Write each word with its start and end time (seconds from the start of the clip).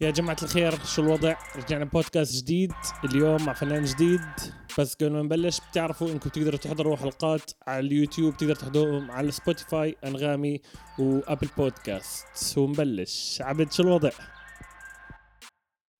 يا 0.00 0.10
جماعة 0.10 0.36
الخير 0.42 0.84
شو 0.84 1.02
الوضع؟ 1.02 1.36
رجعنا 1.56 1.84
بودكاست 1.84 2.42
جديد 2.42 2.72
اليوم 3.04 3.46
مع 3.46 3.52
فنان 3.52 3.84
جديد. 3.84 4.20
بس 4.78 4.94
قبل 4.94 5.12
ما 5.12 5.22
نبلش 5.22 5.60
بتعرفوا 5.70 6.08
إنكم 6.08 6.30
تقدروا 6.30 6.58
تحضروا 6.58 6.96
حلقات 6.96 7.50
على 7.66 7.86
اليوتيوب 7.86 8.36
تقدروا 8.36 8.54
تحضروهم 8.54 9.10
على 9.10 9.30
Spotify 9.30 9.96
أنغامي 10.04 10.60
و 10.98 11.06
Apple 11.06 11.48
Podcast 11.56 12.58
ونبلش. 12.58 13.42
عبد 13.42 13.72
شو 13.72 13.82
الوضع؟ 13.82 14.10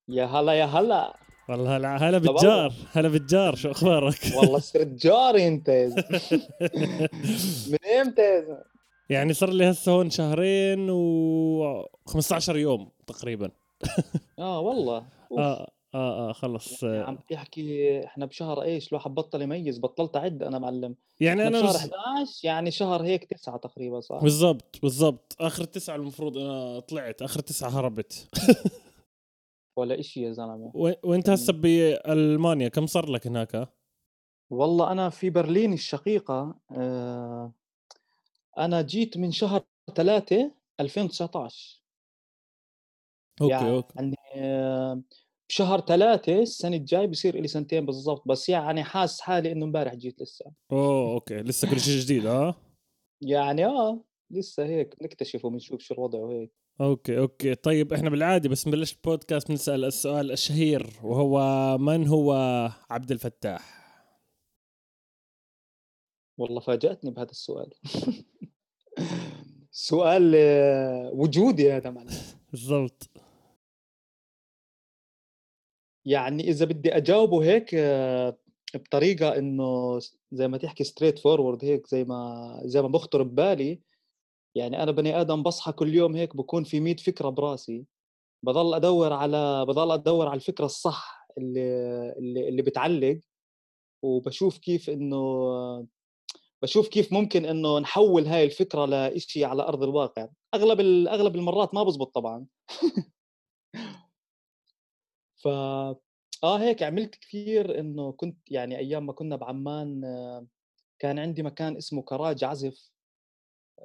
يا 0.09 0.25
هلا 0.25 0.53
يا 0.53 0.65
هلا. 0.65 1.17
والله 1.49 1.77
هلا 1.77 1.97
هلا 1.97 2.19
بالجار 2.19 2.73
هلا 2.93 3.09
بالجار 3.09 3.55
شو 3.55 3.71
أخبارك؟ 3.71 4.19
والله 4.37 4.59
صرت 4.59 4.87
جاري 4.87 5.49
أنت. 5.49 5.71
من 7.71 7.79
إمتى 8.01 8.45
يعني 9.11 9.33
صار 9.33 9.51
لي 9.51 9.71
هسه 9.71 9.93
هون 9.93 10.11
شهرين 10.11 10.91
و 10.91 11.89
15 12.07 12.57
يوم 12.57 12.91
تقريبا. 13.07 13.51
آه 14.39 14.61
والله. 14.61 15.07
آه 15.39 15.71
آه 15.95 16.29
آه 16.29 16.33
خلص. 16.33 16.83
يعني 16.83 16.99
عم 16.99 17.19
تحكي 17.31 18.05
إحنا 18.05 18.27
بشهر 18.27 18.63
إيش؟ 18.63 18.89
الواحد 18.89 19.11
بطل 19.15 19.43
يميز 19.43 19.79
بطلت 19.79 20.17
أعد 20.17 20.43
أنا 20.43 20.59
معلم. 20.59 20.97
يعني 21.21 21.47
أنا 21.47 21.61
بشهر 21.61 21.77
11 21.77 22.41
يعني 22.47 22.71
شهر 22.71 23.03
هيك 23.03 23.25
تسعة 23.25 23.57
تقريبا 23.57 24.01
صح؟ 24.01 24.23
بالضبط 24.23 24.79
بالضبط. 24.83 25.37
آخر 25.41 25.65
تسعة 25.65 25.97
المفروض 25.97 26.39
أنا 26.39 26.81
طلعت 26.81 27.23
آخر 27.23 27.41
تسعة 27.41 27.69
هربت. 27.69 28.29
ولا 29.77 30.01
إشي 30.01 30.23
يا 30.23 30.33
زلمة. 30.33 30.73
و... 30.75 30.93
وأنت 31.03 31.31
هسه 31.31 31.53
بألمانيا؟ 31.53 32.69
كم 32.69 32.87
صار 32.87 33.11
لك 33.11 33.27
هناك؟ 33.27 33.69
والله 34.51 34.93
أنا 34.93 35.11
في 35.11 35.31
برلين 35.31 35.73
الشقيقة 35.73 36.55
آه 36.73 37.53
أنا 38.59 38.83
جيت 38.83 39.17
من 39.17 39.33
شهر 39.33 39.65
3 39.95 40.51
2019 40.81 41.78
أوكي 43.43 43.53
يعني 43.53 43.71
أوكي. 43.71 43.95
يعني 44.35 45.03
بشهر 45.49 45.81
ثلاثة 45.81 46.43
السنة 46.43 46.77
الجاي 46.77 47.07
بصير 47.07 47.41
لي 47.41 47.49
سنتين 47.49 47.87
بالضبط 47.87 48.29
بس 48.29 48.49
يعني 48.49 48.85
حاس 48.85 49.21
حالي 49.21 49.53
إنه 49.53 49.65
امبارح 49.65 49.95
جيت 49.95 50.23
لسه. 50.23 50.53
أوه 50.73 51.13
أوكي. 51.13 51.35
لسه 51.35 51.71
كل 51.71 51.81
شيء 51.81 52.01
جديد 52.01 52.27
آه؟ 52.27 52.55
يعني 53.23 53.67
آه 53.67 54.05
لسه 54.31 54.65
هيك 54.65 54.95
نكتشف 55.03 55.45
وبنشوف 55.45 55.81
شو 55.81 55.95
الوضع 55.95 56.19
وهيك. 56.19 56.53
أوكي 56.81 57.19
أوكي. 57.19 57.55
طيب 57.55 57.93
إحنا 57.93 58.11
بالعادة 58.11 58.49
بس 58.49 58.69
نبلش 58.69 58.93
البودكاست 58.93 59.49
بنسأل 59.49 59.85
السؤال 59.85 60.33
الشهير 60.33 60.87
وهو 61.03 61.39
من 61.79 62.09
هو 62.09 62.33
عبد 62.91 63.11
الفتاح؟ 63.11 63.79
والله 66.39 66.61
فاجأتني 66.61 67.11
بهذا 67.11 67.31
السؤال. 67.31 67.71
سؤال 69.71 70.33
آه، 70.37 71.11
وجودي 71.15 71.73
هذا 71.73 71.91
معنا 71.91 72.11
بالضبط. 72.53 73.11
يعني 76.09 76.49
إذا 76.49 76.65
بدي 76.67 76.97
أجاوبه 76.97 77.45
هيك 77.45 77.71
آه، 77.75 78.39
بطريقة 78.75 79.39
إنه 79.39 79.99
زي 80.33 80.49
ما 80.49 80.59
تحكي 80.59 80.85
straightforward 80.85 81.65
هيك 81.65 81.87
زي 81.87 82.05
ما 82.05 82.61
زي 82.65 82.83
ما 82.83 82.89
بخطر 82.89 83.23
ببالي 83.23 83.81
يعني 84.57 84.83
أنا 84.83 84.91
بني 84.93 85.21
آدم 85.21 85.43
بصحى 85.43 85.73
كل 85.73 85.95
يوم 85.95 86.17
هيك 86.17 86.37
بكون 86.37 86.65
في 86.65 86.81
100 86.81 86.97
فكرة 86.97 87.29
براسي. 87.29 87.87
بضل 88.45 88.75
أدور 88.75 89.13
على 89.13 89.67
بضل 89.67 89.93
أدور 89.93 90.29
على 90.29 90.37
الفكرة 90.37 90.65
الصح 90.67 91.27
اللي 91.39 91.61
اللي, 92.19 92.49
اللي 92.49 92.63
بتعلق 92.63 93.21
وبشوف 94.05 94.59
كيف 94.59 94.91
إنه 94.91 95.19
بشوف 96.63 96.89
كيف 96.89 97.13
ممكن 97.13 97.45
إنه 97.47 97.79
نحول 97.79 98.27
هاي 98.27 98.45
الفكرة 98.45 98.87
لشيء 99.09 99.45
على 99.45 99.63
أرض 99.63 99.83
الواقع. 99.83 100.29
أغلب 100.55 100.81
أغلب 101.09 101.37
المرات 101.37 101.75
ما 101.75 101.83
بزبط 101.83 102.15
طبعا. 102.15 102.47
ف 105.39 105.49
آه 106.45 106.59
هيك 106.61 106.83
عملت 106.83 107.15
كثير 107.15 107.81
إنه 107.81 108.13
كنت 108.13 108.39
يعني 108.51 108.79
أيام 108.79 109.07
ما 109.07 109.13
كنا 109.13 109.37
بعمان 109.37 110.01
كان 110.99 111.19
عندي 111.19 111.43
مكان 111.43 111.77
اسمه 111.77 112.03
كراج 112.03 112.45
عزف 112.45 112.91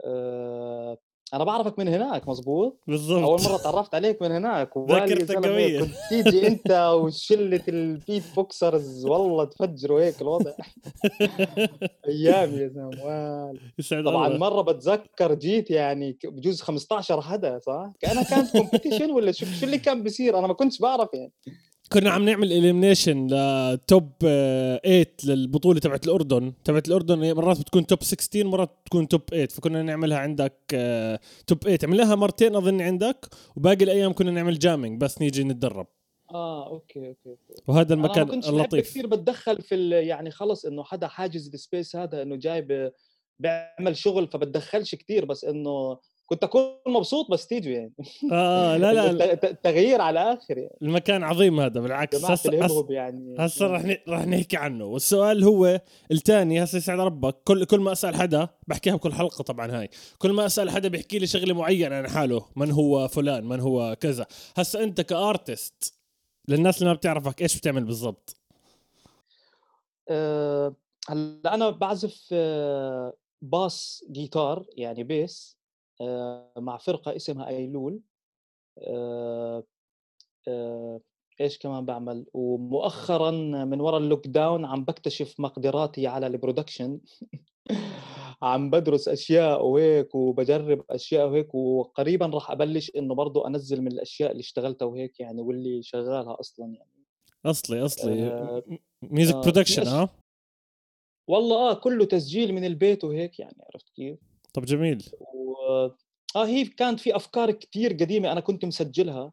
آه 0.05 0.97
أنا 1.33 1.43
بعرفك 1.43 1.79
من 1.79 1.87
هناك 1.87 2.27
مزبوط 2.27 2.79
بالضبط. 2.87 3.23
أول 3.23 3.41
مرة 3.41 3.57
تعرفت 3.57 3.95
عليك 3.95 4.21
من 4.21 4.31
هناك 4.31 4.77
ذاكرتك 4.89 5.45
قويه 5.45 5.79
كنت 5.79 5.93
تيجي 6.09 6.47
أنت 6.47 6.71
وشلة 7.03 7.61
ال 7.67 8.23
beatboxers 8.35 9.05
والله 9.05 9.43
تفجروا 9.45 10.01
هيك 10.01 10.21
الوضع. 10.21 10.51
أيام 12.07 12.53
يا 12.53 12.67
زلمه 12.67 13.53
طبعا 14.05 14.27
الله. 14.27 14.37
مرة 14.37 14.61
بتذكر 14.61 15.33
جيت 15.33 15.71
يعني 15.71 16.17
بجوز 16.23 16.61
15 16.61 17.21
حدا 17.21 17.59
صح؟ 17.59 17.91
كأنها 17.99 18.23
كانت 18.23 18.51
competition 18.57 19.11
ولا 19.11 19.31
شو 19.31 19.45
شو 19.45 19.65
اللي 19.65 19.77
كان 19.77 20.03
بيصير؟ 20.03 20.39
أنا 20.39 20.47
ما 20.47 20.53
كنتش 20.53 20.79
بعرف 20.79 21.09
يعني. 21.13 21.31
كنا 21.91 22.09
عم 22.09 22.25
نعمل 22.25 22.51
elimination 22.53 23.27
ل 23.27 23.48
top 23.48 24.09
8 24.19 25.07
للبطولة 25.23 25.79
تبعت 25.79 26.05
الأردن. 26.05 26.53
تبعت 26.63 26.87
الأردن 26.87 27.33
مرات 27.33 27.59
بتكون 27.59 27.85
top 27.87 28.03
16 28.03 28.47
مرات 28.47 28.69
بتكون 28.85 29.07
top 29.07 29.21
8 29.29 29.45
فكنا 29.47 29.83
نعملها 29.83 30.17
عندك 30.17 30.53
top 31.47 31.59
8 31.63 31.79
عملناها 31.83 32.15
مرتين 32.15 32.55
أظن 32.55 32.81
عندك 32.81 33.27
وباقي 33.55 33.83
الأيام 33.83 34.13
كنا 34.13 34.31
نعمل 34.31 34.59
jamming 34.59 35.01
بس 35.01 35.21
نيجي 35.21 35.43
نتدرب. 35.43 35.87
آه 36.31 36.67
أوكي 36.69 36.99
أوكي, 37.07 37.29
أوكي. 37.29 37.61
وهذا 37.67 37.93
المكان 37.93 38.29
أنا 38.31 38.49
اللطيف. 38.49 38.89
كثير 38.89 39.07
بتدخل 39.07 39.61
في 39.61 39.89
يعني 39.89 40.31
خلص 40.31 40.65
إنه 40.65 40.83
حدا 40.83 41.07
حاجز 41.07 41.53
ال 41.53 41.60
space 41.60 41.95
هذا 41.95 42.21
إنه 42.21 42.35
جاي 42.35 42.91
بيعمل 43.39 43.97
شغل 43.97 44.27
فبتدخلش 44.27 44.95
كثير 44.95 45.25
بس 45.25 45.45
إنه 45.45 45.97
كنت 46.33 46.43
أكون 46.43 46.63
مبسوط 46.87 47.31
بس 47.31 47.47
تيجوا 47.47 47.73
يعني. 47.73 47.93
آه 48.31 48.77
لا 48.77 49.11
لا 49.11 49.33
تغيير 49.63 50.01
على 50.01 50.19
آخر 50.33 50.57
يعني. 50.57 50.77
المكان 50.81 51.23
عظيم 51.23 51.59
هذا 51.59 51.79
بالعكس 51.81 52.25
هسه 52.25 52.85
يعني. 52.89 53.35
هسه 53.39 53.67
رح 53.67 53.97
رح 54.09 54.27
نحكي 54.27 54.57
عنه. 54.57 54.85
والسؤال 54.85 55.43
هو 55.43 55.81
الثاني 56.11 56.63
هسه 56.63 56.77
يسعد 56.77 56.99
ربك 56.99 57.35
كل 57.43 57.65
كل 57.65 57.79
ما 57.79 57.91
أسأل 57.91 58.15
حدا 58.15 58.47
بحكيها 58.67 58.95
بكل 58.95 59.13
حلقة 59.13 59.43
طبعا 59.43 59.79
هاي. 59.79 59.89
كل 60.17 60.31
ما 60.31 60.45
أسأل 60.45 60.69
حدا 60.69 60.87
بيحكي 60.87 61.19
لي 61.19 61.27
شغلة 61.27 61.53
معينة 61.53 61.95
عن 61.95 62.09
حاله 62.09 62.45
من 62.55 62.71
هو 62.71 63.07
فلان 63.07 63.45
من 63.45 63.59
هو 63.59 63.97
كذا. 63.99 64.25
هسه 64.57 64.83
أنت 64.83 65.01
ك 65.01 65.14
artist 65.14 65.93
للناس 66.47 66.77
اللي 66.77 66.89
ما 66.89 66.95
بتعرفك 66.95 67.41
إيش 67.41 67.57
بتعمل 67.57 67.83
بالضبط؟ 67.83 68.35
أه 70.09 70.75
هلأ 71.09 71.53
أنا 71.53 71.69
بعزف 71.69 72.29
أه 72.31 73.13
bass 73.41 74.05
guitar 74.11 74.65
يعني 74.77 75.03
bass. 75.03 75.57
آه، 75.57 75.62
مع 76.57 76.77
فرقة 76.77 77.15
اسمها 77.15 77.47
أيلول. 77.47 77.99
آه، 78.77 79.63
آه، 80.47 81.01
إيش 81.41 81.57
كمان 81.57 81.85
بعمل؟ 81.85 82.25
ومؤخرا 82.33 83.31
من 83.65 83.81
وراء 83.81 83.99
ال 83.99 84.27
lockdown 84.27 84.65
عم 84.65 84.83
بكتشف 84.85 85.39
مقدراتي 85.39 86.07
على 86.07 86.27
ال 86.27 86.33
production. 86.33 86.99
عم 88.43 88.69
بدرس 88.69 89.07
أشياء 89.07 89.65
وهيك 89.65 90.15
وبجرب 90.15 90.85
أشياء 90.89 91.27
وهيك 91.27 91.55
وقريبا 91.55 92.25
راح 92.25 92.51
أبلش 92.51 92.91
إنه 92.95 93.15
برضه 93.15 93.47
أنزل 93.47 93.81
من 93.81 93.91
الأشياء 93.91 94.31
اللي 94.31 94.41
اشتغلتها 94.41 94.85
وهيك 94.85 95.19
يعني 95.19 95.41
واللي 95.41 95.83
شغالها 95.83 96.39
أصلا 96.39 96.65
يعني. 96.65 97.05
أصلي 97.45 97.85
أصلي. 97.85 98.23
آه 98.23 98.63
music 99.01 99.35
production 99.35 99.87
آه؟ 99.87 100.09
والله 101.27 101.71
آه 101.71 101.73
كله 101.73 102.05
تسجيل 102.05 102.53
من 102.53 102.65
البيت 102.65 103.03
وهيك 103.03 103.39
يعني 103.39 103.57
عرفت 103.73 103.89
كيف؟ 103.89 104.19
طب 104.53 104.65
جميل. 104.65 105.03
و... 105.33 105.52
آه 106.35 106.45
هي 106.45 106.65
كانت 106.65 106.99
في 106.99 107.15
أفكار 107.15 107.51
كثير 107.51 107.93
قديمة 107.93 108.31
أنا 108.31 108.39
كنت 108.39 108.65
مسجلها 108.65 109.31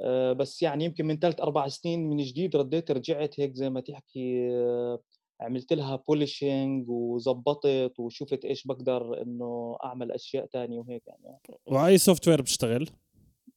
آه 0.00 0.32
بس 0.32 0.62
يعني 0.62 0.84
يمكن 0.84 1.06
من 1.06 1.18
ثلاث 1.18 1.40
أربع 1.40 1.68
سنين 1.68 2.10
من 2.10 2.16
جديد 2.16 2.56
رديت 2.56 2.90
رجعت 2.90 3.40
هيك 3.40 3.54
زي 3.54 3.70
ما 3.70 3.80
تحكي 3.80 4.50
آه 4.52 5.00
عملت 5.40 5.72
لها 5.72 5.96
polishing 5.96 6.88
وظبطت 6.88 7.92
وشفت 7.98 8.44
إيش 8.44 8.66
بقدر 8.66 9.22
إنه 9.22 9.76
أعمل 9.84 10.12
أشياء 10.12 10.46
تانية 10.46 10.78
وهيك 10.78 11.02
يعني 11.06 11.38
وأي 11.66 11.98
software 11.98 12.42
بتشتغل؟ 12.42 12.90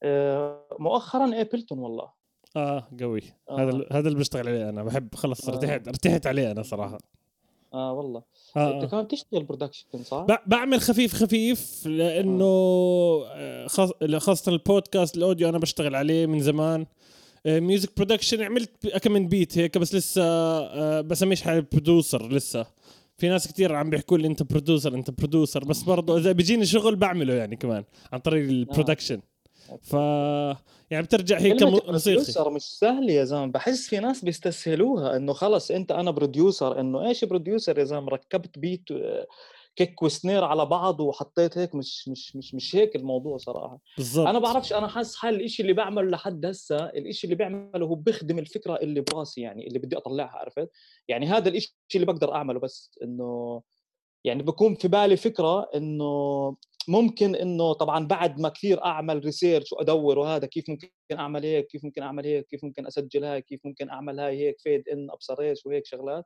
آه 0.04 0.68
مؤخرا 0.80 1.42
Ableton 1.42 1.80
والله 1.80 2.12
آه 2.56 2.90
قوي 3.00 3.22
آه. 3.50 3.60
هذا 3.60 3.86
هذا 3.92 4.08
اللي 4.08 4.20
بشتغل 4.20 4.48
عليه 4.48 4.70
أنا 4.70 4.84
بحب 4.84 5.16
خلص 5.16 5.50
ارتحت 5.50 5.88
آه. 5.88 5.90
ارتحت 5.90 6.28
عليه 6.28 6.52
أنا 6.52 6.64
صراحة 6.64 6.98
آه 7.76 7.94
والله 7.94 8.24
آه. 8.58 8.76
إنت 8.76 8.84
آه. 8.84 8.88
كمان 8.88 9.08
تشتغل 9.08 9.44
production 9.44 10.04
صح؟ 10.04 10.26
بعمل 10.48 10.82
خفيف 10.82 11.14
خفيف 11.14 11.88
لأنه 11.88 12.46
آه. 13.26 13.68
خاصة 14.18 14.52
البودكاست 14.52 15.18
ال 15.18 15.23
audio 15.23 15.50
أنا 15.50 15.58
بشتغل 15.58 15.96
عليه 15.96 16.26
من 16.26 16.40
زمان 16.40 16.86
music 17.46 17.96
production 17.98 18.42
عملت 18.42 18.88
كم 18.88 19.12
من 19.12 19.28
beat 19.28 19.58
هيك 19.58 19.78
بس 19.78 19.96
لسه 19.96 20.24
آه 20.24 21.02
بسميش 21.02 21.42
حالي 21.42 21.62
producer 21.62 22.32
لسه 22.32 22.66
في 23.18 23.30
ناس 23.30 23.48
كثير 23.48 23.76
عم 23.76 23.90
بيحكوا 23.90 24.18
لي 24.18 24.28
أنت 24.28 24.44
producer 24.44 24.96
أنت 24.96 25.12
producer 25.12 25.64
بس 25.64 25.84
برضه 25.84 26.18
إذا 26.18 26.32
بيجيني 26.32 26.66
شغل 26.66 26.96
بعمله 26.96 27.34
يعني 27.34 27.56
كمان 27.56 27.84
عن 28.14 28.20
طريق 28.20 28.50
ال 28.50 28.56
production 28.56 29.16
آه. 29.16 29.35
ف 29.82 29.94
يعني 30.92 31.04
بترجع 31.04 31.38
هيك 31.40 31.64
موسيقي. 31.64 32.52
مش 32.52 32.64
سهل 32.64 33.10
يا 33.10 33.24
زلمة. 33.24 33.46
بحس 33.46 33.88
في 33.88 34.00
ناس 34.00 34.26
بيستسهلوها 34.26 35.18
إنه 35.18 35.34
خلص 35.34 35.72
أنت 35.72 35.92
أنا 35.92 36.12
producer 36.12 36.80
إنه 36.80 37.08
إيش 37.08 37.26
producer 37.26 37.80
يا 37.80 37.84
زلمة؟ 37.84 38.10
ركبت 38.10 38.60
beat 38.60 38.84
kick 39.76 40.04
و 40.04 40.11
snare 40.11 40.44
على 40.44 40.66
بعض 40.66 41.00
وحطيت 41.00 41.58
هيك. 41.58 41.76
مش 41.76 42.10
مش 42.10 42.36
مش 42.36 42.56
مش 42.56 42.76
هيك 42.76 42.96
الموضوع 42.96 43.38
صراحة. 43.38 43.80
بالضبط. 43.98 44.28
أنا 44.28 44.40
بعرفش 44.40 44.74
أنا 44.74 44.88
حاسس 44.88 45.16
حالي 45.16 45.38
الإشي 45.38 45.62
اللي 45.62 45.74
بعمله 45.74 46.10
لحد 46.10 46.46
هسه 46.46 46.86
الإشي 46.86 47.28
اللي 47.28 47.36
بعمله 47.36 47.86
هو 47.86 47.96
بيخدم 47.96 48.40
الفكرة 48.40 48.76
اللي 48.76 49.02
براسي 49.02 49.42
يعني 49.42 49.68
اللي 49.68 49.80
بدي 49.80 49.98
أطلعها 49.98 50.38
عرفت؟ 50.38 50.70
يعني 51.08 51.28
هذا 51.28 51.50
الإشي 51.50 51.76
اللي 51.96 52.06
بقدر 52.06 52.36
أعمله 52.36 52.60
بس 52.60 53.00
إنه 53.04 53.62
يعني 54.24 54.44
بكون 54.44 54.76
في 54.76 54.88
بالي 54.88 55.18
فكرة 55.18 55.70
إنه 55.76 56.56
ممكن 56.90 57.36
إنه 57.36 57.74
طبعا 57.74 58.08
بعد 58.08 58.40
ما 58.40 58.50
كثير 58.50 58.86
أعمل 58.86 59.26
research 59.26 59.74
وأدور 59.74 60.20
وهذا 60.20 60.46
كيف 60.46 60.70
ممكن 60.70 60.90
أعمل 61.14 61.44
هيك 61.46 61.68
كيف 61.68 61.86
ممكن 61.86 62.02
أعمل 62.02 62.26
هيك 62.26 62.46
كيف 62.46 62.64
ممكن 62.64 62.88
أسجل 62.88 63.24
هاي 63.24 63.42
كيف 63.42 63.60
ممكن 63.66 63.90
أعمل 63.90 64.20
هاي 64.20 64.38
هيك 64.40 64.60
fade 64.60 64.90
in 64.90 65.12
أبصر 65.12 65.42
إيش 65.42 65.66
وهيك 65.66 65.86
شغلات. 65.86 66.26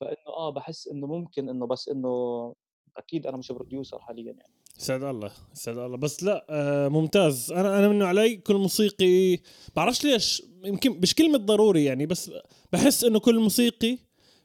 فإنه 0.00 0.36
آه 0.36 0.50
بحس 0.50 0.88
إنه 0.88 1.06
ممكن 1.06 1.48
إنه 1.48 1.66
بس 1.66 1.88
إنه 1.88 2.54
أكيد 2.96 3.26
أنا 3.26 3.36
مش 3.36 3.52
producer 3.52 3.98
حاليا 3.98 4.32
يعني. 4.32 4.52
سعد 4.78 5.02
الله 5.02 5.32
سعد 5.52 5.78
الله. 5.78 5.96
بس 5.96 6.22
لا 6.22 6.46
آه 6.50 6.88
ممتاز. 6.88 7.52
أنا 7.52 7.78
أنا 7.78 7.88
منه 7.88 8.06
علي 8.06 8.36
كل 8.36 8.54
موسيقي 8.54 9.38
بعرفش 9.76 10.04
ليش 10.04 10.42
يمكن 10.64 11.00
مش 11.00 11.14
كلمة 11.14 11.38
ضروري 11.38 11.84
يعني 11.84 12.06
بس 12.06 12.30
بحس 12.72 13.04
إنه 13.04 13.20
كل 13.20 13.38
موسيقي 13.38 13.98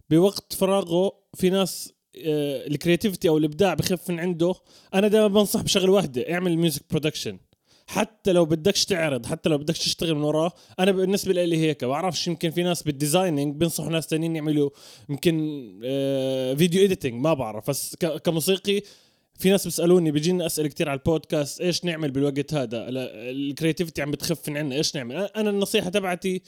بوقت 0.10 0.54
فراغه 0.54 1.14
في 1.34 1.50
ناس 1.50 1.94
ال 2.16 2.26
creativity 2.26 3.30
أو 3.30 3.38
الإبداع 3.38 3.74
بخف 3.74 4.10
من 4.10 4.20
عنده 4.20 4.54
أنا 4.94 5.08
دائما 5.08 5.28
بنصح 5.28 5.62
بشغله 5.62 5.92
واحدة 5.92 6.34
اعمل 6.34 6.58
music 6.58 6.82
production 6.90 7.38
حتى 7.88 8.32
لو 8.32 8.46
بدكش 8.46 8.86
تعرض 8.86 9.26
حتى 9.26 9.50
لو 9.50 9.58
بدكش 9.58 9.80
تشتغل 9.80 10.16
من 10.16 10.22
وراه 10.24 10.52
أنا 10.80 10.92
بالنسبة 10.92 11.34
لي 11.34 11.58
هيك. 11.58 11.86
بعرفش 11.86 12.28
يمكن 12.28 12.50
في 12.50 12.64
ناس 12.64 12.84
بال 12.84 12.97
designing 12.97 13.56
بينصحوا 13.56 13.90
ناس 13.90 14.08
تانيين 14.08 14.36
يعملوا 14.36 14.70
يمكن 15.10 15.66
آه 15.84 16.54
video 16.54 16.86
editing 16.86 17.14
ما 17.14 17.34
بعرف. 17.34 17.70
بس 17.70 17.96
كموسيقي 17.96 18.82
في 19.40 19.50
ناس 19.50 19.66
بيسألوني 19.66 20.12
بيجينا 20.12 20.46
أسئلة 20.46 20.68
كثير 20.68 20.90
على 20.90 20.98
البودكاست 20.98 21.62
إيش 21.62 21.86
نعمل 21.86 22.12
بالوقت 22.12 22.54
هذا؟ 22.54 22.86
ال 22.90 23.00
creativity 23.00 24.02
عم 24.02 24.12
بتخف 24.12 24.50
من 24.50 24.58
عنا 24.58 24.76
إيش 24.76 24.96
نعمل؟ 24.96 25.16
أنا 25.16 25.50
النصيحة 25.50 25.90
تبعتي 25.90 26.42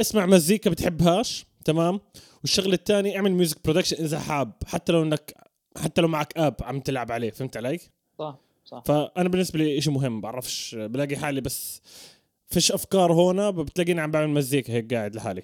اسمع 0.00 0.26
مزيكا 0.26 0.70
بتحبهاش 0.70 1.46
تمام؟ 1.64 2.00
والشغله 2.42 2.74
الثانية 2.74 3.16
اعمل 3.16 3.32
music 3.32 3.64
production 3.64 3.96
إذا 3.96 4.18
حاب 4.18 4.52
حتى 4.66 4.92
لو 4.92 5.02
انك 5.02 5.34
حتى 5.76 6.00
لو 6.00 6.08
معك 6.08 6.38
app 6.38 6.54
عم 6.62 6.80
تلعب 6.80 7.12
عليه 7.12 7.30
فهمت 7.30 7.56
علي؟ 7.56 7.78
صح 8.18 8.36
صح. 8.64 8.82
فأنا 8.84 9.28
بالنسبة 9.28 9.58
لي 9.58 9.80
شيء 9.80 9.92
مهم 9.92 10.20
بعرفش 10.20 10.74
بلاقي 10.74 11.16
حالي 11.16 11.40
بس 11.40 11.82
فيش 12.46 12.72
أفكار 12.72 13.12
هون 13.12 13.50
بتلاقيني 13.50 14.00
عم 14.00 14.10
بعمل 14.10 14.28
مزيكا 14.28 14.72
هيك 14.72 14.94
قاعد 14.94 15.16
لحالي. 15.16 15.42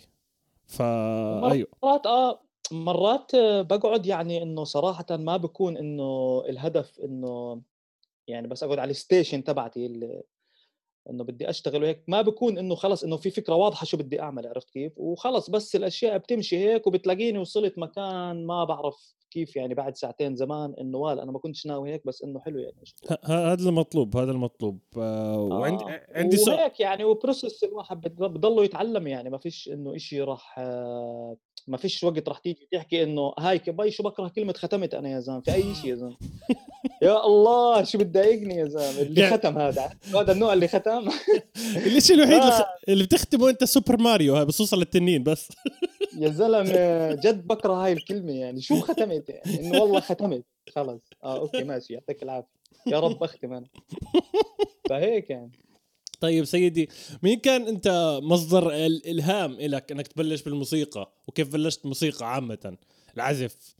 فا 0.66 1.50
أيوه. 1.50 1.68
مرات 1.82 2.06
آه 2.06 2.40
مرات 2.72 3.30
بقعد 3.60 4.06
يعني 4.06 4.42
إنه 4.42 4.64
صراحة 4.64 5.06
ما 5.10 5.36
بكون 5.36 5.76
إنه 5.76 6.42
الهدف 6.48 7.00
إنه 7.00 7.62
يعني 8.28 8.48
بس 8.48 8.62
أقعد 8.62 8.78
على 8.78 8.90
ال 8.90 8.97
station 8.97 9.44
تبعتي 9.44 9.86
اللي 9.86 10.22
إنه 11.10 11.24
بدي 11.24 11.50
أشتغل 11.50 11.82
وهيك. 11.82 12.02
ما 12.08 12.22
بكون 12.22 12.58
إنه 12.58 12.74
خلص 12.74 13.04
إنه 13.04 13.16
في 13.16 13.30
فكرة 13.30 13.54
واضحة 13.54 13.84
شو 13.84 13.96
بدي 13.96 14.20
أعمل 14.20 14.46
عرفت 14.46 14.70
كيف؟ 14.70 14.92
وخلص 14.96 15.50
بس 15.50 15.76
الأشياء 15.76 16.18
بتمشي 16.18 16.58
هيك 16.58 16.86
وبتلاقيني 16.86 17.38
وصلت 17.38 17.78
مكان 17.78 18.46
ما 18.46 18.64
بعرف 18.64 19.14
كيف 19.30 19.56
يعني 19.56 19.74
بعد 19.74 19.96
ساعتين 19.96 20.36
زمان 20.36 20.74
إنه 20.80 20.98
وال 20.98 21.20
أنا 21.20 21.32
ما 21.32 21.38
كنتش 21.38 21.66
ناوي 21.66 21.90
هيك 21.90 22.06
بس 22.06 22.22
إنه 22.22 22.40
حلو 22.40 22.58
يعني. 22.58 22.76
هذا 23.24 23.68
المطلوب 23.68 24.16
هذا 24.16 24.30
المطلوب. 24.30 24.80
آه 24.96 25.38
وعندي 25.38 25.84
آه. 25.84 26.06
عندي 26.14 26.36
وهيك 26.48 26.80
يعني 26.80 27.04
و 27.04 27.12
process 27.12 27.64
الواحد 27.64 28.00
بضله 28.00 28.64
يتعلم 28.64 29.06
يعني 29.06 29.30
ما 29.30 29.38
فيش 29.38 29.68
إنه 29.68 29.96
شيء 29.96 30.24
راح 30.24 30.58
آه 30.58 31.36
ما 31.66 31.76
فيش 31.76 32.04
وقت 32.04 32.28
راح 32.28 32.38
تيجي 32.38 32.68
تحكي 32.72 33.02
إنه 33.02 33.34
هاي 33.38 33.58
باي 33.58 33.90
شو 33.90 34.02
بكره 34.02 34.28
كلمة 34.28 34.52
ختمت 34.52 34.94
أنا 34.94 35.08
يا 35.08 35.20
زلمة 35.20 35.40
في 35.40 35.54
أي 35.54 35.74
شيء 35.74 35.90
يا 35.90 35.94
زلمة. 35.94 36.16
يا 37.02 37.26
الله 37.26 37.84
شو 37.84 37.98
بتضايقني 37.98 38.54
يا 38.56 38.68
زلمة 38.68 39.00
اللي 39.00 39.20
يعني 39.20 39.36
ختم 39.36 39.58
هذا 39.58 39.90
هذا 40.14 40.32
النوع 40.32 40.52
اللي 40.52 40.68
ختم. 40.68 41.08
الشيء 41.86 42.16
الوحيد 42.16 42.42
آه. 42.42 42.66
اللي 42.88 43.04
بتختمه 43.04 43.50
أنت 43.50 43.64
سوبر 43.64 43.96
ماريو 43.96 44.36
هاي 44.36 44.44
بخصوصا 44.44 44.76
للتنين 44.76 45.22
بس. 45.22 45.48
يا 46.20 46.28
زلمة 46.28 47.12
جد 47.14 47.46
بكره 47.46 47.72
هاي 47.72 47.92
الكلمة 47.92 48.32
يعني 48.32 48.60
شو 48.60 48.80
ختمت؟ 48.80 49.28
يعني 49.28 49.60
إنه 49.60 49.80
والله 49.80 50.00
ختمت 50.00 50.44
خلص. 50.74 51.00
آه 51.24 51.38
okay 51.38 51.64
ماشي 51.64 51.92
يعطيك 51.92 52.22
العافية. 52.22 52.64
يا 52.86 53.00
رب 53.00 53.22
أختم 53.22 53.52
أنا. 53.52 53.66
فهيك 54.88 55.30
يعني. 55.30 55.50
طيب 56.24 56.44
سيدي 56.44 56.88
مين 57.22 57.38
كان 57.38 57.62
أنت 57.68 58.18
مصدر 58.22 58.70
الالهام 58.74 59.52
لك 59.52 59.92
أنك 59.92 60.06
تبلش 60.06 60.42
بالموسيقى؟ 60.42 61.12
وكيف 61.26 61.52
بلشت 61.52 61.86
موسيقى 61.86 62.34
عامة؟ 62.34 62.76
العزف. 63.16 63.76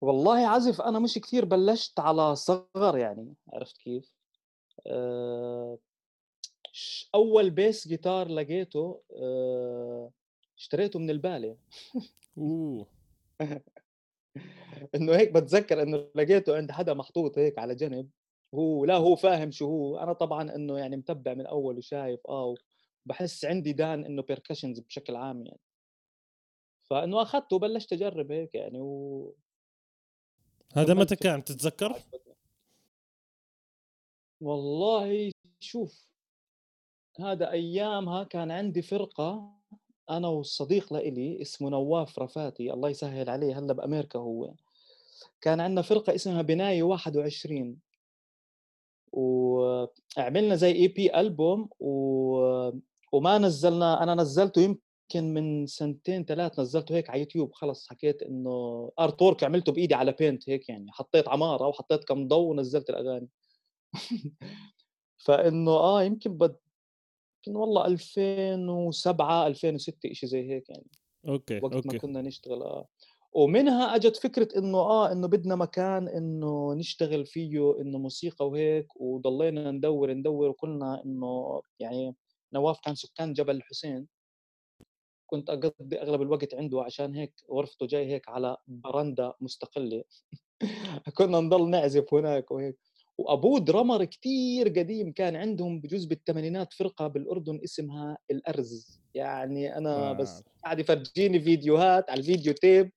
والله 0.00 0.48
عزف 0.48 0.80
أنا 0.80 0.98
مش 0.98 1.14
كثير 1.18 1.44
بلشت 1.44 2.00
على 2.00 2.36
صغر 2.36 2.96
يعني 2.98 3.34
عرفت 3.52 3.76
كيف؟ 3.78 4.12
أه 4.86 5.78
أول 7.14 7.50
بيس 7.50 7.88
جيتار 7.88 8.28
لقيته 8.28 9.00
أه 9.22 10.10
اشتريته 10.58 10.98
من 10.98 11.10
البالة. 11.10 11.56
أوه. 12.38 12.86
إنه 14.94 15.16
هيك 15.16 15.32
بتذكر 15.32 15.82
إنه 15.82 16.06
لقيته 16.14 16.56
عند 16.56 16.70
حدا 16.72 16.94
محطوط 16.94 17.38
هيك 17.38 17.58
على 17.58 17.74
جنب. 17.74 18.10
هو 18.54 18.84
لا 18.84 18.96
هو 18.96 19.16
فاهم 19.16 19.50
شو 19.50 19.66
هو. 19.66 19.98
أنا 19.98 20.12
طبعا 20.12 20.54
إنه 20.54 20.78
يعني 20.78 20.96
متبع 20.96 21.34
من 21.34 21.46
أول 21.46 21.78
وشايف 21.78 22.20
آه 22.28 22.54
بحس 23.06 23.44
عندي 23.44 23.72
دان 23.72 24.04
إنه 24.04 24.22
بيركشنز 24.22 24.80
بشكل 24.80 25.16
عام 25.16 25.46
يعني. 25.46 25.60
فإنه 26.82 27.22
أخذته 27.22 27.56
وبلشت 27.56 27.92
أجرب 27.92 28.32
هيك 28.32 28.54
يعني 28.54 28.80
و 28.80 29.34
هذا 30.74 30.94
متى 30.94 31.16
كان؟ 31.16 31.44
تتذكر؟ 31.44 32.02
والله 34.40 35.30
شوف 35.60 36.08
هذا 37.20 37.50
ايامها 37.50 38.24
كان 38.24 38.50
عندي 38.50 38.82
فرقة 38.82 39.52
أنا 40.10 40.28
والصديق 40.28 40.92
لإلي 40.92 41.42
اسمه 41.42 41.70
نواف 41.70 42.18
رفاتي 42.18 42.72
الله 42.72 42.88
يسهل 42.88 43.30
عليه 43.30 43.58
هلأ 43.58 43.72
بامريكا 43.72 44.18
هو. 44.18 44.54
كان 45.40 45.60
عندنا 45.60 45.82
فرقة 45.82 46.14
اسمها 46.14 46.42
بناية 46.42 46.82
21 46.82 47.80
وعملنا 49.12 50.54
زي 50.54 50.72
EP 50.72 51.20
ألبوم 51.20 51.68
و... 51.80 51.90
وما 53.12 53.38
نزلنا 53.38 54.02
أنا 54.02 54.14
نزلته 54.14 54.62
يمكن 54.62 55.34
من 55.34 55.66
سنتين 55.66 56.24
ثلاث 56.24 56.60
نزلته 56.60 56.94
هيك 56.94 57.10
على 57.10 57.20
يوتيوب 57.20 57.52
خلص 57.52 57.88
حكيت 57.88 58.22
إنه 58.22 58.90
artwork 59.00 59.44
عملته 59.44 59.72
بإيدي 59.72 59.94
على 59.94 60.12
Paint 60.12 60.48
هيك 60.50 60.68
يعني 60.68 60.92
حطيت 60.92 61.28
عمارة 61.28 61.66
وحطيت 61.66 62.04
كم 62.04 62.28
ضوء 62.28 62.50
ونزلت 62.50 62.90
الأغاني. 62.90 63.28
فإنه 65.24 65.70
آه 65.70 66.02
يمكن 66.02 66.38
بد 66.38 66.56
يمكن 67.46 67.60
والله 67.60 67.86
2007 67.86 69.46
2006 69.46 70.12
شيء 70.12 70.28
زي 70.28 70.50
هيك 70.50 70.68
يعني. 70.70 70.86
okay 71.28 71.60
وقت 71.62 71.74
okay. 71.74 71.88
ما 71.88 71.98
كنا 71.98 72.22
نشتغل 72.22 72.62
آه. 72.62 72.88
ومنها 73.32 73.96
أجت 73.96 74.16
فكرة 74.16 74.48
إنه 74.58 74.78
آه 74.78 75.12
إنه 75.12 75.28
بدنا 75.28 75.56
مكان 75.56 76.08
إنه 76.08 76.74
نشتغل 76.74 77.26
فيه 77.26 77.80
إنه 77.80 77.98
موسيقى 77.98 78.48
وهيك 78.48 79.00
وضلينا 79.00 79.70
ندور 79.70 80.12
ندور 80.12 80.48
وقلنا 80.48 81.02
إنه 81.04 81.62
يعني 81.80 82.16
نواف 82.52 82.80
كان 82.84 82.94
سكان 82.94 83.32
جبل 83.32 83.56
الحسين. 83.56 84.08
كنت 85.26 85.50
أقضي 85.50 85.96
أغلب 86.02 86.22
الوقت 86.22 86.54
عنده 86.54 86.82
عشان 86.82 87.14
هيك 87.14 87.34
غرفته 87.52 87.86
جاي 87.86 88.06
هيك 88.12 88.28
على 88.28 88.56
برندا 88.68 89.32
مستقلة. 89.40 90.04
كنا 91.18 91.40
نضل 91.40 91.70
نعزف 91.70 92.14
هناك 92.14 92.50
وهيك. 92.50 92.89
وأبوه 93.20 93.60
drummer 93.60 94.04
كتير 94.04 94.68
قديم 94.68 95.12
كان 95.12 95.36
عندهم 95.36 95.80
بجوز 95.80 96.04
بالثمانينات 96.04 96.72
فرقة 96.72 97.06
بالأردن 97.06 97.60
اسمها 97.64 98.18
الأرز. 98.30 99.00
يعني 99.14 99.76
أنا 99.76 100.12
بس 100.12 100.42
قاعد 100.64 100.78
يفرجيني 100.78 101.40
فيديوهات 101.40 102.10
على 102.10 102.20
ال 102.20 102.25
video 102.25 102.52
tape 102.52 102.90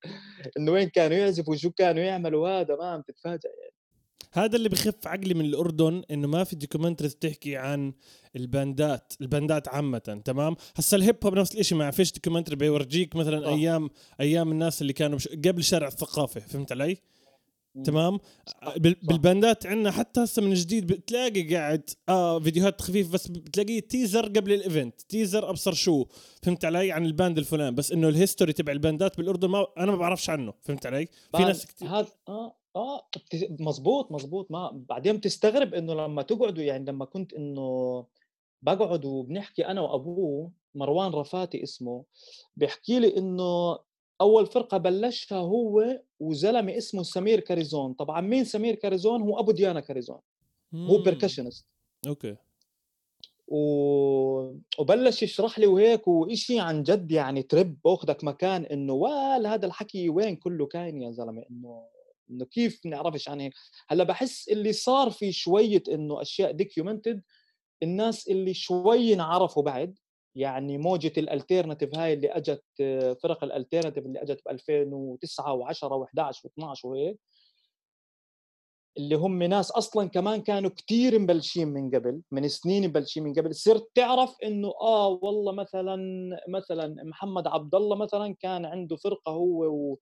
إنه 0.57 0.71
وين 0.71 0.89
كانوا 0.89 1.17
يعزفوا 1.17 1.53
وشو 1.53 1.71
كانوا 1.71 2.03
يعملوا 2.03 2.49
هذا 2.49 2.75
ما 2.75 2.85
عم 2.85 3.01
تتفاجئ 3.01 3.47
يعني. 3.47 3.73
هذا 4.33 4.55
اللي 4.55 4.69
بخف 4.69 5.07
عقلي 5.07 5.33
من 5.33 5.45
الأردن 5.45 6.03
إنه 6.11 6.27
ما 6.27 6.43
في 6.43 6.55
documentaries 6.55 7.13
بتحكي 7.13 7.57
عن 7.57 7.93
الباندات 8.35 9.13
الباندات 9.21 9.67
عامة 9.67 10.21
تمام؟ 10.25 10.55
هسا 10.75 10.97
ال 10.97 11.02
hip 11.02 11.15
hop 11.23 11.33
نفس 11.33 11.55
الشيء 11.55 11.77
ما 11.77 11.91
فيش 11.91 12.11
documentary 12.11 12.55
بيورجيك 12.55 13.15
مثلا 13.15 13.47
أوه. 13.47 13.55
أيام 13.55 13.89
أيام 14.19 14.51
الناس 14.51 14.81
اللي 14.81 14.93
كانوا 14.93 15.19
قبل 15.45 15.63
شارع 15.63 15.87
الثقافة 15.87 16.39
فهمت 16.39 16.71
علي؟ 16.71 16.97
تمام؟ 17.85 18.19
بال 18.77 19.02
bandات 19.02 19.65
عندنا 19.65 19.91
حتى 19.91 20.23
هسه 20.23 20.41
من 20.41 20.53
جديد 20.53 20.87
بتلاقي 20.87 21.55
قاعد 21.55 21.89
آه 22.09 22.39
فيديوهات 22.39 22.81
خفيف 22.81 23.13
بس 23.13 23.27
بتلاقيه 23.27 23.79
teaser 23.79 24.25
قبل 24.25 24.53
ال 24.53 24.61
event 24.61 25.01
teaser 25.01 25.49
أبصر 25.49 25.73
شو 25.73 26.05
فهمت 26.43 26.65
علي؟ 26.65 26.91
عن 26.91 27.05
ال 27.05 27.12
band 27.12 27.37
الفلان. 27.37 27.75
بس 27.75 27.91
إنه 27.91 28.09
ال 28.09 28.15
history 28.15 28.53
تبع 28.53 28.73
ال 28.73 28.80
bandات 28.80 29.17
بالأردن 29.17 29.47
ما 29.47 29.67
أنا 29.77 29.91
ما 29.91 29.97
بعرفش 29.97 30.29
عنه 30.29 30.53
فهمت 30.61 30.85
علي؟ 30.85 31.07
في 31.37 31.43
ناس 31.43 31.65
كثير 31.65 31.87
هذا 31.87 32.07
آه 32.27 32.55
آه 32.75 33.09
مزبوط 33.59 34.11
مزبوط 34.11 34.51
ما 34.51 34.83
بعدين 34.89 35.17
بتستغرب 35.17 35.73
إنه 35.73 35.93
لما 35.93 36.21
تقعدوا 36.21 36.63
يعني 36.63 36.85
لما 36.85 37.05
كنت 37.05 37.33
إنه 37.33 38.05
بقعد 38.61 39.05
وبنحكي 39.05 39.67
أنا 39.67 39.81
وأبوه 39.81 40.51
مروان 40.75 41.11
رفاتي 41.11 41.63
اسمه 41.63 42.05
بيحكي 42.55 42.99
لي 42.99 43.17
إنه 43.17 43.79
أول 44.23 44.45
فرقة 44.45 44.77
بلشها 44.77 45.37
هو 45.37 46.01
وزلمة 46.19 46.77
اسمه 46.77 47.03
سمير 47.03 47.39
كاريزون. 47.39 47.93
طبعا 47.93 48.21
مين 48.21 48.43
سمير 48.43 48.75
كاريزون؟ 48.75 49.21
هو 49.21 49.39
أبو 49.39 49.51
ديانا 49.51 49.79
كاريزون. 49.79 50.19
هو. 50.75 51.03
percussionist 51.03 51.65
okay. 52.07 52.35
و... 53.47 53.57
وبلش 54.79 55.23
يشرح 55.23 55.59
لي 55.59 55.67
وهيك 55.67 56.07
وإشي 56.07 56.59
عن 56.59 56.83
جد 56.83 57.11
يعني 57.11 57.43
trip 57.43 57.77
بأخذك 57.85 58.23
مكان 58.23 58.65
إنه 58.65 58.93
وال 58.93 59.47
هذا 59.47 59.65
الحكي 59.65 60.09
وين 60.09 60.35
كله 60.35 60.65
كاين 60.65 61.01
يا 61.01 61.11
زلمة؟ 61.11 61.45
إنه 61.51 61.85
إنه 62.29 62.45
كيف 62.45 62.85
نعرفش 62.85 63.29
عن 63.29 63.39
هيك 63.39 63.53
هلأ 63.89 64.03
بحس 64.03 64.49
اللي 64.49 64.73
صار 64.73 65.09
في 65.09 65.31
شوية 65.31 65.83
إنه 65.89 66.21
أشياء 66.21 66.51
documented 66.51 67.21
الناس 67.83 68.27
اللي 68.27 68.53
شوي 68.53 69.13
انعرفوا 69.13 69.63
بعد 69.63 69.97
يعني 70.35 70.77
موجة 70.77 71.13
ال 71.17 71.24
alternative 71.24 71.97
هاي 71.97 72.13
اللي 72.13 72.27
أجت 72.27 72.63
آه، 72.81 73.13
فرق 73.13 73.43
ال 73.43 73.48
alternative 73.48 74.05
اللي 74.05 74.21
أجت 74.21 74.41
ب 74.45 74.49
2009 74.49 75.59
و10 75.59 75.77
و11 75.77 76.35
و12 76.35 76.85
وهيك 76.85 77.19
اللي 78.97 79.15
هم 79.15 79.43
ناس 79.43 79.71
أصلا 79.71 80.09
كمان 80.09 80.41
كانوا 80.41 80.69
كتير 80.69 81.19
مبلشين 81.19 81.67
من 81.67 81.91
قبل 81.91 82.21
من 82.31 82.47
سنين 82.47 82.87
مبلشين 82.87 83.23
من 83.23 83.33
قبل 83.33 83.55
صرت 83.55 83.91
تعرف 83.95 84.35
إنه 84.43 84.73
آه 84.81 85.07
والله 85.07 85.51
مثلا 85.51 85.97
مثلا 86.49 86.95
محمد 87.03 87.47
عبد 87.47 87.75
الله 87.75 87.95
مثلا 87.95 88.35
كان 88.39 88.65
عنده 88.65 88.95
فرقة 88.95 89.31
هو 89.31 89.65
و 89.65 89.99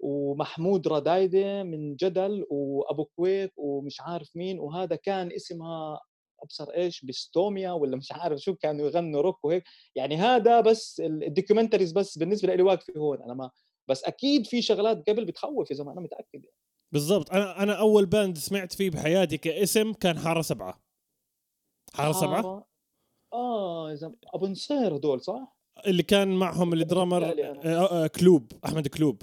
ومحمود 0.00 0.88
ردايده 0.88 1.62
من 1.62 1.96
جدل 1.96 2.46
وأبو 2.50 3.04
كويك 3.04 3.52
ومش 3.56 4.00
عارف 4.00 4.30
مين 4.36 4.58
وهذا 4.58 4.96
كان 4.96 5.32
اسمها 5.32 6.00
أبصر 6.44 6.70
إيش 6.70 7.04
بستوميا 7.04 7.72
ولا 7.72 7.96
مش 7.96 8.12
عارف 8.12 8.40
شو 8.40 8.54
كانوا 8.54 8.86
يغنوا 8.86 9.22
روك 9.22 9.44
وهيك 9.44 9.64
يعني 9.94 10.16
هذا 10.16 10.60
بس 10.60 11.00
ال 11.04 11.10
documentaries 11.10 11.92
بس 11.92 12.18
بالنسبة 12.18 12.54
لي 12.54 12.62
واقفة 12.62 12.92
هون 12.96 13.22
أنا 13.22 13.34
ما 13.34 13.50
بس 13.88 14.04
أكيد 14.04 14.46
في 14.46 14.62
شغلات 14.62 15.10
قبل 15.10 15.24
بتخوف 15.24 15.70
يا 15.70 15.76
زلمه 15.76 15.92
أنا 15.92 16.00
متأكد 16.00 16.44
يعني. 16.44 16.56
بالضبط 16.92 17.32
أنا 17.32 17.62
أنا 17.62 17.72
أول 17.72 18.06
band 18.06 18.38
سمعت 18.38 18.72
فيه 18.72 18.90
بحياتي 18.90 19.36
كاسم 19.36 19.92
كان 19.92 20.18
حارة 20.18 20.42
سبعة 20.42 20.80
حارة 21.94 22.12
سبعة 22.12 22.42
حارة. 22.42 22.66
آه 23.32 23.90
يا 23.90 23.94
زلمه 23.94 24.16
أبو 24.34 24.46
نصير 24.46 24.96
هدول 24.96 25.20
صح؟ 25.20 25.56
اللي 25.86 26.02
كان 26.02 26.28
معهم 26.28 26.72
ال 26.72 26.79
drummer 26.79 27.32
أنا. 27.32 27.60
آه، 27.64 28.04
آه، 28.04 28.06
كلوب 28.06 28.52
أحمد 28.64 28.88
كلوب 28.88 29.22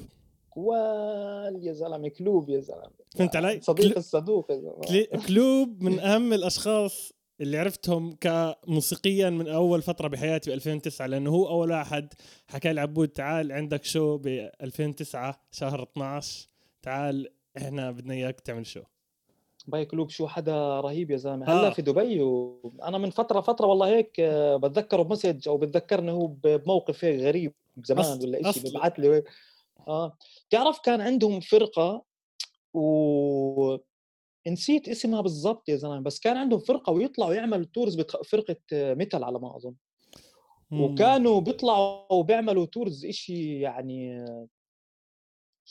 وال 0.56 1.68
يا 1.68 1.74
زلمة 1.74 2.10
كلوب 2.10 2.50
يا 2.50 2.60
زلمة 2.60 3.01
فهمت 3.18 3.36
علي؟ 3.36 3.62
صديق 3.62 3.98
الصدوق 3.98 4.52
كلوب 5.28 5.84
من 5.84 6.00
أهم 6.00 6.34
الأشخاص 6.34 7.12
اللي 7.42 7.58
عرفتهم 7.58 8.16
كموسيقيا 8.22 9.30
من 9.30 9.48
أول 9.48 9.82
فترة 9.82 10.08
بحياتي 10.08 10.50
ب 10.50 10.54
2009 10.54 11.08
لأنه 11.08 11.30
هو 11.32 11.48
أول 11.48 11.72
واحد 11.72 12.14
حكى 12.48 12.74
لي 12.74 12.82
عبود 12.82 13.08
تعال 13.08 13.52
عندك 13.52 13.84
شو 13.84 14.18
ب 14.18 14.28
2009 14.62 15.42
شهر 15.52 15.84
12 15.84 16.48
تعال 16.82 17.28
إحنا 17.58 17.92
بدنا 17.92 18.14
إياك 18.14 18.40
تعمل 18.40 18.66
شو 18.66 18.82
باي 19.68 19.86
كلوب 19.86 20.10
شو 20.10 20.28
حدا 20.28 20.80
رهيب 20.80 21.12
يا 21.12 21.18
زلمة 21.18 21.48
آه. 21.48 21.62
هلا 21.62 21.70
في 21.70 21.82
دبي 21.82 22.22
وأنا 22.22 22.98
من 22.98 23.10
فترة 23.10 23.42
فترة 23.42 23.66
والله 23.68 23.88
هيك 23.88 24.20
آه، 24.20 24.56
بتذكره 24.58 25.02
ب 25.02 25.07
message 25.08 25.48
أو 25.48 25.58
بتذكرني 25.58 26.12
هو 26.12 26.28
بموقف 26.28 27.06
هيك 27.06 27.20
غريب 27.22 27.54
زمان 27.86 28.04
أصل- 28.20 28.24
ولا. 28.24 28.52
شيء 28.52 28.70
ببعث 28.72 29.00
لي 29.00 29.24
آه 29.88 30.18
تعرف 30.50 30.80
كان 30.80 31.02
عندهم 31.02 31.40
فرقة 31.40 32.11
و 32.74 33.78
نسيت 34.48 34.90
اسمها 34.90 35.22
بالضبط 35.22 35.70
يا 35.70 35.76
زلمة 35.76 36.00
بس 36.00 36.20
كان 36.20 36.38
عندهم 36.38 36.60
فرقة 36.60 36.94
ويطلعوا 36.94 37.34
يعملوا 37.34 37.66
tours 37.74 37.96
بتخ... 37.96 38.22
فرقة 38.22 38.56
آه، 38.74 38.94
metal 38.94 39.24
على 39.24 39.40
ما 39.40 39.56
أظن 39.58 39.76
مم. 40.72 40.82
وكانوا 40.82 41.42
بيطلعوا 41.42 42.14
وبيعملوا 42.14 42.66
tours 42.66 43.06
إشي 43.06 43.60
يعني 43.60 44.26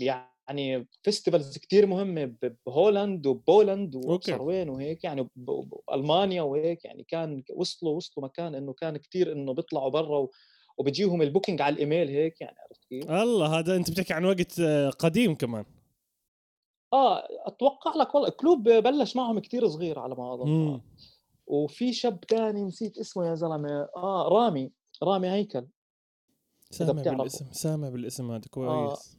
يعني 0.01 0.89
festivals 1.03 1.59
كتير 1.59 1.87
مهمة 1.87 2.25
ب- 2.25 2.57
بهولند 2.67 3.27
وبولند. 3.27 3.95
وابصر 3.97 4.43
وين 4.43 4.69
وهيك 4.69 5.05
يعني 5.05 5.23
ب- 5.23 5.29
بألمانيا 5.89 6.43
وهيك 6.43 6.85
يعني 6.85 7.05
كان 7.05 7.43
وصلوا 7.55 7.97
وصلوا 7.97 8.27
مكان 8.27 8.55
إنه 8.55 8.73
كان 8.73 8.97
كتير 8.97 9.33
إنه 9.33 9.53
بيطلعوا 9.55 9.89
برا 9.91 10.29
وبيجيهم 10.79 11.23
ال 11.23 11.27
booking 11.27 11.61
على 11.63 11.73
الإيميل 11.75 12.09
هيك 12.09 12.41
يعني 12.41 12.57
عرفت 12.59 12.85
كيف؟ 12.85 13.11
الله 13.11 13.59
هذا 13.59 13.77
أنت 13.77 13.91
بتحكي 13.91 14.13
عن 14.13 14.25
وقت 14.25 14.61
قديم 14.99 15.35
كمان 15.35 15.65
آه 16.93 17.29
أتوقع 17.47 17.95
لك 17.97 18.15
والله 18.15 18.29
club 18.29 18.63
بلش 18.63 19.17
معهم 19.17 19.39
كتير 19.39 19.69
صغير 19.69 19.99
على 19.99 20.15
ما 20.15 20.35
أظن. 20.35 20.69
آه. 20.69 20.81
وفي 21.47 21.93
شاب 21.93 22.21
تاني 22.21 22.63
نسيت 22.65 22.99
اسمه 22.99 23.27
يا 23.29 23.35
زلمة 23.35 23.89
آه 23.97 24.29
رامي 24.29 24.73
رامي 25.03 25.31
هيكل 25.31 25.67
سامع. 26.71 27.03
بالاسم 27.03 27.53
سامع 27.53 27.89
بالاسم 27.89 28.31
هذا 28.31 28.43
آه. 28.47 28.49
كويس 28.51 29.17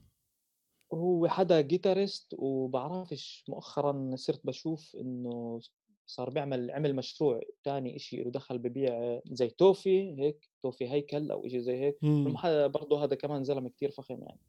هو 0.93 1.27
حدا 1.27 1.61
guitarist 1.61 2.33
وبعرفش 2.37 3.43
مؤخرا 3.49 4.11
صرت 4.15 4.45
بشوف 4.45 4.95
إنه 4.95 5.59
صار 6.07 6.29
بيعمل 6.29 6.71
عمل 6.71 6.95
مشروع 6.95 7.41
تاني 7.63 7.95
إشي 7.95 8.17
له 8.23 8.31
دخل 8.31 8.57
ببيع 8.57 9.19
زي 9.31 9.49
توفي 9.49 10.21
هيك 10.21 10.49
توفي 10.63 10.89
هيكل 10.89 11.31
أو 11.31 11.45
إشي 11.45 11.61
زي 11.61 11.77
هيك 11.79 11.97
مم. 12.01 12.27
المح- 12.27 12.65
برضه 12.65 13.03
هذا 13.03 13.15
كمان 13.15 13.43
زلمة 13.43 13.69
كتير 13.69 13.91
فخم 13.91 14.23
يعني. 14.23 14.39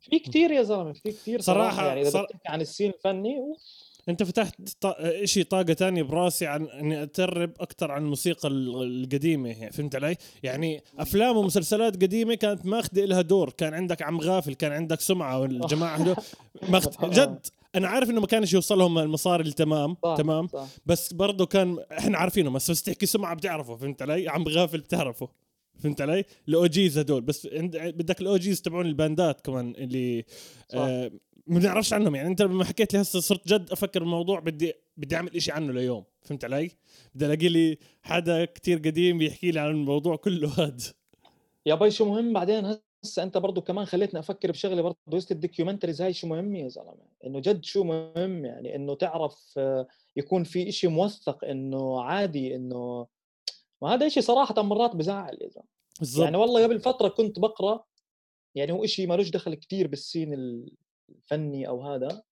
في 0.00 0.18
كتير 0.18 0.50
يا 0.50 0.62
زلمة 0.62 0.92
في 0.92 1.12
كتير 1.12 1.40
صراحة, 1.40 1.76
صراحة- 1.76 1.82
يعني 1.86 2.00
إذا 2.00 2.10
صر- 2.10 2.24
بتحكي 2.24 2.48
عن 2.48 2.60
السين 2.60 2.90
الفني 2.90 3.38
و- 3.38 3.56
أنت 4.08 4.22
فتحت 4.22 4.54
ط... 4.80 4.96
شيء 5.24 5.44
طاقة 5.44 5.72
تانية 5.72 6.02
براسي 6.02 6.46
عن 6.46 6.64
إني 6.66 7.02
أترب 7.02 7.52
أكثر 7.60 7.90
عن 7.90 8.02
الموسيقى 8.02 8.48
ال- 8.48 8.82
القديمة 9.04 9.48
يعني 9.48 9.72
فهمت 9.72 9.94
علي؟ 9.96 10.16
يعني 10.42 10.82
أفلام 10.98 11.36
ومسلسلات 11.36 11.94
قديمة 12.02 12.34
كانت 12.34 12.66
ماخذه 12.66 13.04
لها 13.04 13.20
دور، 13.20 13.50
كان 13.50 13.74
عندك 13.74 14.02
عم 14.02 14.20
غافل، 14.20 14.54
كان 14.54 14.72
عندك 14.72 15.00
سمعة 15.00 15.40
والجماعة 15.40 15.96
هدول. 15.96 16.16
ماخذ 16.68 17.10
جد 17.10 17.46
أنا 17.74 17.88
عارف 17.88 18.10
إنه 18.10 18.20
ما 18.20 18.26
كانش 18.26 18.52
يوصلهم 18.54 18.98
المصاري 18.98 19.48
التمام 19.48 19.96
صح 20.04 20.14
تمام؟ 20.18 20.46
صح. 20.48 20.66
بس 20.86 21.12
برضه 21.12 21.46
كان 21.46 21.78
إحنا 21.98 22.18
عارفينه 22.18 22.50
بس 22.50 22.70
بس 22.70 22.82
تحكي 22.82 23.06
سمعة 23.06 23.34
بتعرفه 23.36 23.76
فهمت 23.76 24.02
علي؟ 24.02 24.28
عم 24.28 24.48
غافل 24.48 24.78
بتعرفه. 24.80 25.28
فهمت 25.80 26.00
علي؟ 26.00 26.24
الأوجيز 26.48 26.98
هدول. 26.98 27.20
بس 27.20 27.48
عند 27.52 27.76
بدك 27.76 28.20
الأوجيز 28.20 28.62
تبعون 28.62 28.86
الباندات 28.86 29.40
كمان 29.40 29.74
اللي. 29.78 30.24
آه 30.74 31.10
ما 31.46 31.58
بنعرفش 31.58 31.92
عنهم. 31.92 32.14
يعني 32.14 32.28
انت 32.28 32.42
لما 32.42 32.64
حكيت 32.64 32.94
لي 32.94 33.00
هسه 33.00 33.20
صرت 33.20 33.48
جد 33.48 33.72
أفكر 33.72 34.00
بالموضوع 34.00 34.40
بدي 34.40 34.72
بدي 34.96 35.16
أعمل 35.16 35.36
إشي 35.36 35.52
عنه 35.52 35.72
ليوم. 35.72 36.04
فهمت 36.22 36.44
علي؟ 36.44 36.70
بدي 37.14 37.26
ألاقي 37.26 37.48
لي 37.48 37.78
حدا 38.02 38.44
كتير 38.44 38.78
قديم 38.78 39.18
بيحكي 39.18 39.50
لي 39.50 39.60
عن 39.60 39.70
الموضوع 39.70 40.16
كله. 40.16 40.48
هذا 40.60 40.92
يا 41.66 41.74
باي 41.74 41.90
شو 41.90 42.04
مهم 42.04 42.32
بعدين 42.32 42.78
هسه؟ 43.04 43.22
أنت 43.22 43.38
برضو 43.38 43.60
كمان 43.60 43.84
خليتني 43.84 44.20
أفكر 44.20 44.50
بشغلة 44.50 44.82
برضو. 44.82 44.98
هسه 45.16 45.32
ال 45.32 45.37
documentaries 45.37 46.02
هاي 46.02 46.12
شو 46.12 46.26
مهم 46.26 46.56
يا 46.56 46.68
زلمة؟ 46.68 46.94
إنه 47.26 47.40
جد 47.40 47.64
شو 47.64 47.84
مهم؟ 47.84 48.44
يعني 48.44 48.76
إنه 48.76 48.94
تعرف 48.94 49.54
آه، 49.58 49.86
يكون 50.16 50.44
في 50.44 50.68
إشي 50.68 50.88
موثق 50.88 51.44
إنه 51.44 52.02
عادي 52.02 52.56
إنه 52.56 53.06
ما 53.82 53.94
هذا 53.94 54.06
إشي 54.06 54.20
صراحة 54.20 54.62
مرات 54.62 54.96
بزعل 54.96 55.50
بالضبط 56.00 56.24
يعني 56.24 56.36
والله 56.36 56.62
قبل 56.62 56.80
فترة 56.80 57.08
كنت 57.08 57.38
بقرأ 57.38 57.84
يعني 58.54 58.72
هو 58.72 58.84
إشي 58.84 59.06
مالوش 59.06 59.30
دخل 59.30 59.54
كتير 59.54 59.86
بال 59.86 60.00
scene 60.00 60.34
الفني 61.08 61.68
أو 61.68 61.82
هذا. 61.82 62.22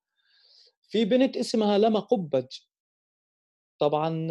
في 0.89 1.05
بنت 1.05 1.37
اسمها 1.37 1.79
لما 1.79 2.01
قبج. 2.01 2.47
طبعا 3.79 4.29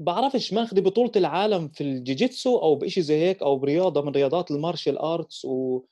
بعرفش 0.00 0.52
ماخذه 0.52 0.80
بطولة 0.80 1.12
العالم 1.16 1.68
في 1.68 1.80
الجيجيتسو 1.80 2.58
أو 2.58 2.74
بشيء 2.74 3.02
زي 3.02 3.16
هيك 3.16 3.42
أو 3.42 3.56
برياضة 3.56 4.02
من 4.02 4.12
رياضات 4.12 4.50
المارشال 4.50 4.98
آرتس 4.98 5.44
و... 5.44 5.82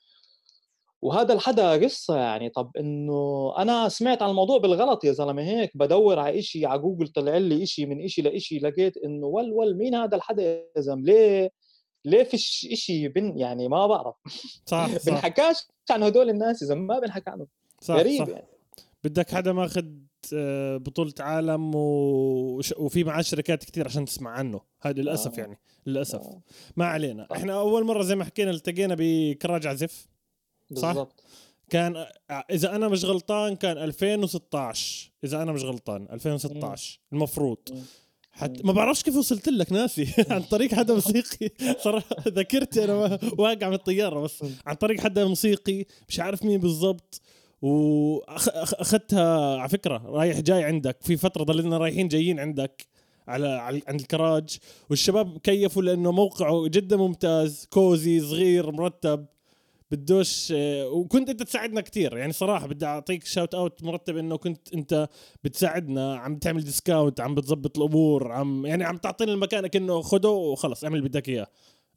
وهذا 1.07 1.35
الحدا 1.35 1.73
قصة 1.85 2.17
يعني. 2.17 2.49
طب 2.49 2.71
إنه 2.79 3.53
أنا 3.59 3.89
سمعت 3.89 4.23
عن 4.23 4.31
الموضوع 4.31 4.59
بالغلط 4.59 5.05
يا 5.05 5.13
زلمة 5.13 5.43
هيك 5.43 5.77
بدور 5.77 6.19
على 6.19 6.39
إشي 6.39 6.67
على 6.67 6.79
جوجل 6.81 7.09
طلع 7.09 7.37
لي 7.37 7.63
إشي 7.63 7.87
من 7.87 8.05
إشي 8.05 8.23
لإشي 8.23 8.59
لقيت 8.59 8.97
إنه 8.97 9.27
ول 9.27 9.53
ول 9.53 9.77
مين 9.77 9.95
هذا 9.95 10.17
الحدا 10.17 10.43
يا 10.43 10.81
زلمة؟ 10.81 11.03
ليه 11.03 11.51
ليه 12.05 12.23
فيش 12.25 12.69
إشي 12.73 13.09
بن 13.09 13.39
يعني 13.39 13.69
ما 13.69 13.87
بعرف. 13.87 14.15
صح 14.67 14.87
صح. 14.99 15.07
بنحكاش 15.07 15.57
عن 15.91 16.03
هدول 16.03 16.31
الناس 16.31 16.65
زلمة 16.65 16.95
ما 16.95 17.01
بنحكى 17.01 17.31
عنهم. 17.31 17.47
صح, 17.81 17.95
غريب 17.95 18.23
صح. 18.25 18.29
يعني. 18.29 18.47
بدك 19.05 19.31
حدا 19.31 19.53
ماخذ 19.53 19.85
آه، 20.35 20.77
بطولة 20.77 21.13
عالم 21.21 21.75
وش- 21.75 22.73
وفي 22.79 23.05
معاه 23.05 23.23
شركات 23.23 23.65
كتير 23.65 23.85
عشان 23.87 24.05
تسمع 24.05 24.31
عنه. 24.31 24.61
هذا 24.83 25.03
للأسف 25.03 25.35
آه. 25.39 25.41
يعني 25.41 25.59
للأسف. 25.87 26.21
آه، 26.21 26.41
ما 26.77 26.85
علينا. 26.87 27.27
صح. 27.31 27.37
إحنا 27.37 27.59
أول 27.61 27.85
مرة 27.85 28.03
زي 28.03 28.17
ما 28.17 28.25
حكينا 28.25 28.51
التقينا 28.51 28.97
بكراج 28.99 29.67
عزف 29.67 30.09
صح؟ 30.75 30.89
بالضبط. 30.89 31.23
كان 31.71 32.07
إذا 32.51 32.77
أنا 32.77 32.89
مش 32.89 33.05
غلطان 33.05 33.57
كان 33.57 33.79
2016 33.79 35.11
إذا 35.25 35.43
أنا 35.43 35.53
مش 35.53 35.63
غلطان 35.65 36.09
2016 36.13 37.01
المفروض. 37.13 37.59
حتى. 38.33 38.63
ما 38.65 38.73
بعرفش 38.73 39.03
كيف 39.03 39.17
وصلت 39.17 39.49
لك 39.49 39.73
ناسي. 39.73 40.09
عن 40.31 40.43
طريق 40.43 40.75
حدا 40.75 40.95
موسيقي. 40.95 41.51
صراحة 41.81 42.17
ذاكرتي 42.29 42.85
أنا 42.85 42.95
ما- 42.95 43.19
واقع 43.39 43.69
من 43.69 43.75
الطيارة 43.75 44.21
بس. 44.21 44.45
عن 44.67 44.75
طريق 44.75 45.01
حدا 45.01 45.25
موسيقي 45.25 45.85
مش 46.09 46.21
عارف 46.21 46.43
مين 46.45 46.61
بالضبط. 46.61 47.21
واخذتها 48.29 49.57
على 49.59 49.69
فكرة 49.69 50.03
رايح 50.07 50.41
جاي 50.41 50.65
عندك. 50.65 50.97
في 51.03 51.17
فترة 51.17 51.45
ضلينا 51.45 51.79
رايحين 51.79 52.09
جايين 52.09 52.41
عندك 52.41 52.87
على, 53.29 53.49
على 53.49 53.83
عند 53.89 54.01
الكراج. 54.01 54.59
والشباب 54.91 55.39
كيفوا 55.39 55.83
لأنه 55.83 56.13
موقعه 56.13 56.69
جدا 56.69 56.97
ممتاز 56.97 57.67
cozy 57.71 58.21
صغير 58.21 58.71
مرتب. 58.73 59.27
بدوش 59.90 60.52
آه، 60.57 60.88
وكنت 60.88 61.28
أنت 61.31 61.43
تساعدنا 61.43 61.81
كثير 61.81 62.16
يعني 62.16 62.33
صراحة 62.33 62.66
بدي 62.66 62.87
أعطيك 62.87 63.25
shout 63.25 63.55
out 63.55 63.83
مرتب 63.83 64.16
إنه 64.16 64.37
كنت 64.37 64.75
أنت 64.75 65.09
بتساعدنا 65.45 66.16
عم 66.16 66.38
تعمل 66.38 66.64
discount 66.65 67.21
عم 67.21 67.35
بتظبط 67.35 67.78
الأمور 67.78 68.33
عم 68.33 68.66
يعني 68.66 68.85
عم 68.85 68.97
تعطينا 68.97 69.33
المكان 69.33 69.66
كانه 69.66 70.02
خده 70.02 70.31
وخلص 70.31 70.85
اعمل 70.85 70.97
اللي 70.99 71.09
بدك 71.09 71.28
إياه. 71.28 71.47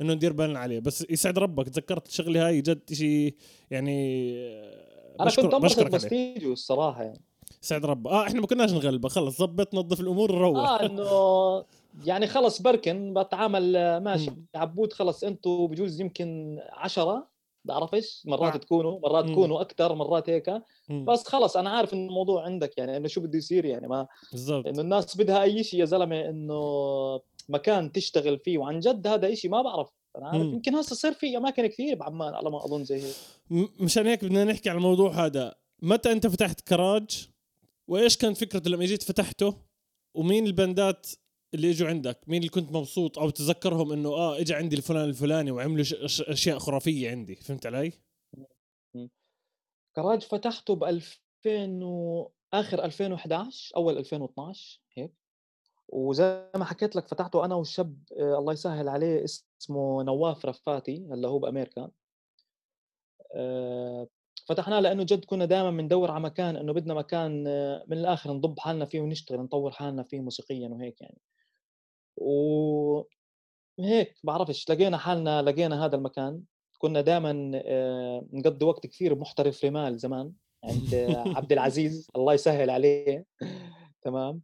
إنه 0.02 0.14
ندير 0.14 0.34
بالنا 0.34 0.60
عليه. 0.60 0.80
بس 0.80 1.06
يسعد 1.10 1.38
ربك. 1.40 1.70
تذكرت 1.70 2.08
الشغلة 2.08 2.48
هاي 2.48 2.62
جد 2.62 2.94
شيء 2.94 3.36
يعني 3.72 4.32
آه، 4.38 5.16
أنا 5.22 5.30
كنت 5.30 5.54
أنبسط 5.54 5.88
بس 5.88 6.02
تيجي 6.02 6.48
الصراحة 6.48 7.04
يعني. 7.04 7.22
سعد 7.62 7.86
رب 7.86 8.08
آه 8.08 8.28
إحنا 8.28 8.42
ما 8.42 8.48
كناش 8.48 8.72
نغلبه. 8.74 9.10
خلص 9.10 9.38
ظبط 9.38 9.76
نظف 9.76 10.00
الأمور 10.00 10.32
نروح 10.36 10.58
آه 10.70 10.82
إنه 10.86 11.66
يعني 12.06 12.28
خلص 12.28 12.62
بركن 12.62 13.14
بتعامل 13.14 13.76
آه، 13.76 14.00
ماشي. 14.00 14.32
عبود 14.56 14.94
خلص 14.94 15.24
أنتم 15.24 15.68
بجوز 15.68 16.02
يمكن 16.02 16.60
عشرة. 16.74 17.29
بعرفش 17.66 18.24
مرات 18.26 18.54
آه. 18.54 18.58
تكونوا 18.58 19.00
مرات 19.00 19.26
تكونوا 19.26 19.62
أكثر 19.62 19.96
مرات 19.96 20.30
هيك. 20.30 20.50
بس 20.90 21.28
خلص 21.28 21.58
أنا 21.58 21.70
عارف 21.70 21.94
إنه 21.94 22.08
الموضوع 22.08 22.46
عندك 22.46 22.78
يعني 22.78 22.98
إنه 22.98 23.08
شو 23.08 23.22
بده 23.22 23.38
يصير 23.38 23.66
يعني 23.66 23.88
ما 23.88 24.08
بالضبط. 24.32 24.68
إنه 24.68 24.82
الناس 24.82 25.18
بدها 25.18 25.44
أي 25.44 25.64
شيء 25.64 25.80
يا 25.80 25.86
زلمة 25.86 26.30
إنه 26.30 26.62
مكان 27.50 27.92
تشتغل 27.92 28.40
فيه 28.40 28.58
وعن 28.58 28.80
جد 28.80 29.08
هذا 29.08 29.34
شيء 29.34 29.52
ما 29.52 29.62
بعرف. 29.62 29.90
أنا 30.18 30.28
عارف 30.28 30.42
يمكن 30.46 30.76
هسه 30.76 30.96
صار 30.96 31.14
في 31.14 31.38
أماكن 31.38 31.68
كثير 31.68 31.96
بعمان 31.96 32.34
على 32.34 32.50
ما 32.50 32.66
أظن 32.66 32.84
زي 32.84 33.02
هيك. 33.02 33.16
مشان 33.80 34.08
هيك 34.08 34.26
بدنا 34.26 34.44
نحكي 34.44 34.70
على 34.70 34.78
الموضوع 34.78 35.26
هذا. 35.26 35.56
متى 35.82 36.12
أنت 36.12 36.28
فتحت 36.28 36.62
كراج؟ 36.62 37.30
وإيش 37.88 38.18
كانت 38.18 38.38
فكرته 38.38 38.70
لما 38.70 38.86
جيت 38.86 39.04
فتحته؟ 39.04 39.56
ومين 40.16 40.46
البندات 40.46 41.08
اللي 41.54 41.72
اجوا 41.72 41.88
عندك 41.88 42.20
مين 42.28 42.38
اللي 42.38 42.50
كنت 42.50 42.72
مبسوط؟ 42.72 43.20
أو 43.20 43.30
تذكرهم 43.30 43.92
إنه 43.92 44.10
آه 44.10 44.40
اجى 44.40 44.54
عندي 44.54 44.76
الفلان 44.76 45.10
الفلاني 45.10 45.52
وعملوا 45.52 45.86
أشياء 46.06 46.60
خرافية 46.60 47.10
عندي. 47.12 47.36
فهمت 47.36 47.66
علي؟ 47.66 47.92
كراج 49.96 50.22
فتحته 50.22 50.76
ب 50.76 50.84
2000 50.84 51.84
و... 51.84 52.32
آخر 52.54 52.84
2011 52.84 53.76
أول 53.76 53.98
2012 53.98 54.82
هيك. 54.98 55.14
وزي 55.88 56.50
ما 56.56 56.66
حكيت 56.66 56.96
لك 56.96 57.08
فتحته 57.08 57.46
أنا 57.46 57.56
والشاب 57.56 58.04
آه 58.20 58.38
الله 58.38 58.54
يسهل 58.54 58.90
عليه 58.90 59.24
اسمه 59.24 60.04
نواف 60.04 60.46
رفاتي 60.46 61.08
هلأ 61.12 61.28
هو 61.28 61.40
بأمريكا. 61.40 61.92
آه 63.36 64.08
فتحناه 64.50 64.80
لأنه 64.80 65.04
جد 65.04 65.26
كنا 65.26 65.46
دائما 65.46 65.72
بندور 65.72 66.12
على 66.12 66.24
مكان 66.24 66.56
إنه 66.56 66.74
بدنا 66.74 66.94
مكان 66.94 67.48
آه، 67.48 67.86
من 67.88 67.98
الآخر 67.98 68.34
نضب 68.34 68.60
حالنا 68.60 68.86
فيه 68.86 69.02
ونشتغل 69.02 69.40
نطور 69.40 69.72
حالنا 69.72 70.04
فيه 70.04 70.20
موسيقيا 70.20 70.70
وهيك 70.70 71.02
يعني. 71.02 71.18
و 72.22 73.04
هيك 73.80 74.16
بعرفش 74.24 74.70
لقينا 74.70 74.98
حالنا 74.98 75.42
لقينا 75.42 75.86
هذا 75.86 75.96
المكان. 75.96 76.42
كنا 76.78 77.02
دائما 77.02 77.52
آه، 77.66 78.26
نقضي 78.34 78.66
وقت 78.66 78.88
كثير 78.88 79.14
بمحترف 79.14 79.66
رمال 79.66 79.98
زمان 79.98 80.34
عند 80.64 80.96
عبد 81.36 81.52
العزيز 81.54 82.08
الله 82.16 82.34
يسهل 82.34 82.70
عليه. 82.70 83.26
تمام؟ 84.02 84.42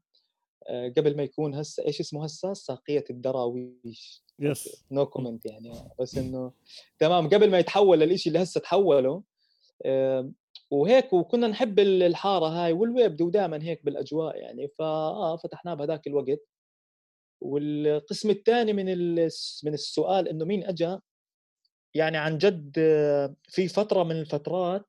آه، 0.67 0.94
قبل 0.98 1.17
ما 1.17 1.24
يكون 1.24 1.55
هسه 1.55 1.86
إيش 1.86 2.00
اسمه 2.00 2.24
هسه؟ 2.24 2.53
ساقية 2.53 3.03
الدراويش. 3.10 4.24
yes 4.39 4.85
no 4.91 5.05
comment 5.05 5.45
يعني 5.46 5.74
بس 6.00 6.17
إنه 6.17 6.51
تمام. 7.00 7.29
قبل 7.29 7.51
ما 7.51 7.60
يتحول 7.60 8.00
للشيء 8.00 8.34
اللي 8.34 8.44
هسه 8.44 8.60
تحوله 8.62 9.24
وهيك 10.72 11.13
وكنا 11.13 11.48
نحب 11.48 11.79
الحارة 11.79 12.46
هاي 12.46 12.74
وال 12.74 12.89
vibe 12.89 13.21
ودائما 13.22 13.63
هيك 13.63 13.86
بالأجواء 13.86 14.38
يعني. 14.38 14.67
فآه 14.79 15.38
فتحناه 15.38 15.74
بهذاك 15.74 16.08
الوقت. 16.08 16.39
والقسم 17.41 18.29
الثاني 18.29 18.73
من 18.73 18.85
من 19.63 19.73
السؤال 19.73 20.27
إنه 20.27 20.45
مين 20.45 20.63
اجى 20.63 20.97
يعني 21.93 22.17
عن 22.17 22.37
جد 22.37 22.73
في 23.49 23.67
فترة 23.67 24.03
من 24.03 24.11
الفترات 24.19 24.85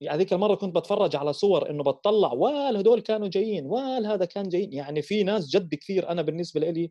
يعني 0.00 0.16
هذيك 0.16 0.32
المرة 0.32 0.54
كنت 0.54 0.76
بتفرج 0.76 1.16
على 1.16 1.32
صور 1.32 1.70
إنه 1.70 1.82
بتطلع 1.84 2.32
وال 2.32 2.76
هدول 2.76 3.00
كانوا 3.00 3.28
جايين 3.28 3.66
وال 3.66 4.06
هذا 4.06 4.24
كان 4.24 4.48
جايين. 4.48 4.72
يعني 4.72 5.02
في 5.02 5.22
ناس 5.22 5.48
جد 5.50 5.74
كثير 5.74 6.08
أنا 6.08 6.22
بالنسبة 6.22 6.60
لي 6.60 6.90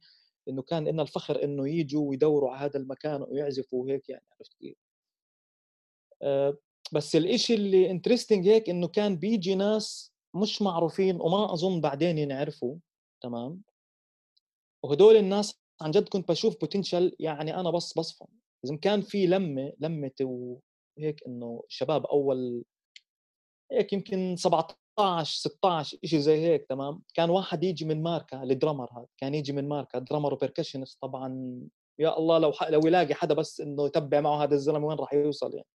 إنه 0.50 0.62
كان 0.62 0.88
لنا 0.88 1.02
الفخر 1.02 1.44
إنه 1.44 1.70
يجوا 1.70 2.10
ويدوروا 2.10 2.52
على 2.52 2.70
هذا 2.70 2.80
المكان 2.80 3.26
ويعزفوا 3.28 3.84
وهيك 3.84 4.10
يعني 4.10 4.26
عرفت 4.32 4.54
كيف؟ 4.54 4.78
آه، 6.22 6.58
بس 6.94 7.16
الإشي 7.16 7.54
اللي 7.54 7.92
انترستنج 7.92 8.48
هيك 8.48 8.70
إنه 8.70 8.88
كان 8.88 9.18
بيجي 9.18 9.56
ناس 9.56 10.14
مش 10.36 10.62
معروفين 10.62 11.22
وما 11.22 11.54
أظن 11.54 11.82
بعدين 11.82 12.18
ينعرفوا 12.18 12.76
تمام؟ 13.22 13.62
وهدول 14.84 15.16
الناس 15.16 15.62
عن 15.82 15.92
جد 15.92 16.10
كنت 16.10 16.30
بشوف 16.30 16.60
potential 16.60 17.16
يعني 17.20 17.60
أنا 17.60 17.72
بس 17.72 17.94
بصفن 17.98 18.26
إذا 18.66 18.76
كان 18.76 19.02
في 19.02 19.28
لمة 19.28 19.74
لمة 19.80 20.12
وهيك 20.22 21.24
إنه 21.28 21.64
شباب 21.68 22.06
أول 22.06 22.64
هيك 23.72 23.94
يمكن 23.94 24.36
17 24.36 24.78
16 25.24 25.98
شيء 26.06 26.20
زي 26.20 26.40
هيك 26.40 26.66
تمام؟ 26.70 27.02
كان 27.14 27.30
واحد 27.30 27.64
يجي 27.64 27.86
من 27.86 28.04
ماركا 28.04 28.44
ال 28.44 28.49
drummer 28.49 28.90
هذا 28.92 29.08
كان 29.18 29.36
يجي 29.36 29.52
من 29.54 29.70
ماركا 29.70 30.00
drummer 30.00 30.34
و 30.34 30.38
percussionist 30.38 30.98
طبعا 31.02 31.60
يا 32.00 32.18
الله 32.18 32.38
لو 32.38 32.54
لو 32.70 32.88
يلاقي 32.88 33.14
حدا 33.14 33.34
بس 33.34 33.62
إنه 33.62 33.86
يتبع 33.86 34.22
معه 34.22 34.44
هذا 34.44 34.56
الزلمة 34.56 34.88
وين 34.88 34.98
راح 34.98 35.14
يوصل 35.14 35.54
يعني؟ 35.54 35.68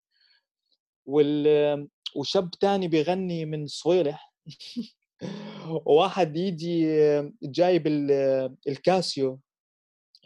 وال 1.07 1.88
وشاب 2.16 2.51
تاني 2.51 2.88
بيغني 2.88 3.44
من 3.44 3.66
صويلح. 3.66 4.35
وواحد 5.87 6.37
يجي 6.37 6.87
جايب 7.42 7.87
الكاسيو 8.68 9.40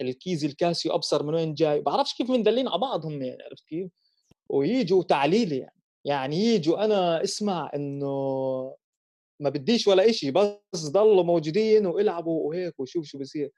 ال 0.00 0.09
keys 0.09 0.44
الكاسيو 0.44 0.94
أبصر 0.94 1.22
من 1.22 1.35
وين 1.35 1.55
جاي 1.55 1.81
بعرفش 1.81 2.14
كيف 2.14 2.31
مندلين 2.31 2.68
على 2.68 2.78
بعضهم 2.78 3.22
يعني 3.22 3.42
عرفت 3.42 3.64
كيف؟ 3.66 3.90
ويجوا 4.48 5.02
تعليلي 5.02 5.59
يعني 5.59 5.83
يعني 6.05 6.37
يجوا 6.37 6.85
أنا 6.85 7.22
اسمع 7.22 7.70
إنه 7.74 8.07
ما 9.40 9.50
بديش 9.50 9.88
ولا 9.88 10.11
إشي 10.11 10.31
بس 10.31 10.87
ضلوا 10.87 11.22
موجودين 11.22 11.87
ويلعبوا 11.87 12.48
وهيك 12.48 12.81
وشوف 12.81 13.05
شو 13.05 13.18
بصير 13.18 13.50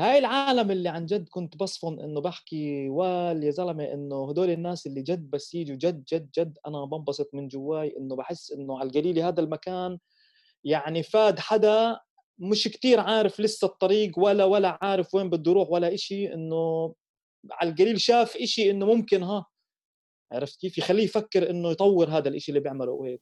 هاي 0.00 0.18
العالم 0.18 0.70
اللي 0.70 0.88
عن 0.88 1.06
جد 1.06 1.28
كنت 1.28 1.56
بصفن 1.56 2.00
إنه 2.00 2.20
بحكي 2.20 2.88
وال 2.88 3.44
يا 3.44 3.50
زلمة 3.50 3.84
إنه 3.84 4.30
هدول 4.30 4.50
الناس 4.50 4.86
اللي 4.86 5.02
جد 5.02 5.30
بس 5.30 5.54
يجوا 5.54 5.76
جد 5.76 6.04
جد 6.04 6.30
جد 6.38 6.58
أنا 6.66 6.84
بنبسط 6.84 7.30
من 7.34 7.48
جواي 7.48 7.96
إنه 7.98 8.16
بحس 8.16 8.52
إنه 8.52 8.78
على 8.78 8.88
القليل 8.88 9.18
هذا 9.18 9.40
المكان 9.40 9.98
يعني 10.64 11.02
فاد 11.02 11.38
حدا 11.38 12.00
مش 12.38 12.64
كتير 12.64 13.00
عارف 13.00 13.40
لسه 13.40 13.66
الطريق 13.66 14.18
ولا 14.18 14.44
ولا 14.44 14.78
عارف 14.82 15.14
وين 15.14 15.30
بده 15.30 15.50
يروح 15.50 15.70
ولا 15.70 15.94
إشي 15.94 16.34
إنه 16.34 16.94
على 17.50 17.70
القليل 17.70 18.00
شاف 18.00 18.36
إشي 18.36 18.70
إنه 18.70 18.86
ممكن 18.86 19.22
ها. 19.22 19.46
عرفت 20.32 20.60
كيف؟ 20.60 20.78
يخليه 20.78 21.04
يفكر 21.04 21.50
إنه 21.50 21.70
يطور 21.70 22.08
هذا 22.10 22.28
الإشي 22.28 22.48
اللي 22.52 22.60
بيعمله 22.60 22.92
وهيك 22.92 23.20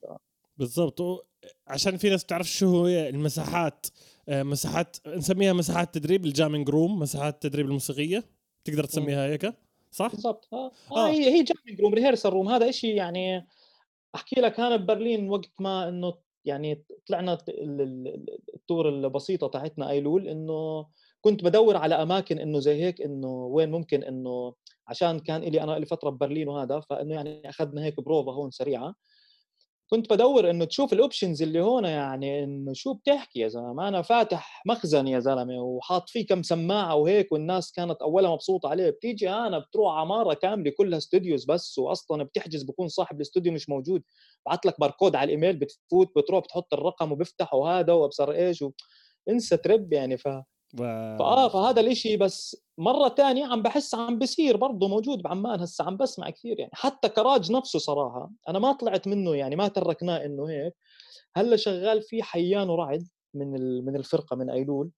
بالضبط. 0.57 1.27
عشان 1.67 1.97
في 1.97 2.09
ناس 2.09 2.23
بتعرف 2.23 2.47
شو 2.47 2.85
هي 2.85 3.09
المساحات 3.09 3.87
آه، 4.29 4.43
مساحات 4.43 4.97
نسميها 5.07 5.53
مساحات 5.53 5.93
تدريب 5.93 6.25
ال 6.25 6.30
jamming 6.30 6.69
room 6.69 6.99
مساحات 6.99 7.33
التدريب 7.33 7.65
الموسيقية. 7.65 8.23
تقدر 8.63 8.83
تسميها 8.83 9.27
هيك؟ 9.27 9.53
صح؟ 9.91 10.11
بالضبط 10.11 10.47
آه. 10.53 10.71
آه. 10.91 11.07
هي 11.09 11.25
هي 11.25 11.43
jamming 11.43 11.81
room 11.81 11.93
rehearsal 11.93 12.33
room 12.33 12.49
هذا 12.49 12.71
شيء 12.71 12.95
يعني 12.95 13.47
أحكي 14.15 14.41
لك 14.41 14.59
أنا 14.59 14.75
ببرلين 14.75 15.29
وقت 15.29 15.51
ما 15.59 15.89
إنه 15.89 16.13
يعني 16.47 16.83
طلعنا 17.07 17.37
ال 18.55 18.62
tour 18.62 18.89
البسيطة 18.89 19.47
تاعتنا 19.47 19.89
أيلول 19.89 20.27
إنه 20.27 20.87
كنت 21.21 21.43
بدور 21.43 21.77
على 21.77 21.95
أماكن 21.95 22.39
إنه 22.39 22.59
زي 22.59 22.83
هيك 22.83 23.01
إنه 23.01 23.27
وين 23.27 23.71
ممكن 23.71 24.03
إنه 24.03 24.53
عشان 24.87 25.19
كان 25.19 25.41
لي 25.41 25.63
أنا 25.63 25.71
لي 25.71 25.85
فترة 25.85 26.09
ببرلين 26.09 26.49
وهذا 26.49 26.79
فإنه 26.79 27.15
يعني 27.15 27.49
أخذنا 27.49 27.85
هيك 27.85 27.99
بروفا 28.01 28.31
هون 28.31 28.51
سريعة. 28.51 28.95
كنت 29.91 30.13
بدور 30.13 30.49
إنه 30.49 30.65
تشوف 30.65 30.93
ال 30.93 30.99
options 30.99 31.41
اللي 31.41 31.61
هون 31.61 31.85
يعني 31.85 32.43
إنه 32.43 32.73
شو 32.73 32.93
بتحكي 32.93 33.39
يا 33.39 33.47
زلمة. 33.47 33.87
أنا 33.87 34.01
فاتح 34.01 34.61
مخزن 34.65 35.07
يا 35.07 35.19
زلمة 35.19 35.59
وحاط 35.61 36.09
فيه 36.09 36.25
كم 36.27 36.43
سماعة 36.43 36.95
وهيك 36.95 37.31
والناس 37.31 37.71
كانت 37.71 38.01
أولها 38.01 38.31
مبسوطة 38.33 38.69
عليه. 38.69 38.89
بتيجي 38.89 39.29
أنا 39.29 39.59
بتروح 39.59 39.93
عمارة 39.93 40.33
كاملة 40.33 40.71
كلها 40.77 40.97
studios 40.97 41.45
بس 41.45 41.79
واصلا 41.79 42.23
بتحجز 42.23 42.63
بكون 42.63 42.87
صاحب 42.87 43.15
الاستوديو 43.15 43.53
مش 43.53 43.69
موجود. 43.69 44.03
بعت 44.45 44.65
لك 44.65 44.79
باركود 44.79 45.15
على 45.15 45.25
الايميل 45.25 45.55
بتفوت 45.57 46.11
بتروح 46.17 46.43
بتحط 46.43 46.73
الرقم 46.73 47.11
وبيفتح 47.11 47.53
وهذا 47.53 47.93
وأبصر 47.93 48.31
إيش 48.31 48.61
و... 48.61 48.71
انسى 49.29 49.57
ترب 49.57 49.93
يعني. 49.93 50.17
ف 50.17 50.27
فآه 51.19 51.47
فهذا 51.49 51.81
الإشي 51.81 52.17
بس 52.17 52.55
مرة 52.77 53.07
تانية 53.07 53.45
عم 53.45 53.61
بحس 53.61 53.95
عم 53.95 54.19
بصير 54.19 54.57
برضه 54.57 54.87
موجود 54.87 55.21
بعمان 55.21 55.59
هسه 55.61 55.83
عم 55.85 55.97
بسمع 55.97 56.29
كثير 56.29 56.59
يعني. 56.59 56.71
حتى 56.73 57.09
كراج 57.09 57.51
نفسه 57.51 57.79
صراحة 57.79 58.31
أنا 58.49 58.59
ما 58.59 58.71
طلعت 58.71 59.07
منه 59.07 59.35
يعني 59.35 59.55
ما 59.55 59.67
تركناه 59.67 60.25
إنه 60.25 60.49
هيك. 60.49 60.73
هلأ 61.35 61.55
شغال 61.57 62.01
فيه 62.01 62.23
حيان 62.23 62.69
ورعد 62.69 63.07
من 63.33 63.51
من 63.85 63.95
الفرقة 63.95 64.35
من 64.35 64.49
أيلول. 64.49 64.91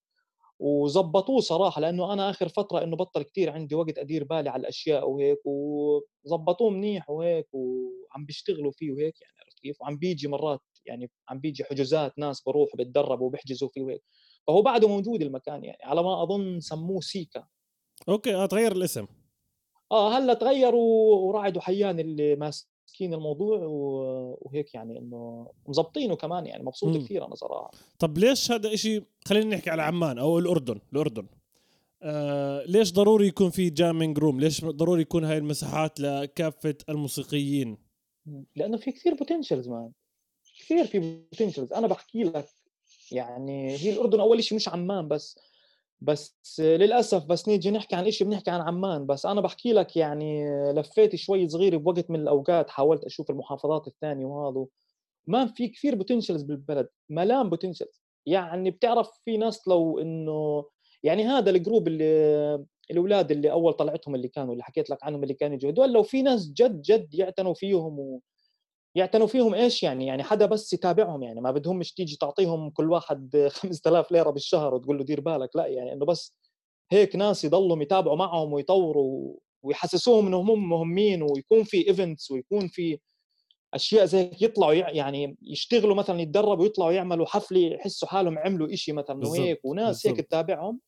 وزبطوه 0.60 1.42
صراحة 1.42 1.82
لأنه 1.82 2.14
أنا 2.14 2.30
آخر 2.30 2.50
فترة 2.50 2.84
إنه 2.84 2.98
بطل 2.98 3.24
كثير 3.24 3.50
عندي 3.52 3.76
وقت 3.76 3.98
أدير 4.00 4.24
بالي 4.24 4.50
على 4.50 4.62
الأشياء 4.62 5.10
وهيك. 5.10 5.40
وزبطوه 5.46 6.70
منيح 6.72 7.10
وهيك 7.10 7.48
وعم 7.54 8.26
بيشتغلوا 8.28 8.72
فيه 8.72 8.92
وهيك 8.92 9.22
يعني 9.22 9.34
عرفت 9.46 9.60
كيف؟ 9.60 9.82
وعم 9.82 9.98
بيجي 9.98 10.28
مرات 10.28 10.62
يعني 10.86 11.12
عم 11.30 11.40
بيجي 11.40 11.64
حجوزات 11.64 12.20
ناس 12.20 12.44
بروح 12.44 12.70
بتدربوا 12.78 13.28
وبيحجزوا 13.28 13.70
فيه 13.74 13.82
وهيك. 13.84 14.04
فهو 14.48 14.62
بعده 14.62 14.88
موجود 14.88 15.22
المكان 15.22 15.64
يعني 15.64 15.84
على 15.84 16.04
ما 16.04 16.24
أظن 16.24 16.60
سموه 16.60 17.02
سيكا. 17.02 17.48
okay 18.10 18.36
آه 18.36 18.46
تغير 18.46 18.72
الاسم. 18.72 19.08
آه 19.92 20.18
هلأ 20.18 20.34
تغيروا 20.34 21.16
ورعد 21.16 21.58
وحيان 21.58 22.00
اللي 22.00 22.36
ماسكين 22.36 23.14
الموضوع 23.14 23.60
وهيك 24.42 24.74
يعني 24.74 25.00
إنه 25.00 25.52
مزبطينه 25.68 26.16
كمان 26.16 26.46
يعني 26.46 26.64
مبسوط 26.64 26.98
كثير 26.98 27.26
أنا 27.26 27.36
صراحة. 27.36 27.72
طب 28.00 28.18
ليش 28.18 28.52
هذا 28.52 28.74
إشي 28.74 29.04
خلينا 29.26 29.56
نحكي 29.56 29.70
على 29.70 29.82
عمان 29.82 30.20
أو 30.20 30.40
الأردن 30.40 30.80
الأردن. 30.94 31.28
آه 32.02 32.64
ليش 32.66 32.94
ضروري 32.94 33.28
يكون 33.28 33.50
في 33.50 33.70
jamming 33.70 34.18
room 34.18 34.40
ليش 34.40 34.66
ضروري 34.66 35.02
يكون 35.02 35.24
هاي 35.24 35.38
المساحات 35.38 36.00
لكافة 36.00 36.76
الموسيقيين؟ 36.90 37.78
لأنه 38.56 38.78
في 38.78 38.92
كثير 38.92 39.14
potentials 39.14 39.70
man 39.70 39.92
كثير 40.60 40.86
في 40.86 41.00
potentials 41.00 41.74
أنا 41.74 41.88
بحكي 41.88 42.24
لك 42.24 42.50
يعني 43.12 43.78
هي 43.78 43.90
الأردن 43.90 44.20
أول 44.20 44.44
شيء 44.44 44.56
مش 44.56 44.70
عمان 44.70 45.08
بس 45.08 45.40
بس 46.02 46.60
للأسف 46.60 47.26
بس 47.26 47.48
نيجي 47.48 47.72
نحكي 47.72 47.96
عن 47.96 48.12
شيء 48.12 48.28
بنحكي 48.28 48.52
عن 48.52 48.62
عمان 48.62 49.06
بس. 49.06 49.26
أنا 49.26 49.42
بحكي 49.42 49.74
لك 49.74 49.98
يعني 49.98 50.46
لفيت 50.72 51.16
شوي 51.16 51.48
صغير 51.50 51.78
بوقت 51.78 52.10
من 52.12 52.20
الأوقات 52.20 52.70
حاولت 52.70 53.04
أشوف 53.06 53.30
المحافظات 53.30 53.88
الثانية 53.88 54.26
وهذا. 54.26 54.66
ما 55.28 55.46
في 55.46 55.68
كثير 55.68 55.96
potentials 55.96 56.42
بالبلد 56.42 56.90
ملان 57.10 57.50
potentials 57.50 58.02
يعني 58.26 58.72
بتعرف 58.72 59.10
في 59.26 59.38
ناس 59.38 59.68
لو 59.68 60.00
إنه 60.00 60.66
يعني 61.04 61.24
هذا 61.24 61.50
ال 61.50 61.56
group 61.56 61.88
اللي 61.88 62.66
الأولاد 62.92 63.32
اللي 63.32 63.52
أول 63.52 63.74
طلعتهم 63.74 64.16
اللي 64.16 64.28
كانوا 64.28 64.54
اللي 64.54 64.64
حكيت 64.64 64.90
لك 64.90 65.04
عنهم 65.04 65.24
اللي 65.24 65.34
كانوا 65.34 65.56
يجوا 65.56 65.72
هدول 65.72 65.94
لو 65.94 66.04
في 66.04 66.22
ناس 66.22 66.52
جد 66.52 66.82
جد 66.82 67.14
يعتنوا 67.14 67.54
فيهم 67.54 68.00
و 68.00 68.22
يعتنوا 68.96 69.28
فيهم 69.28 69.54
إيش 69.54 69.84
يعني؟ 69.84 70.06
يعني 70.06 70.24
حدا 70.24 70.46
بس 70.46 70.74
يتابعهم 70.74 71.24
يعني 71.24 71.42
ما 71.42 71.52
بدهمش 71.52 71.94
تيجي 71.94 72.18
تعطيهم 72.18 72.70
كل 72.70 72.92
واحد 72.92 73.48
5000 73.62 74.12
ليرة 74.12 74.30
بالشهر 74.30 74.74
وتقول 74.74 74.98
له 74.98 75.04
دير 75.04 75.22
بالك 75.22 75.56
لا 75.56 75.68
يعني 75.68 75.94
إنه 75.94 76.06
بس 76.06 76.36
هيك 76.92 77.16
ناس 77.16 77.46
يضلوا 77.46 77.82
يتابعوا 77.82 78.18
معهم 78.18 78.54
ويطوروا 78.54 79.36
ويحسسوهم 79.64 80.28
إنهم 80.28 80.52
هم 80.52 80.70
مهمين 80.70 81.22
ويكون 81.22 81.64
في 81.64 81.88
events 81.88 82.32
ويكون 82.32 82.68
في 82.68 83.00
أشياء 83.74 84.06
زي 84.06 84.32
يطلعوا 84.42 84.74
يعني 84.74 85.38
يشتغلوا 85.42 85.96
مثلا 85.96 86.22
يتدربوا 86.22 86.64
ويطلعوا 86.64 86.92
يعملوا 86.92 87.26
حفله 87.26 87.60
يحسوا 87.60 88.08
حالهم 88.08 88.38
عملوا 88.38 88.76
شيء 88.76 88.94
مثلا 88.96 89.28
وهيك 89.28 89.60
وناس 89.66 89.86
بالزبط. 90.04 90.08
هيك 90.08 90.28
تتابعهم. 90.28 90.80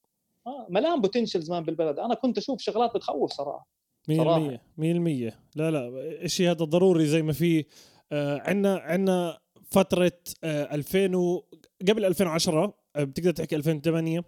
آه 0.48 0.68
ملان 0.70 1.02
potentials 1.02 1.52
man 1.52 1.64
بالبلد. 1.64 2.00
أنا 2.00 2.16
كنت 2.16 2.38
أشوف 2.38 2.62
شغلات 2.62 2.94
بتخوف 2.96 3.32
صراحة. 3.34 3.68
100% 4.10 4.12
100% 4.12 5.34
لا 5.56 5.72
لا 5.72 5.88
الشيء 6.24 6.52
هذا 6.52 6.66
ضروري 6.66 7.06
زي 7.06 7.22
ما 7.22 7.34
في 7.34 7.66
عندنا 8.12 8.76
آه 8.76 8.80
عندنا 8.80 9.40
فترة 9.72 10.12
آه 10.44 10.76
2000 10.76 11.16
و... 11.16 11.46
قبل 11.90 12.06
2010 12.06 12.74
آه 12.96 13.04
بتقدر 13.04 13.32
تحكي 13.32 13.56
2008 13.56 14.24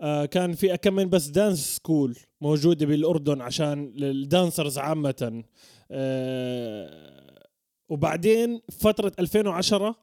آه 0.00 0.24
كان 0.24 0.52
في 0.52 0.76
كم 0.76 0.94
من 0.94 1.10
بس 1.10 1.26
dance 1.26 1.76
school 1.76 2.16
موجودة 2.40 2.86
بالأردن 2.86 3.40
عشان 3.40 3.94
ال 3.98 4.08
dancers 4.08 4.78
عامة 4.78 5.44
آه 5.90 7.44
وبعدين 7.88 8.60
فترة 8.80 9.12
2010 9.18 9.96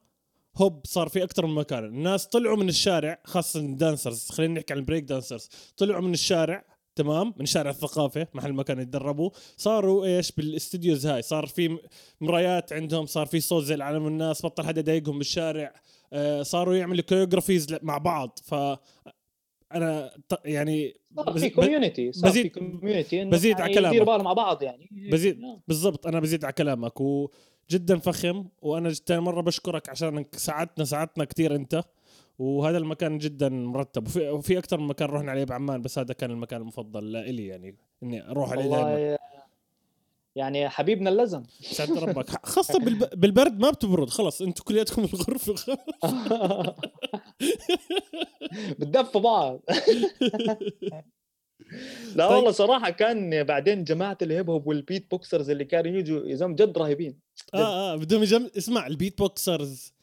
هوب 0.58 0.82
صار 0.86 1.10
في 1.10 1.24
أكثر 1.24 1.46
من 1.46 1.56
مكان. 1.56 1.86
الناس 1.86 2.28
طلعوا 2.28 2.58
من 2.58 2.70
الشارع 2.70 3.20
خاصة 3.24 3.60
ال 3.60 3.69
dancers 3.69 4.30
خلينا 4.30 4.54
نحكي 4.54 4.74
عن 4.74 4.80
ال 4.80 4.84
break 4.84 5.04
dancers 5.04 5.50
طلعوا 5.78 6.02
من 6.02 6.14
الشارع 6.14 6.66
تمام 6.96 7.34
من 7.38 7.46
شارع 7.46 7.70
الثقافة 7.70 8.28
محل 8.34 8.54
ما 8.54 8.64
كانوا 8.64 8.82
يتدربوا. 8.82 9.30
صاروا 9.58 10.06
إيش 10.06 10.32
بال 10.32 10.48
studios 10.48 11.06
هاي. 11.06 11.22
صار 11.22 11.46
في 11.46 11.78
مرايات 12.22 12.74
عندهم 12.74 13.06
صار 13.06 13.26
في 13.26 13.40
صوت 13.40 13.64
زي 13.64 13.76
العالم 13.76 14.08
الناس 14.08 14.46
بطل 14.46 14.66
حدا 14.66 14.80
يضايقهم 14.80 15.18
بالشارع. 15.18 15.74
آه 16.14 16.42
صاروا 16.44 16.76
يعملوا 16.76 17.04
choreographies 17.04 17.76
مع 17.82 17.98
بعض. 17.98 18.40
ف 18.44 18.56
أنا 19.74 20.12
يعني 20.46 20.98
صار 21.16 21.40
في 21.40 21.50
community 21.50 22.12
صار 22.12 22.30
بزيد 22.30 22.44
في 22.44 22.50
community 22.50 23.26
بزيد 23.26 23.62
على 23.62 23.74
كلامك. 23.74 23.96
يدير 23.96 24.06
بالهم 24.06 24.24
مع 24.24 24.34
بعض 24.34 24.64
يعني. 24.64 24.90
بزيد 25.12 25.42
بالضبط 25.68 26.08
أنا 26.08 26.20
بزيد 26.20 26.46
على 26.46 26.54
كلامك. 26.54 27.02
وجدا 27.02 27.98
فخم 28.00 28.46
وأنا 28.62 28.94
ثاني 28.94 29.22
مرة 29.22 29.42
بشكرك 29.42 29.90
عشان 29.90 30.26
ساعدتنا 30.32 30.86
ساعدتنا 30.86 31.26
كثير 31.26 31.56
أنت. 31.56 31.84
وهذا 32.42 32.78
المكان 32.78 33.18
جدا 33.18 33.50
مرتب. 33.50 34.08
وفي, 34.08 34.30
وفي 34.30 34.58
أكثر 34.58 34.80
من 34.80 34.88
مكان 34.88 35.10
رحنا 35.10 35.32
عليه 35.32 35.44
بعمان 35.44 35.82
بس 35.82 36.00
هذا 36.00 36.14
كان 36.14 36.32
المكان 36.32 36.62
المفضل 36.62 37.12
لإلي 37.12 37.48
يعني. 37.48 37.76
إني 38.04 38.30
أروح 38.30 38.52
عليه 38.52 38.70
دائما 38.70 39.18
يعني 40.36 40.70
حبيبنا 40.70 41.10
اللزم. 41.10 41.44
سعد 41.62 41.92
ربك. 41.92 42.30
خاصة 42.46 42.80
بالبرد 43.14 43.60
ما 43.60 43.70
بتبرد. 43.70 44.10
خلص 44.10 44.42
أنتم 44.42 44.64
كلياتكم 44.64 45.02
الغرفة. 45.14 45.78
بتدفوا 48.80 49.22
بعض. 49.22 49.60
لا 52.16 52.28
طيب. 52.28 52.36
والله 52.36 52.52
صراحة 52.52 52.90
كان 52.90 53.44
بعدين 53.44 53.84
جماعة 53.84 54.18
ال 54.22 54.29
hip 54.29 54.50
hop 54.50 54.68
وال 54.68 55.12
beatboxers 55.12 55.50
اللي 55.50 55.66
كانوا 55.66 55.92
يجوا 55.92 56.26
يا 56.26 56.36
زلمة 56.36 56.56
جد 56.56 56.78
رهيبين. 56.78 57.20
آه 57.54 57.94
آه 57.94 57.96
بدهم 57.96 58.24
يجم... 58.24 58.50
اسمع 58.58 58.88
ال 58.88 59.18
beatboxers. 59.18 59.94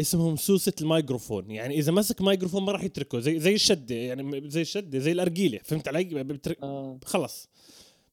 اسمهم 0.00 0.36
سوسة 0.36 0.72
الميكروفون 0.80 1.50
يعني 1.50 1.78
إذا 1.78 1.92
مسك 1.92 2.22
مايكروفون 2.22 2.62
ما 2.62 2.72
راح 2.72 2.84
يتركه. 2.84 3.20
زي 3.20 3.38
زي 3.38 3.54
الشده 3.54 3.94
يعني 3.94 4.50
زي 4.50 4.60
الشده 4.60 4.98
زي 4.98 5.12
الأرجيلة. 5.12 5.60
فهمت 5.64 5.88
علي؟ 5.88 6.04
بترك... 6.04 6.58
آه. 6.62 6.98
خلص. 7.04 7.48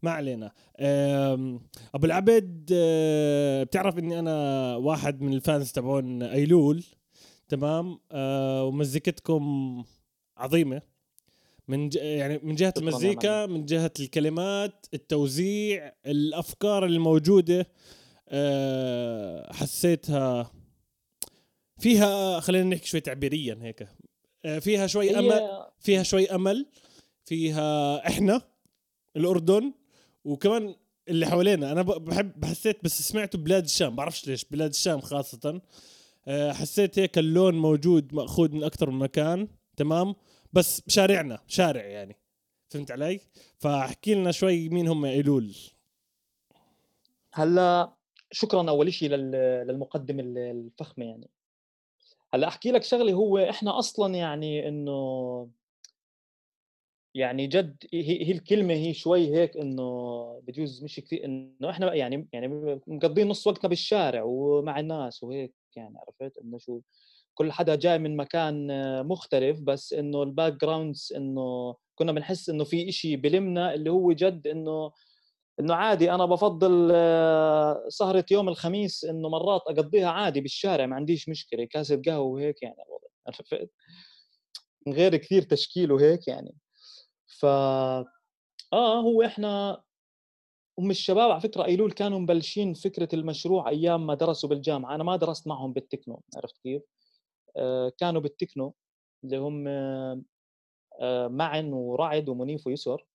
ما 0.04 0.12
علينا. 0.12 0.52
أبو 1.96 2.06
العبد 2.06 2.70
آه، 2.74 3.64
بتعرف 3.64 3.98
إني 3.98 4.20
أنا 4.20 4.76
واحد 4.76 5.22
من 5.22 5.34
ال 5.34 5.41
fans 5.41 5.72
تبعون 5.72 6.24
أيلول؟ 6.24 6.84
تمام؟ 7.50 8.00
آه، 8.12 8.64
ومزيكتكم 8.64 9.84
عظيمة. 10.38 10.82
من 11.68 11.90
يعني 11.94 12.40
من 12.44 12.56
جهة 12.56 12.74
المزيكا 12.78 13.46
من 13.46 13.66
جهة 13.66 13.92
الكلمات 14.00 14.86
التوزيع 14.94 15.94
الأفكار 16.06 16.86
الموجودة 16.86 17.68
آه، 18.30 19.54
حسيتها 19.54 20.52
فيها 21.80 22.40
خلينا 22.40 22.76
نحكي 22.76 22.88
شوي 22.88 23.00
تعبيريا 23.00 23.60
هيك. 23.62 23.88
فيها 24.62 24.88
شوي 24.88 25.20
أمل 25.20 25.66
فيها 25.80 26.04
شوي 26.04 26.32
أمل 26.32 26.66
فيها 27.26 28.08
إحنا 28.08 28.42
الأردن 29.16 29.74
وكمان 30.26 30.76
اللي 31.10 31.26
حوالينا. 31.26 31.72
أنا 31.72 31.82
بحب 31.82 32.46
حسيت 32.46 32.84
بس 32.84 33.02
سمعته 33.02 33.38
بلاد 33.38 33.64
الشام. 33.64 33.96
بعرفش 33.96 34.28
ليش 34.28 34.46
بلاد 34.46 34.70
الشام 34.70 35.02
خاصة. 35.02 35.62
آه، 36.28 36.54
حسيت 36.54 37.00
هيك 37.00 37.18
اللون 37.18 37.56
موجود 37.56 38.14
مأخوذ 38.14 38.52
من 38.52 38.64
أكثر 38.64 38.90
من 38.90 39.00
مكان. 39.00 39.48
تمام؟ 39.78 40.16
بس 40.54 40.82
شارعنا 40.88 41.40
شارع 41.48 41.84
يعني. 41.84 42.16
فهمت 42.70 42.92
علي؟ 42.92 43.20
فاحكي 43.60 44.16
لنا 44.16 44.32
شوي 44.32 44.70
مين 44.70 44.88
هم 44.88 45.06
ايلول 45.06 45.56
هلا 47.34 47.94
شكرا 48.32 48.70
أول 48.70 48.94
شيء 48.94 49.10
للمقدمه 49.10 50.24
الفخمة 50.26 51.06
يعني. 51.06 51.30
هلأ 52.34 52.48
أحكي 52.48 52.72
لك 52.72 52.84
شغلة 52.84 53.14
هو 53.14 53.38
إحنا 53.38 53.80
أصلا 53.80 54.16
يعني 54.16 54.68
إنه 54.68 55.50
يعني 57.16 57.48
جد 57.48 57.78
هي 57.94 58.32
الكلمة 58.32 58.74
هي 58.74 58.94
شوي 58.94 59.36
هيك 59.36 59.58
إنه 59.58 59.84
بجوز 60.48 60.84
مش 60.84 60.96
كثير 61.00 61.26
إنه 61.26 61.70
إحنا 61.70 61.94
يعني 61.94 62.28
يعني 62.34 62.48
مقضين 62.88 63.28
نص 63.28 63.48
وقتنا 63.48 63.70
بالشارع 63.70 64.24
ومع 64.24 64.80
الناس 64.80 65.24
وهيك 65.24 65.54
يعني 65.76 65.96
عرفت؟ 65.98 66.38
إنه 66.38 66.58
شو 66.58 66.82
كل 67.34 67.52
حدا 67.52 67.76
جاي 67.76 67.98
من 68.00 68.18
مكان 68.18 68.68
مختلف 69.08 69.60
بس 69.62 69.94
إنه 69.94 70.24
ال 70.24 70.54
backgrounds 70.54 71.14
إنه 71.16 71.76
كنا 71.96 72.12
بنحس 72.12 72.50
إنه 72.50 72.64
في 72.64 72.90
إشي 72.90 73.16
بلمنا 73.16 73.74
اللي 73.74 73.90
هو 73.90 74.12
جد 74.12 74.48
إنه 74.48 74.92
إنه 75.60 75.74
عادي 75.76 76.12
أنا 76.12 76.26
بفضل 76.26 76.92
سهرة 77.88 78.26
يوم 78.32 78.50
الخميس 78.50 79.06
إنه 79.06 79.30
مرات 79.30 79.62
أقضيها 79.68 80.10
عادي 80.10 80.42
بالشارع 80.42 80.86
ما 80.86 80.96
عنديش 80.96 81.30
مشكلة 81.30 81.66
كاسة 81.66 82.02
قهوة 82.06 82.26
وهيك 82.26 82.64
يعني 82.64 82.76
عرفت؟ 83.28 83.70
من 84.88 84.94
غير 84.94 85.18
كثير 85.18 85.42
تشكيل 85.42 85.92
وهيك 85.92 86.28
يعني. 86.28 86.56
ف 87.40 87.46
آه 87.46 89.02
هو 89.02 89.22
إحنا 89.22 89.82
هم 90.80 90.92
الشباب 90.92 91.32
على 91.32 91.42
فكرة 91.42 91.66
ايلول 91.66 91.92
كانوا 91.92 92.20
مبلشين 92.20 92.74
فكرة 92.74 93.10
المشروع 93.14 93.70
أيام 93.70 94.08
ما 94.08 94.14
درسوا 94.16 94.50
بالجامعة. 94.50 94.96
أنا 94.96 95.04
ما 95.04 95.16
درست 95.16 95.48
معهم 95.48 95.74
بالتكنو 95.74 96.22
عرفت 96.36 96.58
كيف؟ 96.64 96.82
آه 97.58 97.92
كانوا 98.00 98.22
بالتكنو 98.22 98.76
اللي 99.24 99.38
هم 99.38 99.68
آه 99.68 101.28
معن 101.28 101.74
ورعد 101.74 102.30
ومنيف 102.30 102.68
ويسر 102.68 103.06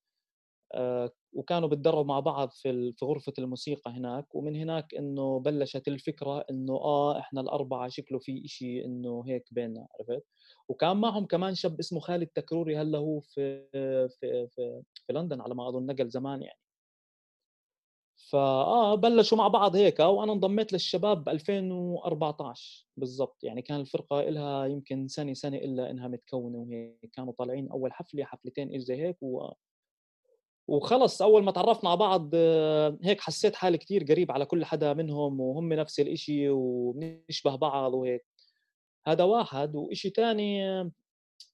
آه 0.74 1.10
وكانوا 1.32 1.68
بتدربوا 1.68 2.04
مع 2.04 2.20
بعض 2.20 2.50
في 2.50 2.92
في 2.92 3.04
غرفة 3.04 3.32
الموسيقى 3.38 3.90
هناك 3.90 4.34
ومن 4.34 4.56
هناك 4.56 4.94
إنه 4.94 5.40
بلشت 5.40 5.88
الفكرة 5.88 6.44
إنه 6.50 6.72
آه 6.74 7.18
إحنا 7.18 7.40
الأربعة 7.40 7.88
شكله 7.88 8.18
في 8.18 8.44
إشي 8.44 8.84
إنه 8.84 9.24
هيك 9.26 9.44
بيننا 9.54 9.86
عرفت؟ 10.00 10.24
وكان 10.68 10.96
معهم 10.96 11.26
كمان 11.26 11.54
شاب 11.54 11.78
اسمه 11.80 12.00
خالد 12.00 12.26
تكروري 12.26 12.76
هلأ 12.76 12.98
هو 12.98 13.20
في 13.20 13.68
في 14.20 14.48
في, 14.48 14.82
في 15.06 15.12
لندن 15.12 15.40
على 15.40 15.54
ما 15.54 15.68
أظن 15.68 15.86
نقل 15.86 16.08
زمان 16.08 16.42
يعني. 16.42 16.58
فاه 18.30 18.94
بلشوا 18.94 19.38
مع 19.38 19.48
بعض 19.48 19.76
هيك 19.76 20.00
وأنا 20.00 20.32
انضميت 20.32 20.72
للشباب 20.72 21.24
ب 21.24 21.28
2014 21.28 22.86
بالضبط. 22.96 23.44
يعني 23.44 23.62
كان 23.62 23.80
الفرقة 23.80 24.20
لها 24.22 24.66
يمكن 24.66 25.08
سنة 25.08 25.34
سنة 25.34 25.56
إلا 25.56 25.90
إنها 25.90 26.08
متكونة 26.08 26.58
وهيك. 26.58 27.10
كانوا 27.12 27.32
طالعين 27.32 27.68
أول 27.70 27.92
حفلة 27.92 28.24
حفلتين 28.24 28.68
إيش 28.68 28.82
زي 28.82 28.96
هيك 28.96 29.22
و 29.22 29.52
وخلص 30.72 31.22
أول 31.22 31.44
ما 31.44 31.52
تعرفنا 31.52 31.90
على 31.90 31.98
بعض 31.98 32.30
آه، 32.34 32.98
هيك 33.02 33.20
حسيت 33.20 33.56
حالي 33.56 33.78
كثير 33.78 34.04
قريب 34.04 34.32
على 34.32 34.44
كل 34.46 34.64
حدا 34.64 34.92
منهم 34.94 35.40
وهم 35.40 35.72
نفس 35.72 36.00
الإشي 36.00 36.48
وبنشبه 36.50 37.56
بعض 37.56 37.94
وهيك. 37.94 38.26
هذا 39.06 39.24
واحد. 39.24 39.76
وإشي 39.76 40.10
تاني 40.10 40.62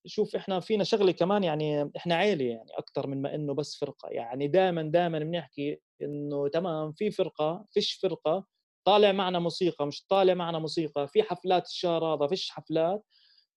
شوف 0.06 0.36
إحنا 0.36 0.60
فينا 0.60 0.84
شغلة 0.84 1.12
كمان 1.12 1.44
يعني 1.44 1.90
إحنا 1.96 2.14
عيلة 2.14 2.44
يعني 2.44 2.70
أكثر 2.78 3.06
من 3.06 3.22
ما 3.22 3.34
إنه 3.34 3.54
بس 3.54 3.76
فرقة. 3.76 4.08
يعني 4.10 4.48
دائما 4.48 4.82
دائما 4.82 5.18
بنحكي 5.18 5.80
إنه 6.02 6.48
تمام 6.48 6.92
في 6.92 7.10
فرقة 7.10 7.64
فيش 7.70 7.92
فرقة 7.94 8.46
طالع 8.86 9.12
معنا 9.12 9.38
موسيقى 9.38 9.86
مش 9.86 10.06
طالع 10.06 10.34
معنا 10.34 10.58
موسيقى 10.58 11.08
في 11.08 11.22
حفلات 11.22 11.66
الشهر 11.66 12.04
هذا 12.04 12.26
فيش 12.26 12.50
حفلات. 12.50 13.02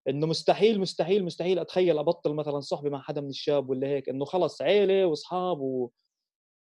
إنه 0.09 0.27
مستحيل 0.27 0.79
مستحيل 0.79 1.25
مستحيل 1.25 1.59
أتخيل 1.59 1.97
أبطل 1.99 2.33
مثلا 2.33 2.59
صحبه 2.59 2.89
مع 2.89 3.01
حدا 3.01 3.21
من 3.21 3.29
الشاب 3.29 3.69
ولا 3.69 3.87
هيك 3.87 4.09
إنه 4.09 4.25
خلص 4.25 4.61
عيلة 4.61 5.05
وأصحاب 5.05 5.59
و, 5.61 5.91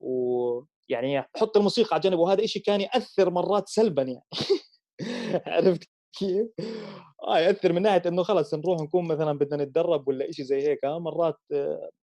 و... 0.01 0.63
يعني 0.89 1.21
حط 1.37 1.57
الموسيقى 1.57 1.89
على 1.95 2.01
جنب 2.03 2.19
وهذا 2.19 2.43
إشي 2.43 2.59
كان 2.59 2.81
يأثر 2.81 3.29
مرات 3.29 3.69
سلبا 3.69 4.01
يعني 4.03 4.25
عرفت 5.47 5.89
كيف؟ 6.19 6.47
آه 7.27 7.39
يأثر 7.39 7.73
من 7.73 7.81
ناحية 7.81 8.01
إنه 8.05 8.23
خلص 8.23 8.53
نروح 8.53 8.81
نكون 8.81 9.07
مثلا 9.07 9.33
بدنا 9.39 9.63
نتدرب 9.63 10.07
ولا 10.07 10.31
شيء 10.31 10.45
زي 10.45 10.67
هيك 10.67 10.85
آه 10.85 10.99
مرات 10.99 11.39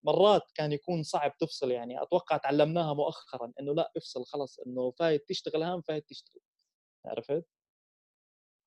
مرات 0.05 0.43
كان 0.55 0.73
يكون 0.73 1.03
صعب 1.03 1.37
تفصل 1.41 1.71
يعني 1.71 2.03
أتوقع 2.03 2.37
تعلمناها 2.37 2.95
مؤخرا 2.95 3.53
إنه 3.61 3.75
لا 3.75 3.93
افصل 3.97 4.25
خلص 4.25 4.59
إنه 4.67 4.91
فايت 4.99 5.25
تشتغل 5.29 5.63
هام 5.63 5.81
فايت 5.83 6.05
تشتغل 6.09 6.41
عرفت؟ 7.07 7.45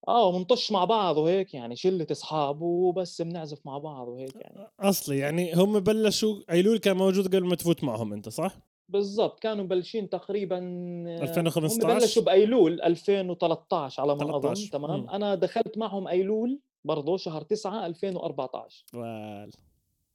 آه 0.09 0.27
ومنطش 0.27 0.71
مع 0.71 0.85
بعض 0.85 1.17
وهيك 1.17 1.53
يعني 1.53 1.75
شلة 1.75 2.07
أصحاب 2.11 2.61
وبس 2.61 3.21
بنعزف 3.21 3.65
مع 3.65 3.77
بعض 3.77 4.07
وهيك 4.07 4.35
يعني. 4.35 4.67
أصلي 4.79 5.17
يعني 5.17 5.53
هم 5.53 5.79
بلشوا 5.79 6.35
ايلول 6.51 6.77
كان 6.77 6.97
موجود 6.97 7.27
قبل 7.27 7.45
ما 7.45 7.55
تفوت 7.55 7.83
معهم 7.83 8.13
أنت 8.13 8.29
صح؟ 8.29 8.57
بالضبط 8.89 9.39
كانوا 9.39 9.63
مبلشين 9.63 10.09
تقريبا 10.09 10.57
2015 11.21 11.93
هم 11.93 11.99
بلشوا 11.99 12.23
بأيلول 12.23 12.81
2013 12.81 14.01
على 14.01 14.15
ما 14.15 14.37
أظن 14.37 14.69
تمام؟ 14.69 14.99
مم. 14.99 15.09
أنا 15.09 15.35
دخلت 15.35 15.77
معهم 15.77 16.07
أيلول 16.07 16.59
برضه 16.85 17.17
شهر 17.17 17.41
9 17.41 17.85
2014 17.85 18.85
وال. 18.93 19.51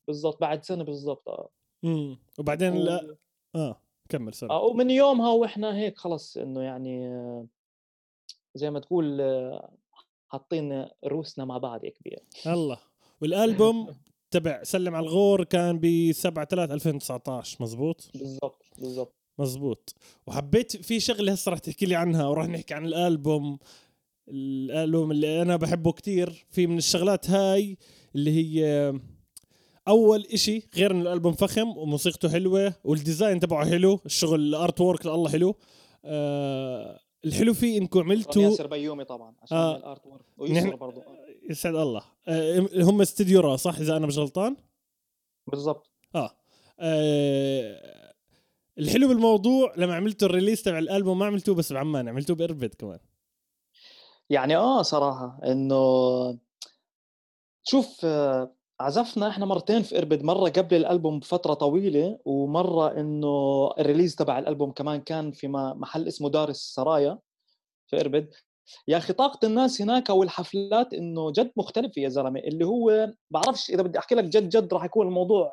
بالضبط 0.07 0.41
بعد 0.41 0.65
سنة 0.65 0.85
بالضبط 0.85 1.29
آه. 1.29 1.49
امم 1.85 2.19
وبعدين 2.39 2.73
و... 2.73 2.79
لا 2.79 3.17
آه 3.55 3.81
كمل 4.09 4.35
سنة. 4.35 4.51
آه 4.51 4.63
ومن 4.63 4.91
يومها 4.91 5.31
وإحنا 5.31 5.77
هيك 5.77 5.99
خلص 5.99 6.37
إنه 6.37 6.63
يعني 6.63 7.11
زي 8.55 8.71
ما 8.71 8.81
تقول 8.81 9.21
حاطين 10.29 10.87
روسنا 11.07 11.45
مع 11.45 11.59
بعض 11.59 11.85
يا 11.85 11.91
كبير. 11.91 12.19
الله. 12.47 12.79
والألبوم 13.21 13.95
تبع 14.31 14.63
سلم 14.63 14.95
على 14.95 15.07
الغور 15.07 15.45
كان 15.45 15.79
ب 15.79 16.13
7 16.13 16.45
3 16.45 16.75
2019 16.75 17.57
مزبوط؟ 17.61 18.11
بالضبط 18.15 18.63
بالضبط. 18.79 19.15
مزبوط. 19.39 19.95
وحبيت 20.27 20.77
في 20.77 21.01
شغلة 21.01 21.33
هسه 21.33 21.51
راح 21.51 21.59
تحكي 21.59 21.87
لي 21.87 21.95
عنها 21.95 22.27
وراح 22.27 22.49
نحكي 22.49 22.75
عن 22.75 22.87
الألبوم. 22.87 23.59
الألبوم 24.29 25.11
اللي 25.11 25.43
أنا 25.43 25.57
بحبه 25.57 25.93
كتير 25.93 26.47
في 26.51 26.67
من 26.67 26.79
الشغلات 26.79 27.31
هاي 27.31 27.79
اللي 28.15 28.31
هي 28.31 28.93
أول 29.89 30.27
إشي 30.33 30.69
غير 30.77 30.91
إن 30.91 31.01
الألبوم 31.01 31.33
فخم 31.33 31.79
وموسيقته 31.79 32.29
حلوة 32.29 32.75
وال 32.85 32.99
design 32.99 33.41
تبعه 33.41 33.71
حلو 33.71 34.01
الشغل 34.07 34.41
ال 34.41 34.81
artwork 34.81 35.07
الله 35.07 35.31
حلو. 35.31 35.57
آه 36.05 37.01
الحلو 37.25 37.55
فيه 37.55 37.79
إنكم 37.79 38.01
عملتوا 38.01 38.43
ياسر 38.43 38.67
بيومي 38.67 39.05
طبعا 39.05 39.35
عشان 39.43 39.57
آه. 39.57 39.77
ال 39.77 40.07
artwork 40.07 40.25
ويسر 40.39 40.77
برضه 40.77 41.03
يسعد 41.51 41.75
الله. 41.75 42.03
آه 42.29 42.69
هم 42.77 43.01
استديو 43.01 43.41
را 43.41 43.57
صح؟ 43.57 43.79
إذا 43.79 43.97
أنا 43.97 44.07
مش 44.07 44.19
غلطان؟ 44.19 44.57
بالضبط. 45.47 45.91
آه. 46.15 46.31
آه 46.81 48.15
الحلو 48.79 49.09
بالموضوع 49.09 49.75
لما 49.77 49.95
عملتوا 49.95 50.29
ال 50.29 50.33
release 50.33 50.63
تبع 50.63 50.79
الألبوم 50.79 51.19
ما 51.19 51.27
عملتوه 51.27 51.55
بس 51.55 51.73
بعمان 51.73 52.09
عملتوه 52.09 52.37
باربد 52.37 52.75
كمان. 52.75 52.99
يعني 54.31 54.57
آه 54.57 54.83
صراحة 54.83 55.41
إنه 55.45 55.75
شوف 57.65 58.05
آه، 58.05 58.55
عزفنا 58.81 59.29
إحنا 59.29 59.47
مرتين 59.47 59.83
في 59.83 59.99
إربد 59.99 60.23
مرة 60.23 60.49
قبل 60.51 60.77
الألبوم 60.77 61.19
بفترة 61.21 61.55
طويلة 61.55 62.19
ومرة 62.25 63.01
إنه 63.01 63.71
ال 63.79 63.83
release 63.83 64.15
تبع 64.17 64.39
الألبوم 64.39 64.73
كمان 64.73 65.01
كان 65.01 65.33
في 65.33 65.49
محل 65.49 66.09
اسمه 66.09 66.31
دار 66.31 66.49
السرايا 66.49 67.19
في 67.87 68.01
إربد. 68.01 68.35
يا 68.89 68.97
أخي 68.97 69.13
طاقة 69.13 69.47
الناس 69.47 69.83
هناك 69.83 70.11
والحفلات 70.11 70.95
إنه 70.95 71.33
جد 71.33 71.53
مختلفة 71.57 72.03
يا 72.03 72.09
زلمة. 72.09 72.41
اللي 72.41 72.65
هو 72.67 73.13
بعرفش 73.31 73.71
إذا 73.71 73.83
بدي 73.83 73.99
أحكي 73.99 74.15
لك 74.15 74.25
جد 74.25 74.49
جد 74.49 74.75
راح 74.75 74.85
يكون 74.85 75.07
الموضوع 75.07 75.53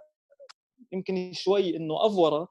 يمكن 0.91 1.31
شوي 1.33 1.77
إنه 1.77 2.05
أفورة 2.05 2.47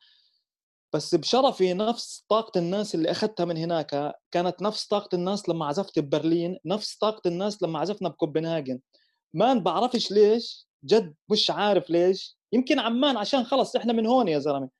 بس 0.94 1.14
بشرفي 1.14 1.74
نفس 1.74 2.24
طاقة 2.28 2.59
الناس 2.59 2.94
اللي 2.94 3.11
أخذتها 3.11 3.44
من 3.44 3.56
هناك 3.56 4.14
كانت 4.30 4.62
نفس 4.62 4.87
طاقة 4.87 5.14
الناس 5.14 5.48
لما 5.48 5.66
عزفت 5.66 5.98
ببرلين 5.98 6.59
نفس 6.64 6.96
طاقة 6.98 7.28
الناس 7.28 7.62
لما 7.62 7.78
عزفنا 7.78 8.09
بكوبنهاجن. 8.09 8.80
ما 9.35 9.55
بعرفش 9.55 10.12
ليش 10.12 10.69
جد 10.85 11.14
مش 11.31 11.51
عارف 11.51 11.90
ليش. 11.90 12.38
يمكن 12.53 12.79
عمان 12.79 13.16
عشان 13.16 13.45
خلص 13.45 13.77
إحنا 13.77 13.93
من 13.93 14.07
هون 14.07 14.29
يا 14.29 14.38
زلمة. 14.38 14.71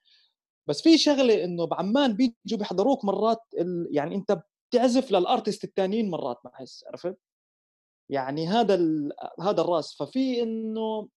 بس 0.67 0.83
في 0.83 0.99
شغلة 0.99 1.45
إنه 1.45 1.67
بعمان 1.67 2.13
بيجوا 2.17 2.59
بيحضروك 2.59 3.05
مرات 3.05 3.41
ال... 3.59 3.89
يعني 3.91 4.15
أنت 4.15 4.43
بتعزف 4.71 5.13
لل 5.13 5.26
artist 5.26 5.65
الثانيين 5.65 6.11
مرات 6.11 6.37
بحس 6.45 6.85
عرفت؟ 6.89 7.17
يعني 8.11 8.49
هذا 8.49 8.75
ال... 8.75 9.13
هذا 9.41 9.61
الرأس. 9.61 9.95
ففي 9.95 10.43
إنه 10.43 11.09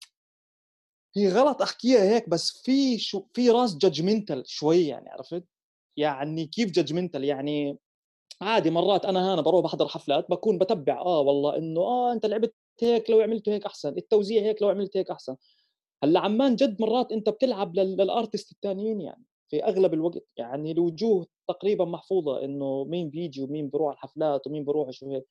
هي 1.17 1.29
غلط 1.29 1.61
أحكيها 1.61 2.03
هيك 2.03 2.29
بس 2.29 2.61
في 2.65 2.97
شو 2.97 3.25
في 3.33 3.49
رأس 3.49 3.77
judgmental 3.77 4.43
شوي 4.47 4.87
يعني 4.87 5.09
عرفت؟ 5.09 5.43
يعني 5.97 6.45
كيف 6.47 6.71
judgmental 6.71 7.23
يعني 7.23 7.77
عادي 8.41 8.69
مرات 8.69 9.05
أنا 9.05 9.33
هنا 9.33 9.41
بروح 9.41 9.63
بحضر 9.63 9.87
حفلات 9.87 10.29
بكون 10.29 10.57
بتبع 10.57 10.99
آه 11.01 11.19
والله 11.19 11.57
إنه 11.57 11.81
آه 11.81 12.13
أنت 12.13 12.25
لعبت 12.25 12.55
هيك 12.81 13.09
لو 13.09 13.21
عملته 13.21 13.53
هيك 13.53 13.65
أحسن 13.65 13.97
التوزيع 13.97 14.41
هيك 14.41 14.61
لو 14.61 14.69
عملت 14.69 14.97
هيك 14.97 15.11
أحسن. 15.11 15.35
هلأ 16.03 16.19
عمان 16.19 16.55
جد 16.55 16.81
مرات 16.81 17.11
أنت 17.11 17.29
بتلعب 17.29 17.75
لل 17.75 17.94
artist 17.94 18.51
الثانيين 18.51 19.01
يعني 19.01 19.23
في 19.49 19.63
أغلب 19.63 19.93
الوقت. 19.93 20.23
يعني 20.37 20.71
الوجوه 20.71 21.27
تقريبا 21.47 21.85
محفوظة 21.85 22.45
إنه 22.45 22.83
مين 22.83 23.09
بيجي 23.09 23.43
ومين 23.43 23.69
بيروح 23.69 23.87
على 23.87 23.95
الحفلات 23.95 24.47
ومين 24.47 24.65
بيروح 24.65 24.89
شو 24.91 25.11
هيك. 25.11 25.25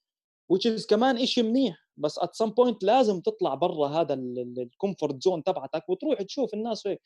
Which 0.52 0.78
is 0.78 0.86
كمان 0.86 1.26
شيء 1.26 1.44
منيح 1.44 1.88
بس 1.96 2.18
at 2.18 2.30
some 2.42 2.50
point 2.50 2.76
لازم 2.82 3.20
تطلع 3.20 3.54
برا 3.54 3.88
هذا 3.88 4.14
ال 4.14 4.28
comfort 4.28 5.22
zone 5.22 5.42
تبعتك 5.42 5.88
وتروح 5.88 6.22
تشوف 6.22 6.54
الناس 6.54 6.86
هيك. 6.86 7.02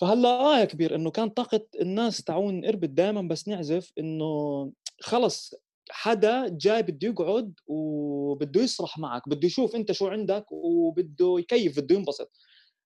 فهلأ 0.00 0.28
آه 0.28 0.58
يا 0.58 0.64
كبير 0.64 0.94
إنه 0.94 1.10
كان 1.10 1.28
طاقة 1.28 1.66
الناس 1.80 2.24
تعون 2.24 2.64
اربد 2.64 2.94
دائما 2.94 3.22
بس 3.22 3.48
نعزف 3.48 3.92
إنه 3.98 4.72
خلص 5.00 5.54
حدا 5.90 6.48
جاي 6.48 6.82
بده 6.82 7.08
يقعد 7.08 7.54
وبده 7.66 8.62
يسرح 8.62 8.98
معك 8.98 9.28
بده 9.28 9.46
يشوف 9.46 9.76
انت 9.76 9.92
شو 9.92 10.06
عندك 10.08 10.52
وبده 10.52 11.36
يكيف 11.38 11.80
بده 11.80 11.94
ينبسط. 11.94 12.32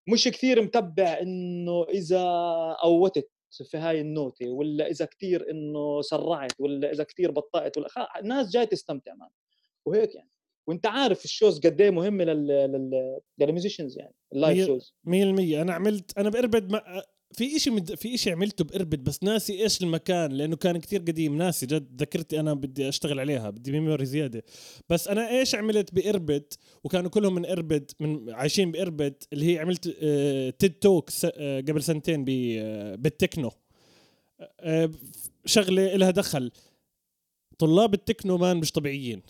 مش 0.08 0.28
كثير 0.28 0.62
متبع 0.62 1.18
إنه 1.22 1.84
إذا 1.88 2.22
فوتت 2.82 3.30
في 3.70 3.76
هاي 3.78 4.00
النوتة 4.00 4.50
ولا 4.50 4.90
إذا 4.90 5.04
كثير 5.04 5.50
إنه 5.50 6.02
سرعت 6.02 6.52
ولا 6.60 6.92
إذا 6.92 7.04
كثير 7.04 7.30
بطأت 7.30 7.78
ولا 7.78 7.88
الناس 8.20 8.50
جاي 8.50 8.66
تستمتع 8.66 9.14
معك. 9.14 9.32
وهيك 9.86 10.14
يعني. 10.14 10.30
وأنت 10.68 10.86
عارف 10.86 11.24
ال 11.24 11.30
shows 11.30 11.60
قد 11.60 11.80
إيه 11.80 11.90
مهمة 11.90 12.24
لل 12.24 12.46
لل 12.46 13.20
لل 13.38 13.49
musicians 13.49 13.98
يعني 13.98 14.14
ال 14.32 14.39
live 14.39 14.66
shows 14.66 14.94
100% 15.04 15.10
أنا 15.62 15.72
عملت 15.72 16.18
أنا 16.18 16.30
باربد 16.30 16.72
ما 16.72 17.02
في 17.32 17.58
شيء 17.58 17.72
مد... 17.72 17.94
في 17.94 18.18
شيء 18.18 18.32
عملته 18.32 18.64
بإربد 18.64 19.04
بس 19.04 19.22
ناسي 19.22 19.62
إيش 19.62 19.82
المكان 19.82 20.32
لأنه 20.32 20.56
كان 20.56 20.76
كتير 20.76 21.00
قديم. 21.00 21.36
ناسي 21.36 21.66
جد 21.66 22.02
ذكرتي 22.02 22.40
أنا 22.40 22.54
بدي 22.54 22.88
أشتغل 22.88 23.20
عليها 23.20 23.50
بدي 23.50 23.72
memory 23.72 24.06
زيادة. 24.06 24.44
بس 24.88 25.08
أنا 25.08 25.30
إيش 25.30 25.54
عملت 25.54 25.94
بإربد؟ 25.94 26.52
وكانوا 26.84 27.10
كلهم 27.10 27.34
من 27.34 27.46
إربد 27.46 27.90
من 28.00 28.30
عايشين 28.30 28.72
بإربد 28.72 29.14
اللي 29.32 29.54
هي 29.54 29.58
عملت 29.58 29.96
آه 30.02 30.50
تيد 30.50 30.72
توك 30.72 31.10
س... 31.10 31.26
آه 31.34 31.60
قبل 31.60 31.82
سنتين 31.82 32.24
ب... 32.24 32.28
آه 32.30 32.94
بالتكنو. 32.94 33.50
آه 34.60 34.90
شغلة 35.44 35.96
لها 35.96 36.10
دخل. 36.10 36.50
طلاب 37.58 37.94
التكنو 37.94 38.38
مان 38.38 38.56
مش 38.56 38.72
طبيعيين. 38.72 39.22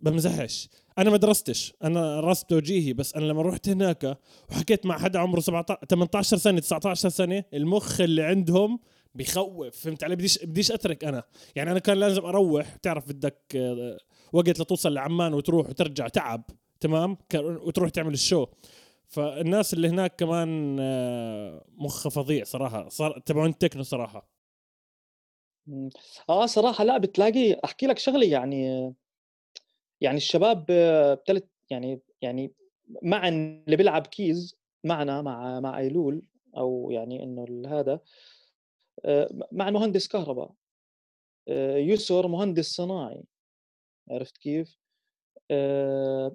بمزحش. 0.00 0.68
أنا 1.00 1.10
ما 1.10 1.16
درستش. 1.16 1.74
أنا 1.84 2.20
رست 2.20 2.50
توجيهي 2.50 2.92
بس 2.92 3.14
أنا 3.14 3.24
لما 3.24 3.42
رحت 3.42 3.68
هناك 3.68 4.18
وحكيت 4.50 4.86
مع 4.86 4.98
حدا 4.98 5.18
عمره 5.18 5.40
17 5.40 5.86
18 5.88 6.36
سنة 6.36 6.60
19 6.60 7.08
سنة 7.08 7.44
المخ 7.54 8.00
اللي 8.00 8.22
عندهم 8.22 8.80
بخوف 9.14 9.76
فهمت 9.76 10.04
علي؟ 10.04 10.16
بديش 10.16 10.44
بديش 10.44 10.72
أترك 10.72 11.04
أنا. 11.04 11.22
يعني 11.56 11.70
أنا 11.70 11.78
كان 11.78 11.96
لازم 11.96 12.24
أروح. 12.24 12.76
تعرف 12.76 13.08
بدك 13.08 13.42
آه، 13.56 13.98
وقت 14.32 14.60
لتوصل 14.60 14.94
لعمان 14.94 15.34
وتروح 15.34 15.68
وترجع 15.68 16.08
تعب 16.08 16.42
تمام؟ 16.80 17.16
وتروح 17.34 17.90
تعمل 17.90 18.12
الشو. 18.12 18.46
فالناس 19.08 19.74
اللي 19.74 19.88
هناك 19.88 20.16
كمان 20.16 20.76
آه، 20.80 21.64
مخ 21.76 22.08
فظيع 22.08 22.44
صراحة. 22.44 22.88
صار 22.88 23.18
تبعون 23.26 23.58
تكنو 23.58 23.82
صراحة. 23.82 24.28
آه 26.28 26.46
صراحة 26.46 26.84
لا 26.84 26.98
بتلاقي 26.98 27.60
أحكي 27.64 27.86
لك 27.86 27.98
شغلة 27.98 28.26
يعني 28.26 28.92
يعني 30.00 30.16
الشباب 30.16 30.70
ابتدت 30.70 31.48
يعني 31.70 32.00
يعني 32.22 32.52
مع 33.02 33.28
اللي 33.28 33.76
بيلعب 33.76 34.06
كيز 34.06 34.56
معنا 34.84 35.22
مع 35.22 35.60
مع 35.60 35.78
أيلول 35.78 36.22
أو 36.56 36.90
يعني 36.90 37.22
إنه 37.22 37.68
هذا 37.68 38.00
مع 39.52 39.70
مهندس 39.70 40.08
كهرباء 40.08 40.52
يسر 41.76 42.28
مهندس 42.28 42.66
صناعي 42.72 43.24
عرفت 44.10 44.36
كيف؟ 44.38 44.78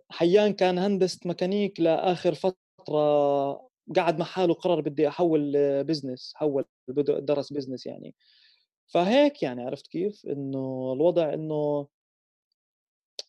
حيان 0.10 0.54
كان 0.54 0.78
هندسة 0.80 1.20
ميكانيك 1.26 1.80
لآخر 1.80 2.34
فترة 2.34 3.70
قعد 3.96 4.20
مع 4.20 4.26
حاله 4.26 4.54
قرر 4.54 4.82
بدي 4.82 5.08
أحول 5.08 5.54
business 5.84 6.34
حول 6.36 6.66
درس 7.20 7.54
business 7.54 7.86
يعني 7.86 8.16
فهيك 8.88 9.44
يعني 9.44 9.64
عرفت 9.64 9.88
كيف؟ 9.88 10.26
إنه 10.26 10.94
الوضع 10.94 11.34
إنه 11.34 11.88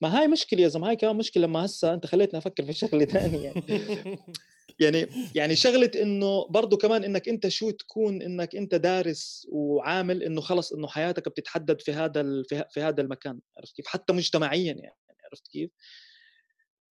ما 0.00 0.18
هاي 0.18 0.28
مشكلة 0.28 0.60
يا 0.60 0.68
زلمة 0.68 0.88
هاي 0.88 0.96
كمان 0.96 1.16
مشكلة 1.16 1.46
لما 1.46 1.64
هسه 1.64 1.94
أنت 1.94 2.06
خليتني 2.06 2.38
أفكر 2.38 2.64
في 2.64 2.72
شغلة 2.86 3.04
ثانية. 3.04 3.52
يعني 3.68 3.96
يعني 4.80 5.06
يعني 5.34 5.56
شغلة 5.56 5.90
إنه 6.02 6.46
برضه 6.50 6.76
كمان 6.76 7.04
إنك 7.04 7.28
أنت 7.28 7.48
شو 7.48 7.70
تكون 7.70 8.22
إنك 8.22 8.56
أنت 8.56 8.74
دارس 8.74 9.46
وعامل 9.52 10.22
إنه 10.22 10.40
خلص 10.40 10.72
إنه 10.72 10.88
حياتك 10.88 11.28
بتتحدد 11.28 11.80
في 11.80 11.92
هذا 11.92 12.42
في 12.70 12.80
هذا 12.80 13.00
المكان 13.02 13.40
عرفت 13.58 13.76
كيف؟ 13.76 13.86
حتى 13.86 14.12
مجتمعيا 14.12 14.72
يعني 14.72 14.96
عرفت 15.24 15.48
كيف؟ 15.48 15.70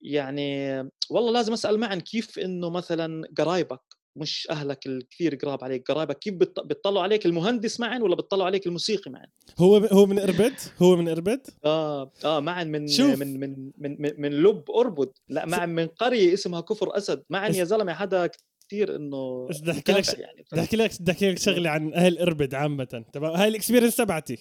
يعني 0.01 0.77
والله 1.10 1.31
لازم 1.31 1.53
أسأل 1.53 1.79
معن 1.79 1.99
كيف 1.99 2.39
إنه 2.39 2.69
مثلا 2.69 3.27
قرايبك 3.38 3.81
مش 4.15 4.47
أهلك 4.51 4.86
الكثير 4.86 5.36
قراب 5.36 5.63
عليك 5.63 5.91
قرايبك 5.91 6.19
كيف 6.19 6.34
بتطلعوا 6.34 7.04
عليك 7.04 7.25
المهندس 7.25 7.80
معا 7.80 7.99
ولا 7.99 8.15
بتطلعوا 8.15 8.45
عليك 8.45 8.67
الموسيقي 8.67 9.12
معا؟ 9.12 9.25
هو 9.60 9.78
هو 9.78 10.06
من 10.06 10.19
إربد؟ 10.19 10.54
هو 10.82 10.95
من 10.95 11.10
إربد؟ 11.10 11.47
آه 11.65 12.12
آه 12.25 12.39
معا 12.39 12.63
من 12.63 12.88
شوف. 12.88 13.19
من 13.19 13.39
من 13.39 13.71
من 13.78 14.21
من, 14.21 14.32
لب 14.32 14.71
أربد 14.71 15.10
لا 15.30 15.45
معا 15.45 15.65
من 15.65 15.88
قرية 15.88 16.34
اسمها 16.34 16.62
كفر 16.62 16.97
أسد. 16.97 17.23
معا 17.30 17.49
يا 17.49 17.63
زلمة 17.63 17.93
حدا 17.93 18.30
كثير 18.67 18.95
إنه 18.95 19.47
بدي 19.47 19.71
أحكي 19.71 19.91
لك 19.91 20.19
يعني. 20.19 20.45
بدي 20.51 20.62
أحكي 20.62 20.78
لك 20.78 21.01
بدي 21.01 21.12
أحكي 21.12 21.32
لك 21.32 21.38
شغلة 21.38 21.69
عن 21.69 21.93
أهل 21.93 22.17
إربد 22.19 22.56
عامة. 22.56 23.06
تمام؟ 23.13 23.32
هاي 23.32 23.47
ال 23.47 23.52
experience 23.52 23.95
تبعتي 23.95 24.38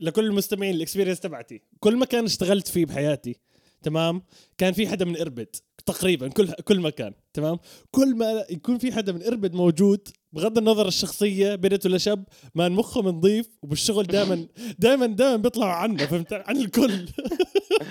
لكل 0.00 0.24
المستمعين 0.24 0.74
ال 0.74 0.78
experience 0.78 1.20
تبعتي. 1.20 1.62
كل 1.80 1.96
مكان 1.96 2.24
اشتغلت 2.24 2.68
فيه 2.68 2.86
بحياتي 2.86 3.40
تمام؟ 3.82 4.22
كان 4.58 4.72
في 4.72 4.88
حدا 4.88 5.04
من 5.04 5.16
إربد. 5.16 5.56
تقريبا 5.92 6.28
كل 6.28 6.52
كل 6.52 6.80
مكان 6.80 7.12
تمام؟ 7.34 7.58
كل 7.90 8.14
ما 8.14 8.44
يكون 8.50 8.78
في 8.78 8.92
حدا 8.92 9.12
من 9.12 9.22
إربد 9.22 9.54
موجود 9.54 10.08
بغض 10.32 10.58
النظر 10.58 10.88
الشخصية 10.88 11.54
بنت 11.54 11.86
ولا 11.86 11.98
شاب 11.98 12.24
ما 12.54 12.68
مخه 12.68 13.00
نظيف 13.00 13.46
وبالشغل 13.62 14.06
دائما 14.06 14.46
دائما 14.78 15.06
دائما 15.06 15.36
بيطلعوا 15.36 15.72
عنا 15.72 16.06
فهمت؟ 16.06 16.32
عن 16.32 16.56
الكل. 16.56 17.08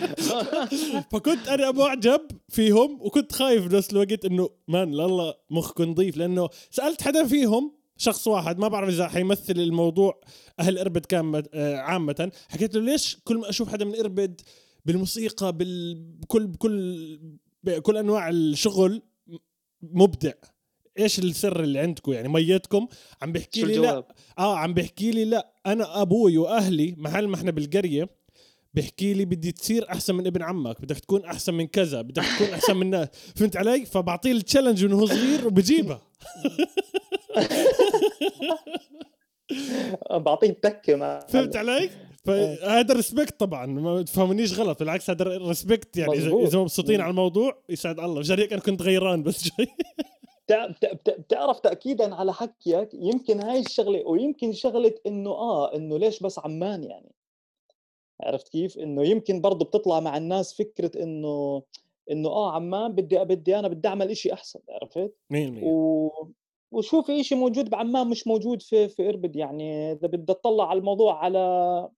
فكنت 1.11 1.47
أنا 1.47 1.71
معجب 1.71 2.21
فيهم 2.49 2.97
وكنت 3.01 3.31
خايف 3.31 3.67
بنفس 3.67 3.91
الوقت 3.91 4.25
إنه 4.25 4.49
مان 4.67 4.91
لله 4.91 5.33
مخكم 5.49 5.83
نظيف 5.83 6.17
لأنه 6.17 6.49
سألت 6.71 7.01
حدا 7.01 7.27
فيهم 7.27 7.79
شخص 7.97 8.27
واحد 8.27 8.59
ما 8.59 8.67
بعرف 8.67 8.89
إذا 8.89 9.07
حيمثل 9.07 9.53
الموضوع 9.53 10.21
أهل 10.59 10.77
إربد 10.77 11.05
كان 11.05 11.43
آه، 11.53 11.75
عامة. 11.75 12.31
حكيت 12.49 12.75
له 12.75 12.81
ليش 12.81 13.17
كل 13.23 13.37
ما 13.37 13.49
أشوف 13.49 13.69
حدا 13.69 13.85
من 13.85 13.95
إربد 13.95 14.41
بالموسيقى 14.85 15.57
بكل 15.57 16.47
بكل 16.47 17.19
بكل 17.63 17.97
أنواع 17.97 18.29
الشغل 18.29 19.01
مبدع. 19.81 20.31
إيش 20.99 21.19
السر 21.19 21.63
اللي 21.63 21.79
عندكم؟ 21.79 22.13
يعني 22.13 22.27
ميتكم؟ 22.27 22.87
عم 23.21 23.31
بيحكي 23.31 23.61
لي 23.61 23.77
لا. 23.77 24.07
آه 24.39 24.57
عم 24.57 24.73
بيحكي 24.73 25.11
لي 25.11 25.25
لا. 25.25 25.53
أنا 25.65 26.01
أبوي 26.01 26.37
وأهلي 26.37 26.95
محل 26.97 27.27
ما 27.27 27.35
إحنا 27.35 27.51
بالقرية 27.51 28.09
بيحكي 28.73 29.13
لي 29.13 29.25
بدي 29.25 29.51
تصير 29.51 29.91
أحسن 29.91 30.15
من 30.15 30.27
ابن 30.27 30.41
عمك 30.41 30.81
بدك 30.81 30.99
تكون 30.99 31.25
أحسن 31.25 31.53
من 31.53 31.67
كذا 31.67 32.01
بدك 32.01 32.23
تكون 32.35 32.47
أحسن 32.53 32.75
من 32.75 32.81
الناس 32.81 33.07
فهمت 33.35 33.57
علي؟ 33.57 33.85
فبعطيه 33.85 34.31
ال 34.31 34.37
challenge 34.37 34.85
من 34.85 34.93
هو 34.93 35.05
صغير 35.05 35.47
وبجيبها. 35.47 36.01
بعطيه 40.11 40.49
التكة 40.49 41.19
فهمت 41.19 41.55
علي؟ 41.55 41.89
فهذا 42.25 42.93
respect 42.93 43.39
طبعا 43.39 43.65
ما 43.65 44.01
تفهمونيش 44.01 44.59
غلط 44.59 44.79
بالعكس 44.79 45.09
هذا 45.09 45.37
respect 45.37 45.97
يعني 45.97 46.13
اذا 46.13 46.59
مبسوطين 46.59 47.01
على 47.01 47.09
الموضوع 47.09 47.57
يسعد 47.69 47.99
الله. 47.99 48.19
مشان 48.19 48.39
هيك 48.39 48.53
أنا 48.53 48.61
كنت 48.61 48.81
غيران 48.81 49.23
بس 49.23 49.43
شوي 49.47 49.67
بتعرف 51.19 51.59
تاكيدا 51.59 52.15
على 52.15 52.33
حكيك 52.33 52.89
يمكن 52.93 53.39
هاي 53.39 53.59
الشغلة 53.59 54.07
ويمكن 54.07 54.53
شغلة 54.53 54.95
إنه 55.07 55.29
آه 55.29 55.75
إنه 55.75 55.97
ليش 55.97 56.19
بس 56.19 56.39
عمان 56.39 56.83
يعني؟ 56.83 57.11
عرفت 58.23 58.47
كيف؟ 58.49 58.77
إنه 58.77 59.03
يمكن 59.03 59.41
برضه 59.41 59.65
بتطلع 59.65 59.99
مع 59.99 60.17
الناس 60.17 60.53
فكرة 60.53 61.03
انه 61.03 61.63
إنه 62.11 62.29
آه 62.29 62.51
عمان 62.51 62.91
بدي 62.91 63.17
بدي 63.19 63.59
أنا 63.59 63.67
بدي 63.67 63.87
أعمل 63.87 64.17
شيء 64.17 64.33
أحسن 64.33 64.59
عرفت؟ 64.69 65.13
100% 65.33 65.35
و... 65.63 66.09
وشوف 66.71 67.11
شيء 67.11 67.37
موجود 67.37 67.69
بعمان 67.69 68.07
مش 68.07 68.27
موجود 68.27 68.61
في 68.61 68.89
في 68.89 69.09
إربد 69.09 69.35
يعني. 69.35 69.91
إذا 69.91 70.07
بدي 70.07 70.31
أطلع 70.31 70.69
على 70.69 70.79
الموضوع 70.79 71.23
على 71.23 71.89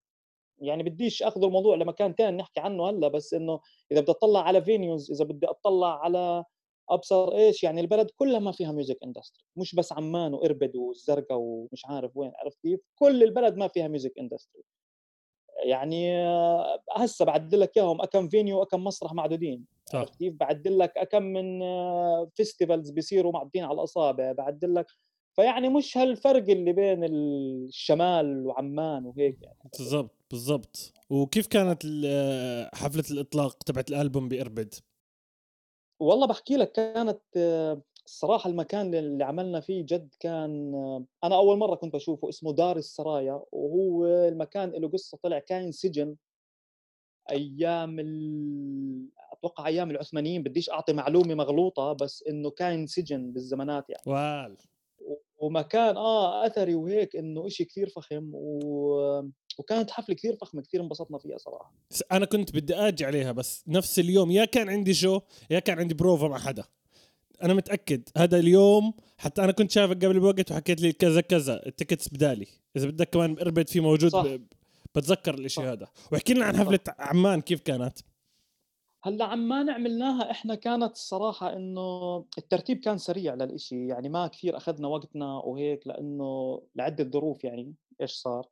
يعني 0.62 0.82
بديش 0.82 1.22
أخذ 1.22 1.44
الموضوع 1.44 1.76
لمكان 1.76 2.14
ثاني 2.14 2.36
نحكي 2.36 2.60
عنه 2.60 2.90
هلأ 2.90 3.08
بس 3.08 3.34
إنه 3.34 3.60
إذا 3.92 4.00
بدي 4.00 4.10
أطلع 4.10 4.42
على 4.42 4.62
venues 4.62 5.12
إذا 5.12 5.24
بدي 5.24 5.46
أطلع 5.46 6.04
على 6.04 6.44
أبصر 6.90 7.32
إيش 7.32 7.62
يعني 7.62 7.80
البلد 7.80 8.10
كلها 8.16 8.38
ما 8.38 8.52
فيها 8.52 8.72
music 8.72 8.98
industry 9.04 9.44
مش 9.56 9.74
بس 9.74 9.92
عمان 9.92 10.34
وإربد 10.34 10.76
والزرقاء 10.76 11.38
ومش 11.38 11.86
عارف 11.86 12.16
وين 12.16 12.32
عرفت 12.36 12.58
كيف؟ 12.62 12.80
كل 12.94 13.22
البلد 13.22 13.56
ما 13.56 13.68
فيها 13.68 13.88
music 13.88 14.18
industry 14.18 14.62
يعني 15.64 16.26
هسه 16.96 17.24
بعدل 17.24 17.60
لك 17.60 17.76
إياهم 17.76 18.02
اكم 18.02 18.28
venue 18.28 18.60
واكم 18.60 18.84
مسرح 18.84 19.12
معدودين. 19.12 19.66
عرفت 19.94 20.16
كيف؟ 20.16 20.34
بعدل 20.34 20.78
لك 20.78 20.92
اكم 20.96 21.22
من 21.22 21.60
festivals 22.34 22.90
بيصيروا 22.90 23.32
معدين 23.32 23.64
على 23.64 23.74
الأصابع 23.74 24.32
بعدل 24.32 24.74
لك 24.74 24.86
فيعني 25.32 25.68
مش 25.68 25.98
هالفرق 25.98 26.50
اللي 26.50 26.72
بين 26.72 27.04
الشمال 27.04 28.46
وعمان 28.46 29.06
وهيك 29.06 29.42
يعني. 29.42 29.70
بالضبط 29.78 30.14
بالضبط. 30.30 30.92
وكيف 31.10 31.46
كانت 31.46 31.82
حفلة 32.74 33.04
الإطلاق 33.10 33.62
تبعت 33.62 33.90
الألبوم 33.90 34.28
باربد 34.28 34.74
والله 36.00 36.26
بحكي 36.26 36.56
لك 36.56 36.72
كانت 36.72 37.20
الصراحة 38.06 38.50
المكان 38.50 38.94
اللي 38.94 39.24
عملنا 39.24 39.60
فيه 39.60 39.82
جد 39.82 40.14
كان 40.20 40.74
أنا 41.24 41.36
أول 41.36 41.58
مرة 41.58 41.74
كنت 41.74 41.94
بشوفه 41.94 42.28
اسمه 42.28 42.52
دار 42.52 42.76
السرايا 42.76 43.42
وهو 43.52 44.06
المكان 44.06 44.70
له 44.70 44.88
قصة 44.88 45.18
طلع 45.22 45.38
كان 45.38 45.72
سجن 45.72 46.16
أيام 47.30 48.00
ال... 48.00 49.08
أتوقع 49.32 49.66
أيام 49.66 49.90
العثمانيين 49.90 50.42
بديش 50.42 50.70
أعطي 50.70 50.92
معلومة 50.92 51.34
مغلوطة 51.34 51.92
بس 51.92 52.24
إنه 52.28 52.50
كان 52.50 52.86
سجن 52.86 53.32
بالزمانات 53.32 53.90
يعني. 53.90 54.02
وال 54.06 54.56
ومكان 55.42 55.96
آه 55.96 56.46
أثري 56.46 56.74
وهيك 56.74 57.16
إنه 57.16 57.46
إشي 57.46 57.64
كثير 57.64 57.88
فخم 57.88 58.30
و... 58.34 59.30
وكانت 59.58 59.90
حفلة 59.90 60.14
كثير 60.14 60.36
فخمة 60.36 60.62
كثير 60.62 60.80
انبسطنا 60.80 61.18
فيها 61.18 61.38
صراحة. 61.38 61.72
أنا 62.12 62.26
كنت 62.26 62.52
بدي 62.52 62.74
أجي 62.74 63.04
عليها 63.04 63.32
بس 63.32 63.64
نفس 63.68 63.98
اليوم 63.98 64.30
يا 64.30 64.44
كان 64.44 64.68
عندي 64.68 64.94
شو 64.94 65.20
يا 65.50 65.58
كان 65.58 65.78
عندي 65.78 65.94
بروفا 65.94 66.28
مع 66.28 66.38
حدا. 66.38 66.64
أنا 67.42 67.54
متأكد 67.54 68.08
هذا 68.16 68.38
اليوم 68.38 68.94
حتى 69.18 69.44
أنا 69.44 69.52
كنت 69.52 69.70
شافك 69.70 70.04
قبل 70.04 70.20
بوقت 70.20 70.52
وحكيت 70.52 70.80
لي 70.80 70.92
كذا 70.92 71.20
كذا 71.20 71.66
ال 71.66 71.71
tickets 71.71 72.08
بدالي. 72.08 72.46
إذا 72.76 72.86
بدك 72.86 73.10
كمان 73.10 73.38
اربد 73.38 73.68
في 73.68 73.80
موجود 73.80 74.10
صح. 74.10 74.26
بتذكر 74.94 75.34
الإشي 75.34 75.60
هذا. 75.60 75.88
واحكي 76.12 76.34
لنا 76.34 76.44
عن 76.44 76.56
حفلة 76.56 76.80
عمان 76.98 77.40
كيف 77.40 77.60
كانت؟ 77.60 77.98
هلأ 79.04 79.24
عمان 79.24 79.70
عملناها 79.70 80.30
إحنا 80.30 80.54
كانت 80.54 80.92
الصراحة 80.92 81.52
إنه 81.56 82.16
الترتيب 82.38 82.80
كان 82.80 82.98
سريع 82.98 83.34
للإشي 83.34 83.86
يعني 83.86 84.08
ما 84.08 84.26
كثير 84.26 84.56
أخذنا 84.56 84.88
وقتنا 84.88 85.36
وهيك 85.36 85.86
لأنه 85.86 86.62
لعدة 86.74 87.04
ظروف 87.04 87.44
يعني 87.44 87.74
إيش 88.00 88.12
صار. 88.12 88.48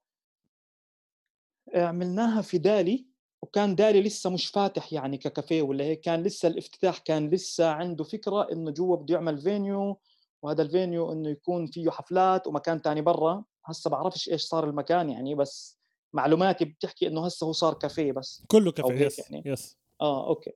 عملناها 1.74 2.42
في 2.42 2.58
دالي 2.58 3.06
وكان 3.42 3.74
دالي 3.74 4.02
لسه 4.02 4.30
مش 4.30 4.46
فاتح 4.46 4.92
يعني 4.92 5.18
ككافيه 5.18 5.62
ولا 5.62 5.84
هيك 5.84 6.00
كان 6.00 6.22
لسه 6.22 6.48
الافتتاح 6.48 6.98
كان 6.98 7.30
لسه 7.30 7.70
عنده 7.70 8.04
فكرة 8.04 8.52
إنه 8.52 8.70
جوا 8.70 8.96
بده 8.96 9.14
يعمل 9.14 9.38
venue 9.38 10.00
وهذا 10.42 10.62
ال 10.62 10.71
venue 10.71 11.12
إنه 11.12 11.30
يكون 11.30 11.66
فيه 11.66 11.90
حفلات 11.90 12.46
ومكان 12.46 12.82
تاني 12.82 13.00
برا. 13.00 13.44
هسه 13.64 13.90
بعرفش 13.90 14.28
إيش 14.28 14.42
صار 14.42 14.64
المكان 14.64 15.10
يعني 15.10 15.34
بس 15.34 15.78
معلوماتي 16.12 16.64
بتحكي 16.64 17.06
إنه 17.06 17.26
هسه 17.26 17.46
هو 17.46 17.52
صار 17.52 17.74
كافيه 17.74 18.12
بس 18.12 18.44
كله 18.48 18.72
كافيه 18.72 19.06
yes 19.06 19.18
يعني. 19.18 19.42
yes. 19.46 19.79
آه 20.00 20.26
okay. 20.28 20.50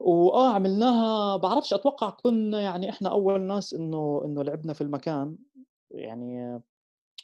وآه 0.00 0.54
عملناها. 0.54 1.36
بعرفش 1.36 1.74
أتوقع 1.74 2.10
كنا 2.10 2.60
يعني 2.60 2.90
إحنا 2.90 3.08
أول 3.10 3.40
ناس 3.40 3.74
إنه 3.74 4.22
إنه 4.24 4.42
لعبنا 4.42 4.72
في 4.72 4.80
المكان. 4.80 5.36
يعني 5.90 6.60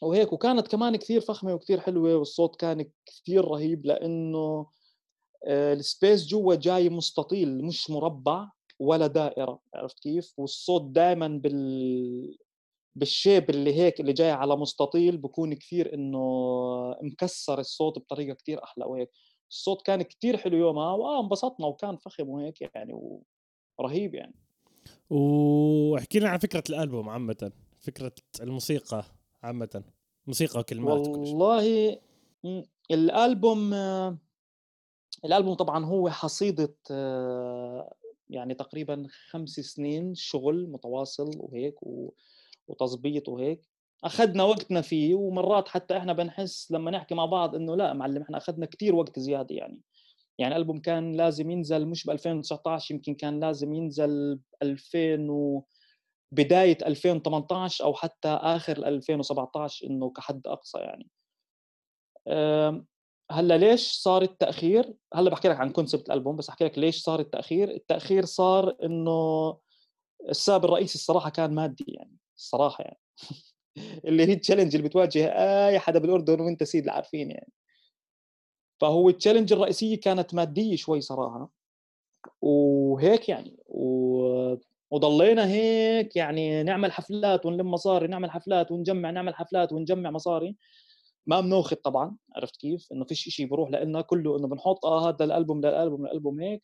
وهيك 0.03 0.33
وكانت 0.33 0.69
كمان 0.69 0.97
كثير 0.97 1.21
فخمة 1.21 1.55
وكثير 1.55 1.81
حلوة 1.81 2.17
والصوت 2.17 2.57
كان 2.61 2.91
كثير 3.07 3.45
رهيب 3.45 3.87
لأنه 3.87 4.67
آه، 5.47 5.75
ال 5.75 5.83
space 5.83 6.27
جوا 6.27 6.55
جاي 6.55 6.89
مستطيل 6.91 7.65
مش 7.65 7.91
مربع 7.91 8.51
ولا 8.81 9.07
دائرة 9.07 9.61
عرفت 9.75 9.99
كيف؟ 10.01 10.35
والصوت 10.39 10.83
دائما 10.83 11.29
بال 11.29 12.39
بالشيب 12.97 13.51
اللي 13.51 13.75
هيك 13.75 14.01
اللي 14.01 14.13
جاي 14.13 14.31
على 14.31 14.57
مستطيل 14.57 15.17
بكون 15.19 15.55
كثير 15.55 15.95
إنه 15.95 16.19
مكسر 17.03 17.59
الصوت 17.61 17.99
بطريقة 17.99 18.35
كثير 18.37 18.65
أحلى 18.65 18.85
وهيك. 18.85 19.11
الصوت 19.51 19.83
كان 19.83 20.03
كثير 20.03 20.37
حلو 20.37 20.57
يومها 20.57 20.93
وآه 20.93 21.21
انبسطنا 21.21 21.67
وكان 21.67 21.97
فخم 21.97 22.29
وهيك 22.29 22.61
يعني 22.61 23.21
ورهيب 23.79 24.15
يعني. 24.15 24.35
وأحكي 25.11 26.19
لنا 26.19 26.29
عن 26.29 26.39
فكرة 26.39 26.65
الألبوم 26.69 27.09
عامه 27.09 27.53
فكرة 27.81 28.13
الموسيقى 28.41 29.05
عامه 29.43 29.85
موسيقى 30.27 30.61
وكلمات 30.61 31.09
والله 31.09 31.99
الألبوم 32.91 33.75
الألبوم 35.25 35.55
طبعا 35.55 35.85
هو 35.85 36.11
حصيدة 36.11 36.77
يعني 38.31 38.55
تقريبا 38.55 39.07
خمس 39.31 39.51
سنين 39.51 40.15
شغل 40.15 40.71
متواصل 40.71 41.31
وهيك 41.37 41.75
وتظبيط 42.69 43.29
وهيك. 43.29 43.76
أخذنا 44.05 44.45
وقتنا 44.45 44.81
فيه 44.81 45.15
ومرات 45.15 45.69
حتى 45.69 45.97
إحنا 45.97 46.13
بنحس 46.13 46.73
لما 46.73 46.91
نحكي 46.91 47.15
مع 47.15 47.27
بعض 47.27 47.55
إنه 47.55 47.77
لا 47.77 47.93
معلم 47.93 48.23
إحنا 48.23 48.37
أخذنا 48.39 48.67
كثير 48.67 48.95
وقت 48.95 49.19
زيادة 49.19 49.55
يعني. 49.55 49.81
يعني 50.39 50.57
الالبوم 50.57 50.81
كان 50.81 51.13
لازم 51.13 51.51
ينزل 51.51 51.87
مش 51.87 52.07
ب 52.07 52.11
2019 52.11 52.95
يمكن 52.95 53.15
كان 53.15 53.41
لازم 53.41 53.75
ينزل 53.75 54.37
ب 54.37 54.43
2000 54.63 55.31
و 55.31 55.65
بداية 56.33 56.79
2018 56.87 57.85
أو 57.85 57.95
حتى 57.95 58.29
آخر 58.29 58.77
2017 58.77 59.87
إنه 59.87 60.11
كحد 60.11 60.47
أقصى 60.47 60.79
يعني. 60.79 61.11
هلأ 63.31 63.59
ليش 63.59 63.93
صار 63.93 64.23
التأخير؟ 64.23 64.95
هلأ 65.15 65.31
بحكي 65.31 65.49
لك 65.49 65.57
عن 65.57 65.71
concept 65.71 66.07
الألبوم 66.07 66.37
بس 66.37 66.49
أحكي 66.49 66.65
لك 66.65 66.79
ليش 66.79 67.03
صار 67.03 67.21
التأخير؟ 67.21 67.71
التأخير 67.71 68.25
صار 68.25 68.77
إنه 68.83 69.59
السبب 70.29 70.65
الرئيسي 70.65 70.95
الصراحة 70.95 71.31
كان 71.31 71.55
مادي 71.55 71.85
يعني 71.89 72.17
الصراحة 72.37 72.85
يعني. 72.85 73.01
اللي 74.05 74.27
هي 74.27 74.33
ال 74.33 74.37
challenge 74.37 74.77
اللي 74.77 74.89
بتواجه 74.89 75.27
أي 75.69 75.79
حدا 75.79 75.99
بالأردن 75.99 76.41
وأنت 76.41 76.65
سيد 76.65 76.85
العارفين 76.85 77.31
يعني. 77.31 77.53
فهو 78.81 79.09
ال 79.09 79.13
challenge 79.13 79.53
الرئيسية 79.53 80.01
كانت 80.01 80.35
مادية 80.35 80.77
شوي 80.77 81.01
صراحة. 81.01 81.51
وهيك 82.41 83.29
يعني 83.29 83.57
و... 83.67 84.57
وضلينا 84.91 85.47
هيك 85.47 86.17
يعني 86.17 86.63
نعمل 86.63 86.93
حفلات 86.93 87.47
ونلم 87.47 87.71
مصاري 87.71 88.07
نعمل 88.07 88.31
حفلات 88.31 88.73
ونجمع 88.73 89.11
نعمل 89.11 89.35
حفلات 89.35 89.73
ونجمع 89.73 90.11
مصاري. 90.11 90.57
ما 91.27 91.41
بناخذ 91.41 91.77
طبعا 91.77 92.17
عرفت 92.37 92.57
كيف؟ 92.57 92.89
إنه 92.93 93.05
فيش 93.05 93.21
شيء 93.29 93.47
بروح 93.47 93.71
لنا 93.71 94.01
كله 94.01 94.39
إنه 94.39 94.49
بنحط 94.49 94.87
آه 94.87 95.09
هذا 95.09 95.25
الألبوم 95.25 95.61
للألبوم 95.61 96.07
الالبوم 96.07 96.41
هيك. 96.41 96.63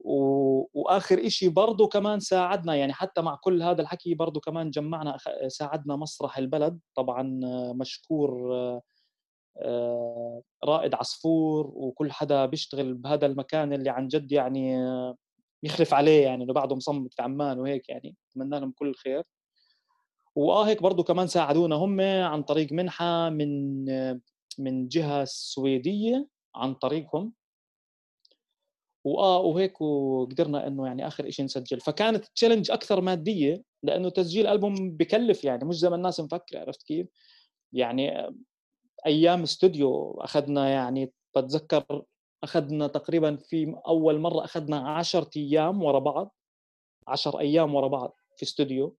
و... 0.00 0.66
وآخر 0.74 1.28
شيء 1.28 1.48
برضه 1.48 1.88
كمان 1.88 2.20
ساعدنا 2.20 2.74
يعني 2.74 2.92
حتى 2.92 3.22
مع 3.22 3.34
كل 3.34 3.62
هذا 3.62 3.82
الحكي 3.82 4.14
برضه 4.14 4.40
كمان 4.40 4.70
جمعنا 4.70 5.16
ساعدنا 5.48 5.96
مسرح 5.96 6.38
البلد 6.38 6.80
طبعا 6.96 7.40
مشكور 7.72 8.52
آه، 9.62 10.42
رائد 10.64 10.94
عصفور 10.94 11.70
وكل 11.74 12.12
حدا 12.12 12.46
بيشتغل 12.46 12.94
بهذا 12.94 13.26
المكان 13.26 13.72
اللي 13.72 13.90
عن 13.90 14.08
جد 14.08 14.32
يعني 14.32 14.76
يخلف 15.62 15.94
عليه 15.94 16.24
يعني 16.24 16.44
إنه 16.44 16.52
بعده 16.52 16.76
مصمت 16.76 17.14
في 17.14 17.22
عمان 17.22 17.58
وهيك 17.60 17.88
يعني 17.88 18.16
اتمنى 18.30 18.60
لهم 18.60 18.72
كل 18.72 18.88
الخير 18.88 19.22
وآه 20.36 20.66
هيك 20.68 20.82
برضه 20.82 21.02
كمان 21.02 21.26
ساعدونا 21.26 21.76
هم 21.76 22.00
عن 22.00 22.42
طريق 22.42 22.72
منحة 22.72 23.30
من 23.30 23.84
من 24.58 24.88
جهة 24.88 25.24
سويدية 25.24 26.28
عن 26.54 26.74
طريقهم. 26.74 27.32
وآه 29.04 29.38
وهيك 29.38 29.80
وقدرنا 29.80 30.66
إنه 30.66 30.86
يعني 30.86 31.06
آخر 31.06 31.30
شيء 31.30 31.44
نسجل. 31.44 31.80
فكانت 31.80 32.24
تشالنج 32.34 32.70
أكثر 32.70 33.00
مادية 33.00 33.62
لأنه 33.82 34.08
تسجيل 34.08 34.46
ألبوم 34.46 34.96
بكلف 34.96 35.44
يعني 35.44 35.64
مش 35.64 35.76
زي 35.78 35.90
ما 35.90 35.96
الناس 35.96 36.20
مفكره 36.20 36.60
عرفت 36.60 36.82
كيف؟ 36.82 37.06
يعني 37.72 38.32
أيام 39.06 39.42
استوديو 39.42 40.20
أخذنا 40.20 40.70
يعني 40.70 41.12
بتذكر 41.36 42.04
أخذنا 42.44 42.86
تقريبا 42.86 43.36
في 43.36 43.74
أول 43.86 44.18
مرة 44.18 44.44
أخذنا 44.44 44.90
10 44.90 45.30
أيام 45.36 45.82
ورا 45.82 45.98
بعض 45.98 46.34
10 47.08 47.40
أيام 47.40 47.74
ورا 47.74 47.88
بعض 47.88 48.16
في 48.36 48.42
استوديو. 48.42 48.96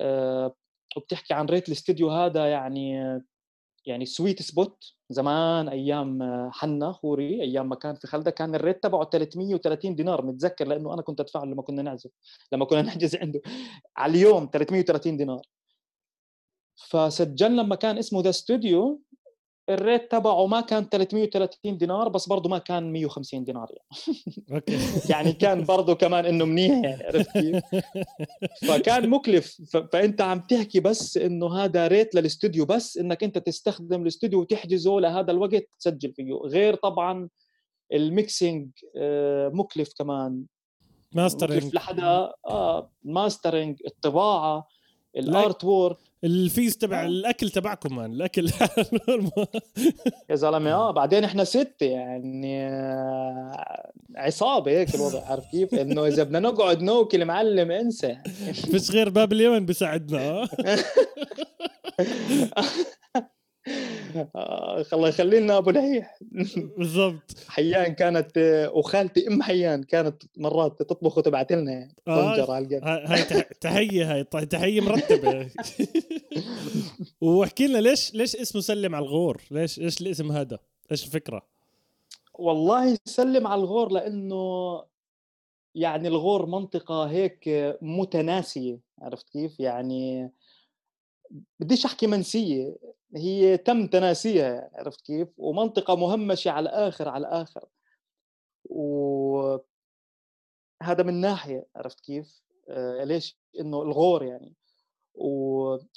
أه 0.00 0.54
وبتحكي 0.96 1.34
عن 1.34 1.46
rate 1.46 1.68
الاستوديو 1.68 2.10
هذا 2.10 2.50
يعني 2.50 2.92
يعني 3.86 4.06
Sweet 4.06 4.42
Spot 4.42 4.94
زمان 5.12 5.68
أيام 5.68 6.18
حنا 6.52 6.92
خوري 6.92 7.42
أيام 7.42 7.68
ما 7.68 7.76
كان 7.76 7.94
في 7.94 8.06
خلدة 8.06 8.30
كان 8.30 8.54
ال 8.54 8.60
rate 8.60 8.82
تبعه 8.82 9.04
330 9.04 9.94
دينار 9.94 10.26
متذكر 10.26 10.66
لأنه 10.66 10.94
أنا 10.94 11.02
كنت 11.02 11.20
أدفع 11.20 11.44
لما 11.44 11.62
كنا 11.62 11.82
نعزف 11.82 12.10
لما 12.52 12.64
كنا 12.64 12.82
نحجز 12.88 13.16
عنده 13.16 13.40
على 13.96 14.10
اليوم 14.10 14.50
330 14.52 15.16
دينار. 15.16 15.42
فسجلنا 16.76 17.62
مكان 17.62 17.98
اسمه 17.98 18.22
The 18.22 18.30
Studio 18.30 19.00
ال 19.72 19.80
rate 19.80 20.10
تبعه 20.10 20.46
ما 20.46 20.60
كان 20.60 20.88
330 20.88 21.78
دينار 21.78 22.08
بس 22.08 22.28
برضه 22.28 22.48
ما 22.48 22.58
كان 22.58 22.92
150 22.92 23.44
دينار 23.44 23.68
يعني. 23.70 24.18
okay. 24.52 24.78
يعني 25.12 25.32
كان 25.32 25.64
برضه 25.64 25.94
كمان 25.94 26.26
إنه 26.26 26.44
منيح 26.44 26.84
يعني 26.84 27.04
عرفت 27.04 27.30
كيف؟ 27.30 27.62
فكان 28.68 29.10
مكلف. 29.10 29.60
فأنت 29.92 30.20
عم 30.20 30.40
تحكي 30.40 30.80
بس 30.80 31.16
إنه 31.16 31.56
هذا 31.56 31.86
rate 31.86 32.14
للاستوديو 32.14 32.64
بس 32.64 32.96
إنك 32.96 33.24
أنت 33.24 33.38
تستخدم 33.38 34.02
الاستوديو 34.02 34.40
وتحجزه 34.40 35.00
لهذا 35.00 35.30
الوقت 35.30 35.68
تسجل 35.78 36.12
فيه. 36.12 36.34
غير 36.34 36.74
طبعا 36.74 37.28
ال 37.92 38.03
mixing 38.03 38.70
آه، 38.96 39.48
مكلف 39.48 39.92
كمان. 39.98 40.44
mastering. 41.12 41.62
مكلف 41.62 41.74
لحدا 41.74 42.32
آه 42.46 42.90
mastering 43.02 43.82
الطباعة 43.86 44.68
ال 45.16 45.64
artwork. 45.64 46.11
ال 46.24 46.34
fees 46.34 46.76
تبع 46.76 47.02
آه. 47.02 47.06
الأكل 47.06 47.50
تبعكم 47.50 47.96
كمان 47.96 48.12
الأكل 48.12 48.46
يا 50.30 50.34
زلمة 50.34 50.72
آه 50.72 50.90
بعدين 50.90 51.24
إحنا 51.24 51.44
ستة 51.44 51.86
يعني 51.86 52.66
آه، 52.66 53.92
عصابة 54.16 54.70
هيك 54.70 54.94
الوضع 54.94 55.26
عارف 55.26 55.46
كيف؟ 55.46 55.74
إنه 55.74 56.06
إذا 56.06 56.22
بدنا 56.22 56.40
نقعد 56.40 56.82
نوكل 56.82 57.24
معلم 57.24 57.70
انسى 57.70 58.16
فيش 58.70 58.90
غير 58.90 59.08
باب 59.08 59.32
اليمن 59.32 59.66
بيساعدنا 59.66 60.18
آه 60.18 60.48
الله 64.92 65.08
يخلي 65.08 65.40
لنا 65.40 65.58
أبو 65.58 65.70
لهيح 65.70 66.18
بالضبط. 66.78 67.36
حيان 67.48 67.94
كانت 67.94 68.30
وخالتي 68.74 69.28
أم 69.28 69.42
حيان 69.42 69.82
كانت 69.82 70.22
مرات 70.36 70.78
تطبخ 70.78 71.18
وتبعت 71.18 71.52
لنا 71.52 71.72
يعني 71.72 71.94
آه 72.08 72.52
على 72.52 72.80
هاي 72.82 73.42
تحية 73.60 74.12
هاي 74.12 74.24
تحية 74.24 74.80
مرتبة. 74.80 75.50
واحكي 77.20 77.66
لنا 77.66 77.78
ليش 77.78 78.14
ليش 78.14 78.36
اسمه 78.36 78.60
سلم 78.60 78.94
على 78.94 79.04
الغور؟ 79.04 79.42
ليش 79.50 79.80
إيش 79.80 80.00
الاسم 80.00 80.32
هذا؟ 80.32 80.58
إيش 80.90 81.04
الفكرة؟ 81.04 81.42
والله 82.34 82.98
سلم 83.04 83.46
على 83.46 83.60
الغور 83.60 83.92
لأنه 83.92 84.82
يعني 85.74 86.08
الغور 86.08 86.46
منطقة 86.46 87.04
هيك 87.04 87.50
متناسية 87.82 88.80
عرفت 89.02 89.30
كيف؟ 89.30 89.60
يعني 89.60 90.30
بديش 91.60 91.84
أحكي 91.84 92.06
منسية. 92.06 92.76
هي 93.16 93.56
تم 93.56 93.86
تناسيها 93.86 94.70
عرفت 94.74 95.00
كيف؟ 95.00 95.28
ومنطقة 95.38 95.96
مهمشة 95.96 96.50
على 96.50 96.70
الآخر 96.70 97.08
على 97.08 97.26
الآخر 97.26 97.64
و 98.64 99.56
هذا 100.82 101.02
من 101.02 101.14
ناحية 101.14 101.66
عرفت 101.76 102.00
كيف؟ 102.00 102.42
آه 102.68 103.04
ليش؟ 103.04 103.38
إنه 103.60 103.82
الغور 103.82 104.22
يعني. 104.24 104.54
و... 105.14 105.28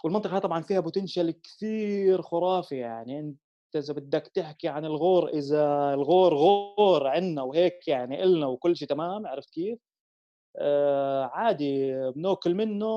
والمنطقة 0.03 0.39
طبعا 0.39 0.61
فيها 0.61 0.80
بوتنشل 0.80 1.32
كثير 1.32 2.22
خرافي 2.22 2.78
يعني. 2.78 3.20
أنت 3.20 3.39
إذا 3.76 3.93
بدك 3.93 4.28
تحكي 4.28 4.68
عن 4.68 4.86
الغور 4.86 5.30
إذا 5.30 5.93
الغور 5.93 6.34
غور 6.34 7.07
عنا 7.07 7.41
وهيك 7.41 7.88
يعني 7.88 8.24
إلنا 8.24 8.47
وكل 8.47 8.78
شيء 8.78 8.88
تمام 8.88 9.28
عرفت 9.28 9.49
كيف؟ 9.49 9.80
آه 10.57 11.24
عادي 11.26 11.93
بنأكل 12.11 12.55
منه 12.55 12.88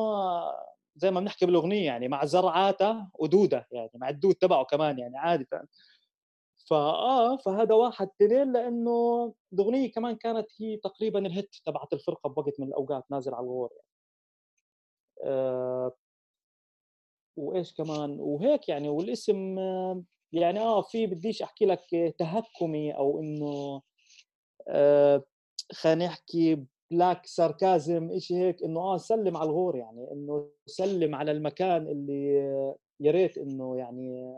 زي 0.99 1.11
ما 1.11 1.21
بنحكي 1.21 1.47
بالأغنية 1.47 1.87
يعني 1.87 2.09
مع 2.09 2.25
زرعاته 2.25 3.07
ودوده 3.15 3.67
يعني 3.73 3.91
مع 3.95 4.09
الدود 4.09 4.35
تبعه 4.35 4.65
كمان 4.65 4.99
يعني 4.99 5.19
عادي 5.19 5.47
فاه 6.71 7.37
فهذا 7.37 7.75
واحد. 7.75 8.09
اثنين 8.23 8.53
لأنه 8.53 9.35
الأغنية 9.53 9.93
كمان 9.93 10.17
كانت 10.17 10.47
هي 10.61 10.77
تقريبا 10.77 11.19
الهيت 11.27 11.57
تبعت 11.67 11.93
الفرقة 11.93 12.29
بوقت 12.29 12.61
من 12.61 12.69
الأوقات 12.69 13.05
نازل 13.11 13.35
على 13.35 13.45
الغور 13.45 13.71
يعني. 13.73 13.89
آه 15.25 15.93
وإيش 17.37 17.75
كمان؟ 17.75 18.17
وهيك 18.21 18.69
يعني 18.69 18.89
والاسم 18.89 19.59
يعني 20.33 20.61
آه 20.61 20.83
في 20.83 21.07
بديش 21.07 21.43
أحكي 21.43 21.67
لك 21.67 22.15
تهكمي 22.19 22.97
أو 22.97 23.21
إنه 23.21 23.83
آه 24.69 25.25
خلينا 25.73 26.07
نحكي 26.07 26.65
بلاك 26.91 27.27
ساركازم 27.27 28.19
شيء 28.19 28.37
هيك 28.37 28.63
إنه 28.63 28.81
آه 28.81 28.97
سلم 28.97 29.37
على 29.37 29.51
الغور 29.51 29.77
يعني 29.77 30.13
إنه 30.13 30.49
سلم 30.67 31.15
على 31.15 31.33
المكان 31.33 31.89
اللي 31.89 32.35
يا 33.01 33.11
ريت 33.11 33.39
إنه 33.39 33.77
يعني 33.77 34.37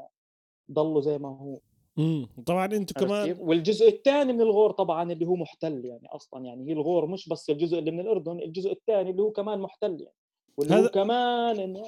ضله 0.73 1.01
زي 1.01 1.19
ما 1.19 1.29
هو. 1.29 1.61
إمم 1.99 2.27
طبعا 2.47 2.67
أنتم 2.67 3.07
كمان 3.07 3.37
والجزء 3.41 3.89
الثاني 3.89 4.33
من 4.33 4.41
الغور 4.41 4.71
طبعا 4.71 5.13
اللي 5.13 5.27
هو 5.27 5.37
محتل 5.37 5.85
يعني 5.85 6.09
أصلا 6.09 6.45
يعني 6.45 6.69
هي 6.69 6.73
الغور 6.73 7.07
مش 7.07 7.29
بس 7.29 7.51
الجزء 7.51 7.79
اللي 7.79 7.91
من 7.91 8.01
الأردن 8.01 8.39
الجزء 8.41 8.73
الثاني 8.73 9.11
اللي 9.11 9.23
هو 9.23 9.31
كمان 9.31 9.59
محتل 9.59 9.97
يعني 10.01 10.17
واللي 10.57 10.75
هذا... 10.75 10.85
هو 10.85 10.89
كمان 10.89 11.61
إنه 11.61 11.83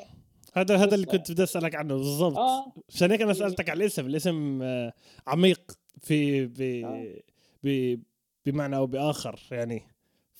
هذا 0.54 0.76
هذا 0.76 0.94
اللي 0.94 1.06
كنت 1.06 1.32
بدي 1.32 1.42
أسألك 1.42 1.74
عنه 1.74 1.94
بالضبط. 1.94 2.38
آه. 2.38 2.72
عشان 2.88 3.10
هيك 3.10 3.22
أنا 3.22 3.32
سألتك 3.32 3.70
على 3.70 3.80
الاسم 3.80 4.06
الاسم 4.06 4.62
آه، 4.62 4.92
عميق 5.26 5.72
في 6.00 6.46
ب... 6.46 6.60
آه. 6.84 7.22
ب... 7.64 7.98
بمعنى 8.46 8.76
أو 8.76 8.86
بآخر 8.86 9.40
يعني. 9.50 9.91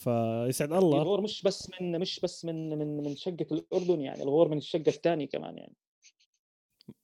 فيسعد 0.05 0.72
الله. 0.72 1.03
الغور 1.03 1.20
مش 1.20 1.42
بس 1.42 1.70
من 1.80 2.00
مش 2.00 2.20
بس 2.20 2.44
من 2.44 2.78
من 2.78 2.96
من 2.96 3.16
شقة 3.16 3.46
الأردن 3.53 4.00
يعني 4.00 4.22
الغور 4.22 4.48
من 4.48 4.57
الشقة 4.57 4.88
الثانية 4.88 5.26
كمان 5.28 5.59
يعني. 5.59 5.76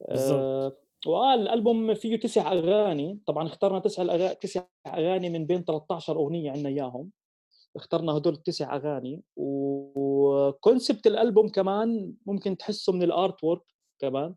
بالضبط. 0.09 0.39
آه 0.41 0.77
وقال 1.07 1.41
الألبوم 1.41 1.95
فيه 1.95 2.17
تسع 2.17 2.53
أغاني. 2.53 3.21
طبعا 3.27 3.47
اخترنا 3.47 3.79
تسع 3.79 4.03
الأغا... 4.03 4.33
تسع 4.33 4.65
أغاني 4.87 5.31
من 5.31 5.47
بين 5.47 5.65
13 5.65 6.17
أغنية 6.17 6.51
عندنا 6.51 6.69
إياهم. 6.69 7.11
اخترنا 7.77 8.13
هدول 8.13 8.33
التسع 8.33 8.77
أغاني. 8.77 9.23
و 9.37 9.58
concept 9.58 11.07
الألبوم 11.07 11.49
كمان 11.49 12.15
ممكن 12.27 12.57
تحسه 12.57 12.93
من 12.93 13.03
ال 13.03 13.45
artwork 13.45 13.63
كمان 13.99 14.35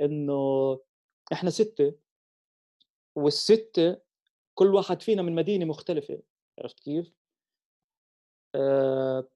إنه 0.00 0.78
إحنا 1.32 1.50
ستة. 1.50 1.94
والستة 3.16 3.96
كل 4.54 4.74
واحد 4.74 5.02
فينا 5.02 5.22
من 5.22 5.34
مدينة 5.34 5.64
مختلفة. 5.64 6.22
عرفت 6.58 6.80
كيف؟ 6.80 7.12
أه 8.56 9.28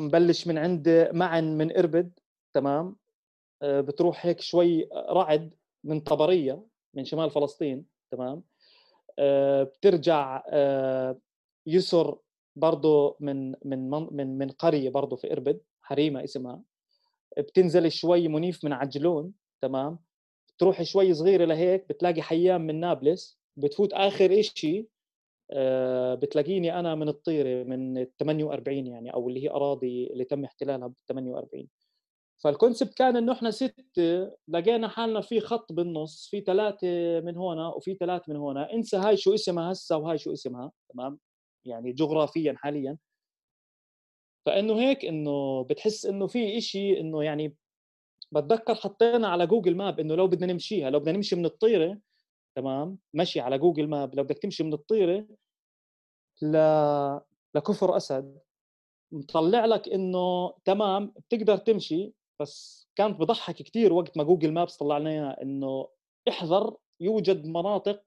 نبلش 0.00 0.46
من 0.46 0.58
عند 0.58 1.10
معن 1.12 1.58
من 1.58 1.76
إربد 1.76 2.12
تمام؟ 2.54 2.96
أه 3.62 3.80
بتروح 3.80 4.26
هيك 4.26 4.40
شوي 4.40 4.88
رعد 5.10 5.54
من 5.84 6.00
طبرية 6.00 6.66
من 6.94 7.04
شمال 7.04 7.30
فلسطين 7.30 7.86
تمام؟ 8.10 8.42
أه 9.18 9.62
بترجع 9.62 10.42
يسر 11.66 12.18
برضه 12.56 13.16
من 13.20 13.54
من 13.64 13.90
من 13.90 14.38
من 14.38 14.50
قرية 14.50 14.90
برضه 14.90 15.16
في 15.16 15.32
إربد 15.32 15.60
حريمة 15.82 16.24
اسمها. 16.24 16.62
بتنزل 17.38 17.92
شوي 17.92 18.28
منيف 18.28 18.64
من 18.64 18.72
عجلون 18.72 19.32
تمام؟ 19.62 19.98
تروح 20.58 20.82
شوي 20.82 21.14
صغيرة 21.14 21.44
لهيك 21.44 21.88
بتلاقي 21.88 22.22
حيام 22.22 22.60
من 22.60 22.80
نابلس 22.80 23.38
بتفوت 23.56 23.92
آخر 23.92 24.30
آه، 24.30 24.86
بتلاقيني 26.14 26.78
أنا 26.78 26.94
من 26.94 27.08
الطيرة 27.08 27.64
من 27.64 28.06
48 28.18 28.86
يعني 28.86 29.14
أو 29.14 29.28
اللي 29.28 29.44
هي 29.44 29.50
أراضي 29.50 30.06
اللي 30.06 30.24
تم 30.24 30.44
احتلالها 30.44 30.86
ب 30.86 30.94
48 31.08 31.68
فالكونسبت 32.44 32.94
كان 32.94 33.16
إنه 33.16 33.32
إحنا 33.32 33.50
ستة 33.50 34.32
لقينا 34.48 34.88
حالنا 34.88 35.20
في 35.20 35.40
خط 35.40 35.72
بالنص 35.72 36.28
في 36.30 36.40
ثلاثة 36.40 37.20
من 37.20 37.36
هنا 37.36 37.68
وفي 37.68 37.94
ثلاثة 37.94 38.24
من 38.28 38.36
هنا 38.36 38.72
انسى 38.72 38.96
هاي 38.96 39.16
شو 39.16 39.34
اسمها 39.34 39.72
هسه 39.72 39.96
وهاي 39.96 40.18
شو 40.18 40.32
اسمها 40.32 40.72
تمام؟ 40.92 41.18
يعني 41.64 41.92
جغرافيا 41.92 42.54
حاليا. 42.56 42.98
فإنه 44.46 44.80
هيك 44.80 45.04
إنه 45.04 45.62
بتحس 45.64 46.06
إنه 46.06 46.26
في 46.26 46.58
إشي 46.58 47.00
إنه 47.00 47.22
يعني 47.24 47.56
بتذكر 48.32 48.74
حطينا 48.74 49.28
على 49.28 49.46
Google 49.46 49.76
Map 49.76 50.00
إنه 50.00 50.14
لو 50.14 50.26
بدنا 50.26 50.52
نمشيها 50.52 50.90
لو 50.90 51.00
بدنا 51.00 51.12
نمشي 51.16 51.36
من 51.36 51.46
الطيرة 51.46 51.98
تمام؟ 52.54 52.98
مشي 53.14 53.40
على 53.40 53.58
Google 53.58 53.88
Map 53.88 54.14
لو 54.14 54.22
بدك 54.24 54.38
تمشي 54.38 54.64
من 54.64 54.72
الطيرة 54.72 55.26
ل 56.42 56.56
لكفر 57.54 57.96
أسد 57.96 58.38
مطلع 59.12 59.64
لك 59.64 59.88
إنه 59.88 60.52
تمام 60.64 61.14
بتقدر 61.18 61.56
تمشي 61.56 62.14
بس 62.40 62.88
كانت 62.96 63.20
بضحك 63.20 63.54
كثير 63.54 63.92
وقت 63.92 64.16
ما 64.16 64.24
Google 64.24 64.52
Maps 64.52 64.76
طلع 64.76 64.98
لنا 64.98 65.10
اياها 65.10 65.42
إنه 65.42 65.88
احذر 66.28 66.76
يوجد 67.00 67.46
مناطق 67.46 68.02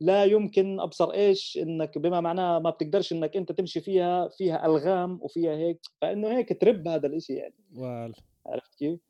لا 0.00 0.24
يمكن 0.24 0.80
أبصر 0.80 1.12
إيش 1.12 1.58
إنك 1.62 1.98
بما 1.98 2.20
معناه 2.20 2.58
ما 2.58 2.70
بتقدرش 2.70 3.12
إنك 3.12 3.36
أنت 3.36 3.52
تمشي 3.52 3.80
فيها 3.80 4.28
فيها 4.28 4.66
ألغام 4.66 5.18
وفيها 5.22 5.52
هيك 5.52 5.80
فإنه 6.00 6.38
هيك 6.38 6.60
trip 6.60 6.88
هذا 6.88 7.06
الإشي 7.06 7.34
يعني. 7.34 7.54
وال. 7.74 8.14
عرفت 8.46 8.74
كيف؟ 8.74 9.00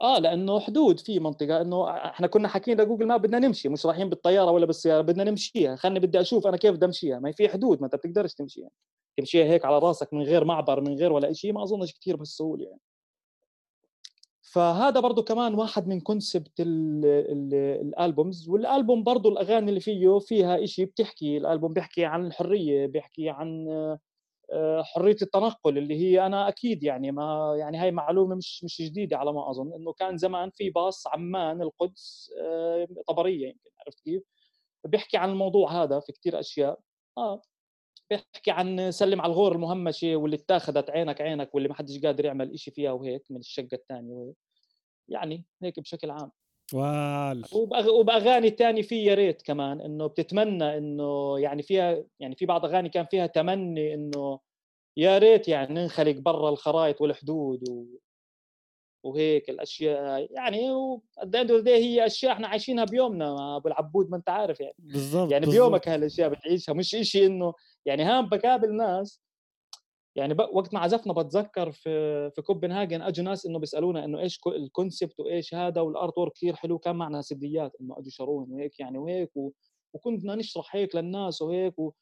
آه 0.00 0.18
لأنه 0.18 0.60
حدود 0.60 1.00
في 1.00 1.20
منطقة 1.20 1.60
إنه 1.60 1.90
إحنا 1.90 2.26
كنا 2.26 2.48
حاكيين 2.48 2.80
لجوجل 2.80 3.06
ما 3.06 3.16
بدنا 3.16 3.38
نمشي 3.38 3.68
مش 3.68 3.86
رايحين 3.86 4.08
بالطيارة 4.08 4.50
ولا 4.50 4.66
بالسيارة 4.66 5.00
بدنا 5.02 5.24
نمشيها. 5.24 5.76
خلني 5.76 6.00
بدي 6.00 6.20
أشوف 6.20 6.46
أنا 6.46 6.56
كيف 6.56 6.74
بدي 6.74 6.86
أمشيها. 6.86 7.18
ما 7.18 7.32
في 7.32 7.48
حدود 7.48 7.80
ما 7.80 7.86
أنت 7.86 7.96
بتقدرش 7.96 8.34
تمشيها. 8.34 8.70
تمشيها 9.16 9.44
هيك 9.44 9.64
على 9.64 9.78
راسك 9.78 10.14
من 10.14 10.22
غير 10.22 10.44
معبر 10.44 10.80
من 10.80 10.94
غير 10.98 11.12
ولا 11.12 11.32
شيء 11.32 11.52
ما 11.52 11.62
أظنش 11.62 11.92
كثير 11.92 12.16
بالسهولة 12.16 12.64
يعني. 12.64 12.80
فهذا 14.42 15.00
برضه 15.00 15.22
كمان 15.22 15.54
واحد 15.54 15.88
من 15.88 16.00
concept 16.00 16.52
ال 16.60 16.87
albums 16.87 18.48
والالبوم 18.48 19.02
برضه 19.02 19.30
الأغاني 19.30 19.68
اللي 19.68 19.80
فيه 19.80 20.18
فيها 20.18 20.64
إشي 20.64 20.84
بتحكي 20.84 21.36
الالبوم 21.36 21.72
بيحكي 21.72 22.04
عن 22.04 22.26
الحرية 22.26 22.86
بيحكي 22.86 23.28
عن 23.30 23.66
حرية 24.84 25.16
التنقل 25.22 25.78
اللي 25.78 25.94
هي 25.94 26.26
أنا 26.26 26.48
أكيد 26.48 26.82
يعني 26.82 27.12
ما 27.12 27.56
يعني 27.58 27.78
هاي 27.78 27.90
معلومة 27.90 28.34
مش 28.34 28.64
مش 28.64 28.82
جديدة 28.82 29.16
على 29.18 29.32
ما 29.32 29.50
أظن 29.50 29.74
إنه 29.74 29.92
كان 29.92 30.18
زمان 30.18 30.50
في 30.50 30.70
باص 30.70 31.06
عمان 31.06 31.62
القدس 31.62 32.30
آه، 32.42 32.88
طبرية 33.08 33.46
يمكن 33.48 33.70
عرفت 33.80 34.00
كيف؟ 34.00 34.22
بيحكي 34.86 35.16
عن 35.16 35.30
الموضوع 35.30 35.82
هذا 35.82 36.00
في 36.00 36.12
كثير 36.12 36.40
أشياء 36.40 36.80
آه 37.18 37.42
بيحكي 38.10 38.50
عن 38.50 38.90
سلم 38.90 39.20
على 39.20 39.30
الغور 39.32 39.52
المهمشة 39.52 40.16
واللي 40.16 40.36
اتاخذت 40.36 40.90
عينك 40.90 41.20
عينك 41.20 41.54
واللي 41.54 41.68
ما 41.68 41.74
حدش 41.74 41.98
قادر 42.00 42.24
يعمل 42.24 42.52
إشي 42.54 42.70
فيها 42.70 42.92
وهيك 42.92 43.30
من 43.30 43.38
الشقة 43.40 43.68
الثانية 43.74 44.14
وهيك 44.14 44.36
يعني 45.08 45.44
هيك 45.62 45.80
بشكل 45.80 46.10
عام 46.10 46.32
وال 46.74 47.44
وبأغاني 47.88 48.50
تاني 48.50 48.82
في 48.82 49.04
يا 49.04 49.14
ريت 49.14 49.42
كمان 49.42 49.80
إنه 49.80 50.06
بتتمنى 50.06 50.78
إنه 50.78 51.38
يعني 51.38 51.62
فيها 51.62 52.04
يعني 52.20 52.34
في 52.34 52.46
بعض 52.46 52.64
أغاني 52.64 52.88
كان 52.88 53.06
فيها 53.06 53.26
تمني 53.26 53.94
إنه 53.94 54.38
يا 54.96 55.18
ريت 55.18 55.48
يعني 55.48 55.74
ننخلق 55.74 56.16
برا 56.16 56.50
الخرائط 56.50 57.00
والحدود 57.00 57.68
و... 57.68 57.84
وهيك 59.04 59.50
الأشياء. 59.50 60.28
يعني 60.30 60.70
and 61.22 61.68
هي 61.68 62.06
أشياء 62.06 62.32
إحنا 62.32 62.48
عايشينها 62.48 62.84
بيومنا 62.84 63.56
أبو 63.56 63.68
العبود 63.68 64.10
ما 64.10 64.16
أنت 64.16 64.28
عارف 64.28 64.60
يعني. 64.60 64.74
بالضبط 64.78 65.32
يعني. 65.32 65.46
بيومك 65.46 65.88
هالاشياء 65.88 66.28
بتعيشها. 66.28 66.72
مش 66.72 66.94
إشي 66.94 67.26
إنه 67.26 67.54
يعني 67.86 68.02
هام 68.02 68.28
بقابل 68.28 68.76
ناس 68.76 69.20
يعني 70.16 70.36
وقت 70.52 70.74
ما 70.74 70.80
عزفنا 70.80 71.12
بتذكر 71.12 71.72
في 71.72 72.30
في 72.30 72.42
كوبنهاجن 72.42 73.02
أجوا 73.02 73.24
ناس 73.24 73.46
إنه 73.46 73.58
بيسألونا 73.58 74.04
إنه 74.04 74.20
إيش 74.20 74.40
ال 74.46 74.55
concept 74.55 75.20
وإيش 75.20 75.54
هذا 75.54 75.80
وال 75.80 76.18
artwork 76.18 76.32
كثير 76.32 76.56
حلو 76.56 76.78
كان 76.78 76.96
معنا 76.96 77.22
سديات 77.22 77.72
إنه 77.80 77.98
أجوا 77.98 78.10
شروهم 78.10 78.52
وهيك 78.52 78.80
يعني 78.80 78.98
وهيك. 78.98 79.30
وكنا 79.94 80.34
نشرح 80.34 80.76
هيك 80.76 80.94
للناس 80.94 81.42
وهيك 81.42 81.78
و... 81.78 81.92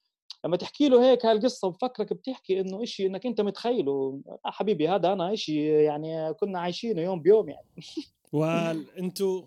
لما 0.44 0.56
تحكي 0.56 0.88
له 0.88 1.10
هيك 1.10 1.26
هالقصة 1.26 1.68
بفكرك 1.68 2.12
بتحكي 2.12 2.60
إنه 2.60 2.84
شيء 2.84 3.06
إنك 3.06 3.26
أنت 3.26 3.40
متخيله 3.40 4.20
آه 4.46 4.50
حبيبي 4.50 4.88
هذا 4.88 5.12
أنا 5.12 5.34
شيء 5.34 5.56
يعني 5.62 6.34
كنا 6.34 6.60
عايشينه 6.60 7.02
يوم 7.02 7.22
بيوم 7.22 7.48
يعني 7.48 7.66
وانتو 8.32 9.44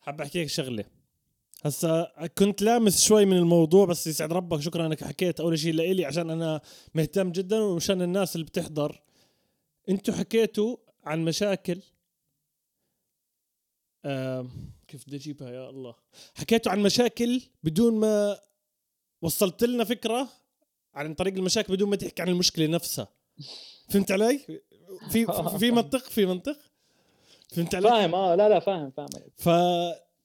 حاب 0.00 0.20
أحكي 0.20 0.42
لك 0.42 0.48
شغلة 0.48 0.84
هسا 1.64 2.12
كنت 2.38 2.62
لامس 2.62 3.04
شوي 3.04 3.24
من 3.24 3.36
الموضوع 3.36 3.86
بس 3.86 4.06
يسعد 4.06 4.32
ربك 4.32 4.60
شكرا 4.60 4.86
إنك 4.86 5.04
حكيت 5.04 5.40
أول 5.40 5.58
شيء 5.58 5.72
لإلي 5.74 6.04
عشان 6.04 6.30
أنا 6.30 6.60
مهتم 6.94 7.32
جدا 7.32 7.60
ومشان 7.60 8.02
الناس 8.02 8.36
اللي 8.36 8.46
بتحضر. 8.46 9.02
إنتوا 9.88 10.14
حكيتوا 10.14 10.76
عن 11.04 11.24
مشاكل. 11.24 11.80
آه 14.04 14.46
كيف 14.88 15.06
بدي 15.06 15.16
أجيبها 15.16 15.50
يا 15.50 15.70
الله؟ 15.70 15.94
حكيتوا 16.34 16.72
عن 16.72 16.82
مشاكل 16.82 17.42
بدون 17.62 17.94
ما 17.94 18.38
وصلت 19.22 19.64
لنا 19.64 19.84
فكرة 19.84 20.28
عن 20.94 21.14
طريق 21.14 21.34
المشاكل 21.34 21.72
بدون 21.72 21.90
ما 21.90 21.96
تحكي 21.96 22.22
عن 22.22 22.28
المشكلة 22.28 22.66
نفسها. 22.66 23.08
فهمت 23.88 24.12
علي؟ 24.12 24.38
في 25.10 25.26
في 25.58 25.70
منطق 25.76 26.04
في 26.04 26.26
منطق؟ 26.26 26.58
فهمت 27.48 27.74
علي؟ 27.74 27.88
فاهم 27.88 28.14
آه 28.14 28.34
لا 28.34 28.48
لا 28.48 28.60
فاهم 28.60 28.90
فاهم. 28.90 29.08
ف 29.36 29.48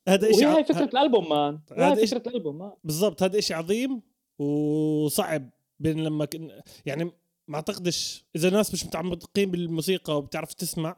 هذا 0.07 0.31
شيء 0.31 0.47
وهي 0.47 0.63
فكرة 0.63 0.83
الألبوم 0.83 1.29
مان 1.29 1.59
هذا 1.77 2.05
فكرة 2.05 2.29
الألبوم 2.29 2.57
مان 2.57 2.71
بالضبط 2.83 3.23
هذا 3.23 3.39
شيء 3.39 3.57
عظيم 3.57 4.01
وصعب 4.39 5.49
بين 5.79 6.03
لما 6.03 6.25
كن 6.25 6.51
يعني 6.85 7.11
ما 7.47 7.55
أعتقدش 7.55 8.25
إذا 8.35 8.49
ناس 8.49 8.73
مش 8.73 8.85
متعمقين 8.85 9.51
بالموسيقى 9.51 10.17
وبتعرف 10.17 10.53
تسمع 10.53 10.95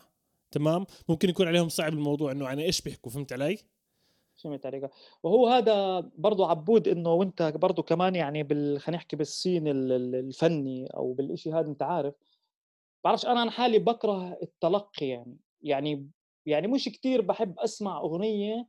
تمام؟ 0.51 0.86
ممكن 1.10 1.30
يكون 1.30 1.47
عليهم 1.47 1.70
صعب 1.70 1.93
الموضوع 1.93 2.32
إنه 2.32 2.45
يعني 2.45 2.64
إيش 2.64 2.82
بيحكوا 2.82 3.12
فهمت 3.12 3.34
علي؟ 3.34 3.58
فهمت 4.43 4.66
عليك. 4.66 4.89
وهو 5.24 5.47
هذا 5.47 5.99
برضه 6.18 6.49
عبود 6.49 6.88
إنه 6.88 7.14
وأنت 7.14 7.53
برضه 7.56 7.84
كمان 7.84 8.16
يعني 8.16 8.43
بال 8.43 8.80
خلينا 8.80 8.97
نحكي 8.97 9.16
بالسين 9.16 9.64
الفني 9.68 10.88
أو 10.88 11.14
بالشيء 11.14 11.60
هذا 11.60 11.68
أنت 11.68 11.82
عارف. 11.82 12.14
بعرفش 13.03 13.26
أنا 13.26 13.39
عن 13.39 13.49
حالي 13.49 13.80
بكره 13.80 14.38
التلقي 14.41 15.08
يعني. 15.08 15.38
يعني 15.62 16.10
يعني 16.45 16.68
مش 16.68 16.86
كتير 16.86 17.22
بحب 17.22 17.60
أسمع 17.60 17.97
أغنية 17.97 18.68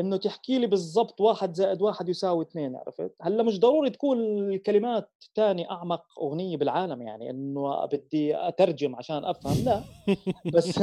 إنه 0.00 0.16
تحكي 0.16 0.58
لي 0.58 0.66
بالضبط 0.66 1.20
واحد 1.20 1.54
زائد 1.54 1.82
واحد 1.82 2.08
يساوي 2.08 2.44
اثنين 2.44 2.76
عرفت؟ 2.76 3.12
هلأ 3.22 3.42
مش 3.42 3.60
ضروري 3.60 3.90
تكون 3.90 4.18
الكلمات 4.52 5.10
ثاني 5.36 5.70
أعمق 5.70 6.04
أغنية 6.20 6.56
بالعالم 6.56 7.02
يعني 7.02 7.30
إنه 7.30 7.86
بدي 7.86 8.36
أترجم 8.36 8.96
عشان 8.96 9.24
أفهم؟ 9.24 9.64
لا 9.64 9.82
بس 10.54 10.80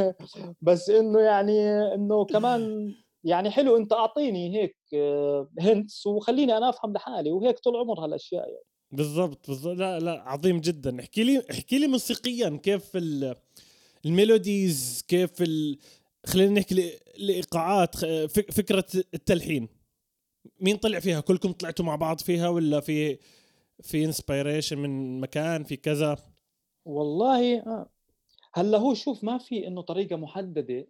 بس 0.61 0.89
إنه 0.89 1.19
يعني 1.19 1.69
إنه 1.93 2.25
كمان 2.25 2.93
يعني 3.23 3.49
حلو 3.49 3.77
أنت 3.77 3.93
أعطيني 3.93 4.57
هيك 4.57 4.77
hints 5.59 6.07
وخليني 6.07 6.57
أنا 6.57 6.69
أفهم 6.69 6.93
لحالي 6.93 7.31
وهيك 7.31 7.59
طول 7.59 7.75
عمر 7.75 8.05
هالأشياء 8.05 8.47
يعني. 8.47 8.65
بالضبط 8.91 9.47
بالضبط. 9.47 9.77
لا 9.77 9.99
لا 9.99 10.21
عظيم 10.29 10.59
جدا. 10.59 10.99
احكي 10.99 11.23
لي 11.23 11.43
احكي 11.51 11.79
لي 11.79 11.87
موسيقيا 11.87 12.59
كيف 12.63 12.97
ال 14.05 14.16
melodies 14.16 15.05
كيف 15.07 15.41
ال... 15.41 15.77
خلينا 16.27 16.59
نحكي 16.59 16.99
الايقاعات 17.17 17.95
فكرة 18.51 18.85
التلحين. 19.13 19.69
مين 20.61 20.77
طلع 20.77 20.99
فيها؟ 20.99 21.19
كلكم 21.19 21.51
طلعتوا 21.51 21.85
مع 21.85 21.95
بعض 21.95 22.19
فيها 22.19 22.49
ولا 22.49 22.79
في 22.79 23.17
في 23.81 24.05
inspiration 24.05 24.77
من 24.77 25.21
مكان 25.21 25.63
في 25.63 25.75
كذا؟ 25.75 26.17
والله 26.85 27.59
آه. 27.59 27.89
هلأ 28.53 28.77
هو 28.77 28.93
شوف 28.93 29.23
ما 29.23 29.37
في 29.37 29.67
إنه 29.67 29.81
طريقة 29.81 30.15
محددة 30.15 30.87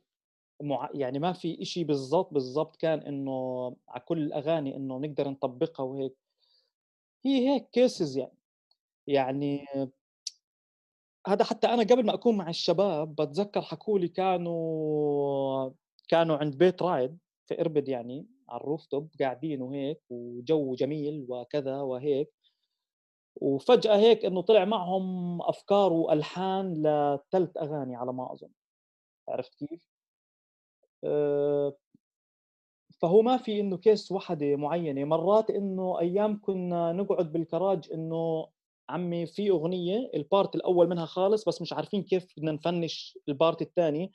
مع... 0.61 0.89
يعني 0.93 1.19
ما 1.19 1.33
في 1.33 1.61
إشي 1.61 1.83
بالضبط 1.83 2.33
بالضبط 2.33 2.75
كان 2.75 2.99
إنه 2.99 3.67
على 3.87 4.03
كل 4.05 4.17
الأغاني 4.17 4.75
إنه 4.75 4.97
نقدر 4.97 5.29
نطبقها 5.29 5.83
وهيك. 5.83 6.15
هي 7.25 7.49
هيك 7.49 7.69
كيسز 7.69 8.17
يعني. 8.17 8.37
يعني 9.07 9.65
هذا 11.27 11.43
حتى 11.45 11.67
أنا 11.67 11.83
قبل 11.83 12.05
ما 12.05 12.13
أكون 12.13 12.37
مع 12.37 12.49
الشباب 12.49 13.15
بتذكر 13.15 13.61
حكوا 13.61 13.99
لي 13.99 14.07
كانوا 14.07 15.71
كانوا 16.09 16.37
عند 16.37 16.57
بيت 16.57 16.81
رايد 16.81 17.17
في 17.47 17.61
إربد 17.61 17.89
يعني 17.89 18.27
على 18.49 18.61
الروف 18.61 18.85
توب 18.85 19.09
قاعدين 19.19 19.61
وهيك 19.61 20.01
وجو 20.09 20.75
جميل 20.75 21.25
وكذا 21.29 21.81
وهيك. 21.81 22.33
وفجأة 23.35 23.97
هيك 23.97 24.25
إنه 24.25 24.41
طلع 24.41 24.65
معهم 24.65 25.41
أفكار 25.41 25.93
وألحان 25.93 26.73
لثلاث 26.73 27.57
أغاني 27.57 27.95
على 27.95 28.13
ما 28.13 28.33
أظن. 28.33 28.49
عرفت 29.29 29.55
كيف؟ 29.55 29.87
أه 31.03 31.73
فهو 33.01 33.21
ما 33.21 33.37
في 33.37 33.59
إنه 33.59 33.77
case 33.77 34.11
وحدة 34.11 34.55
معينة. 34.55 35.03
مرات 35.05 35.49
إنه 35.49 35.99
أيام 35.99 36.41
كنا 36.41 36.93
نقعد 36.93 37.31
بالكراج 37.31 37.89
إنه 37.93 38.47
عمي 38.89 39.25
في 39.25 39.49
أغنية 39.49 40.11
ال 40.13 40.22
part 40.22 40.55
الأول 40.55 40.89
منها 40.89 41.05
خالص 41.05 41.45
بس 41.45 41.61
مش 41.61 41.73
عارفين 41.73 42.03
كيف 42.03 42.27
بدنا 42.37 42.51
نفنش 42.51 43.17
ال 43.27 43.34
part 43.34 43.61
الثاني. 43.61 44.11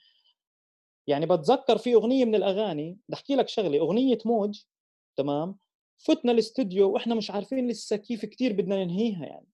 يعني 1.07 1.27
بتذكر 1.27 1.79
في 1.79 1.95
أغنية 1.95 2.25
من 2.25 2.35
الأغاني 2.35 2.99
بدي 3.09 3.15
أحكي 3.15 3.35
لك 3.35 3.49
شغلة 3.49 3.79
أغنية 3.79 4.19
موج 4.25 4.61
تمام؟ 5.17 5.59
فتنا 5.99 6.33
الاستوديو 6.33 6.91
وإحنا 6.91 7.15
مش 7.15 7.31
عارفين 7.31 7.69
لسه 7.69 7.97
كيف 7.97 8.25
كثير 8.25 8.53
بدنا 8.53 8.85
ننهيها 8.85 9.27
يعني. 9.27 9.49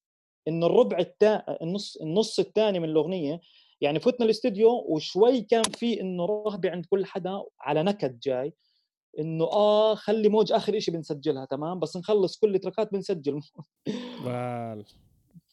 إنه 0.48 0.66
الربع 0.66 0.98
التا... 0.98 1.62
النص 1.62 1.96
النص 1.96 2.38
الثاني 2.38 2.80
من 2.80 2.88
الأغنية 2.88 3.40
يعني 3.80 4.00
فتنا 4.00 4.26
الاستوديو 4.26 4.84
وشوي 4.88 5.40
كان 5.40 5.62
في 5.62 6.00
إنه 6.00 6.24
رهبه 6.24 6.70
عند 6.70 6.86
كل 6.86 7.06
حدا 7.06 7.42
على 7.60 7.82
نكد 7.82 8.20
جاي 8.20 8.54
إنه 9.18 9.44
آه 9.44 9.94
خلي 9.94 10.28
موج 10.28 10.52
آخر 10.52 10.78
شيء 10.78 10.94
بنسجلها 10.94 11.44
تمام؟ 11.44 11.78
بس 11.78 11.96
نخلص 11.96 12.36
كل 12.36 12.54
التراكات 12.54 12.92
بنسجل 12.92 13.40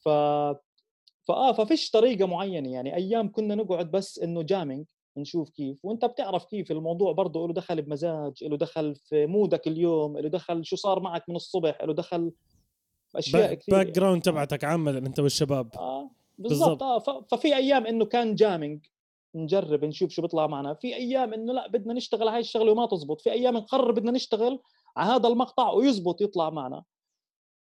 ف 0.05 0.09
فاه 1.27 1.51
ففيش 1.51 1.91
طريقة 1.91 2.25
معينة 2.25 2.71
يعني 2.71 2.95
أيام 2.95 3.31
كنا 3.31 3.55
نقعد 3.55 3.91
بس 3.91 4.19
إنه 4.19 4.41
jamming 4.41 4.85
نشوف 5.17 5.49
كيف. 5.49 5.85
وأنت 5.85 6.05
بتعرف 6.05 6.45
كيف 6.45 6.71
الموضوع 6.71 7.11
برضه 7.11 7.47
له 7.47 7.53
دخل 7.53 7.81
بمزاج 7.81 8.43
له 8.43 8.57
دخل 8.57 8.95
في 8.95 9.25
mood 9.25 9.59
ك 9.59 9.67
اليوم 9.67 10.17
له 10.17 10.29
دخل 10.29 10.65
شو 10.65 10.75
صار 10.75 10.99
معك 10.99 11.29
من 11.29 11.35
الصبح 11.35 11.83
له 11.83 11.93
دخل 11.93 12.31
أشياء 13.15 13.53
كثير. 13.53 13.75
back 13.75 13.87
ground 13.87 14.21
تبعتك 14.21 14.63
عامة 14.63 14.97
أنت 14.97 15.19
والشباب. 15.19 15.75
آه 15.77 16.09
بالضبط 16.37 16.83
آه 16.83 16.99
ففي 17.31 17.55
أيام 17.55 17.87
إنه 17.87 18.05
كان 18.05 18.35
jamming 18.35 18.85
نجرب 19.35 19.85
نشوف 19.85 20.09
شو 20.09 20.21
بيطلع 20.21 20.47
معنا. 20.47 20.73
في 20.73 20.95
أيام 20.95 21.33
إنه 21.33 21.53
لا 21.53 21.67
بدنا 21.67 21.93
نشتغل 21.93 22.27
هاي 22.27 22.39
الشغلة 22.39 22.71
وما 22.71 22.85
تزبط. 22.85 23.21
في 23.21 23.31
أيام 23.31 23.57
نقرر 23.57 23.91
بدنا 23.91 24.11
نشتغل 24.11 24.59
على 24.97 25.13
هذا 25.13 25.27
المقطع 25.27 25.71
ويزبط 25.71 26.21
يطلع 26.21 26.49
معنا. 26.49 26.83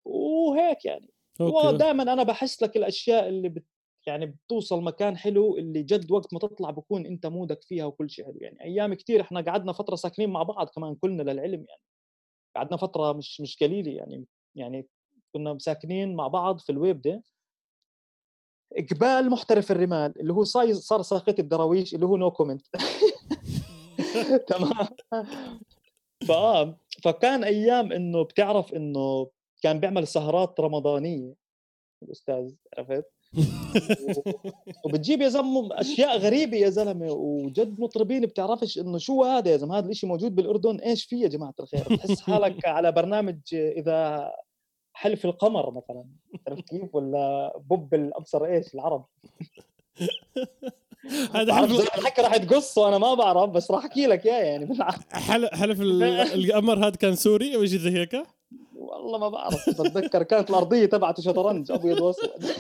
وهيك 0.05 0.85
يعني. 0.85 1.11
ودائما 1.41 2.03
أنا 2.03 2.23
بحس 2.23 2.63
لك 2.63 2.77
الأشياء 2.77 3.29
اللي 3.29 3.49
بت 3.49 3.65
يعني 4.07 4.27
بتوصل 4.27 4.83
مكان 4.83 5.17
حلو 5.17 5.59
اللي 5.59 5.83
جد 5.83 6.13
وقت 6.13 6.33
ما 6.33 6.39
تطلع 6.39 6.71
بكون 6.71 7.07
أنت 7.07 7.27
mood 7.27 7.56
ك 7.56 7.63
فيها 7.63 7.85
وكل 7.85 8.11
شيء 8.11 8.25
حلو. 8.25 8.39
يعني 8.41 8.65
أيام 8.65 8.95
كثير 8.95 9.21
إحنا 9.21 9.41
قعدنا 9.41 9.73
فترة 9.73 9.97
ساكنين 9.97 10.31
مع 10.31 10.43
بعض 10.43 10.69
كمان 10.69 10.95
كلنا 10.95 11.23
للعلم 11.23 11.65
يعني. 11.69 11.83
قعدنا 12.57 12.77
فترة 12.77 13.13
مش 13.13 13.41
مش 13.41 13.57
قليلة 13.63 13.93
يعني 13.93 14.25
يعني 14.55 14.89
كنا 15.33 15.59
ساكنين 15.59 16.15
مع 16.15 16.29
بعض 16.29 16.61
في 16.61 16.73
الويبده 16.73 17.23
قبال 18.91 19.31
محترف 19.31 19.71
الرمال 19.71 20.21
اللي 20.21 20.33
هو 20.33 20.45
صار 20.45 20.73
صار 20.73 21.03
ساقية 21.03 21.39
الدراويش 21.39 21.95
اللي 21.95 22.07
هو 22.07 22.17
no 22.17 22.31
comment 22.31 22.67
تمام. 24.49 24.89
فآه 26.29 26.79
فكان 27.03 27.45
أيام 27.45 27.93
إنه 27.93 28.23
بتعرف 28.23 28.75
إنه 28.75 29.31
كان 29.63 29.81
بيعمل 29.81 30.07
سهرات 30.07 30.61
رمضانية 30.61 31.35
الأستاذ 32.03 32.53
عرفت؟ 32.79 33.05
وبتجيب 34.85 35.21
يا 35.21 35.29
زلمة 35.29 35.81
أشياء 35.81 36.19
غريبة 36.19 36.57
يا 36.57 36.69
زلمة 36.69 37.13
وجد 37.13 37.81
مطربين 37.81 38.27
بتعرفش 38.27 38.79
إنه 38.79 38.99
شو 38.99 39.25
هذا 39.25 39.51
يا 39.51 39.57
زلمة 39.57 39.79
هذا 39.79 39.89
الشيء 39.89 40.11
موجود 40.11 40.35
بالأردن 40.35 40.77
إيش 40.77 41.05
فيه 41.05 41.23
يا 41.23 41.29
جماعة 41.29 41.55
الخير؟ 41.61 41.83
بتحس 41.91 42.21
حالك 42.31 42.67
على 42.67 42.93
برنامج 42.93 43.39
إذا 43.53 44.31
حلف 44.93 45.25
القمر 45.25 45.71
مثلا 45.71 46.05
عرفت 46.49 46.69
كيف؟ 46.69 46.95
ولا 46.95 47.53
بوب 47.59 47.95
الأبصر 47.95 48.45
إيش؟ 48.45 48.75
العرب. 48.75 49.05
هذا 51.35 51.55
حلف 51.55 51.99
الحكي 51.99 52.23
راح 52.23 52.37
تقص 52.37 52.79
وأنا 52.79 52.99
ما 52.99 53.15
بعرف 53.15 53.51
بس 53.51 53.71
راح 53.71 53.85
أحكي 53.85 54.07
لك 54.07 54.27
إياه 54.27 54.45
يعني 54.45 54.77
حلف 55.13 55.55
حلف 55.55 55.81
القمر 55.81 56.79
هذا 56.79 56.97
كان 56.97 57.15
سوري 57.15 57.57
أو 57.57 57.67
شيء 57.67 57.79
زي 57.79 57.91
هيك؟ 57.91 58.23
والله 58.83 59.19
ما 59.19 59.29
بعرف 59.29 59.71
بتذكر 59.71 60.23
كانت 60.23 60.51
الأرضية 60.51 60.87
تبعته 60.87 61.23
شطرنج 61.23 61.73
ابيض 61.73 62.01
واسود 62.01 62.31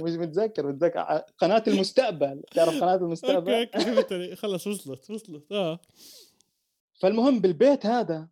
مش 0.00 0.12
متذكر 0.12 0.66
متذكر. 0.66 1.00
قناة 1.38 1.62
المستقبل. 1.66 2.42
تعرف 2.54 2.80
قناة 2.80 2.94
المستقبل؟ 2.94 3.52
okay 3.52 4.36
خلص 4.36 4.66
وصلت 4.66 5.10
وصلت. 5.10 5.52
آه. 5.52 5.78
فالمهم 7.00 7.40
بالبيت 7.40 7.86
هذا 7.86 8.28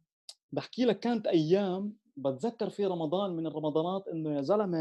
بحكي 0.53 0.85
لك 0.85 1.01
كانت 1.01 1.27
أيام 1.27 1.97
بتذكر 2.17 2.71
في 2.71 2.87
رمضان 2.87 3.31
من 3.31 3.47
الرمضانات 3.47 4.09
إنه 4.09 4.37
يا 4.37 4.43
زلمة 4.43 4.79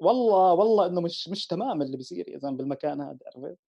والله 0.00 0.52
والله 0.52 0.86
إنه 0.86 1.00
مش 1.00 1.28
مش 1.28 1.46
تمام 1.46 1.82
اللي 1.82 1.96
بيصير 1.96 2.28
يا 2.28 2.38
زلمة 2.38 2.56
بالمكان 2.56 3.00
هذا 3.00 3.18
عرفت؟ 3.36 3.58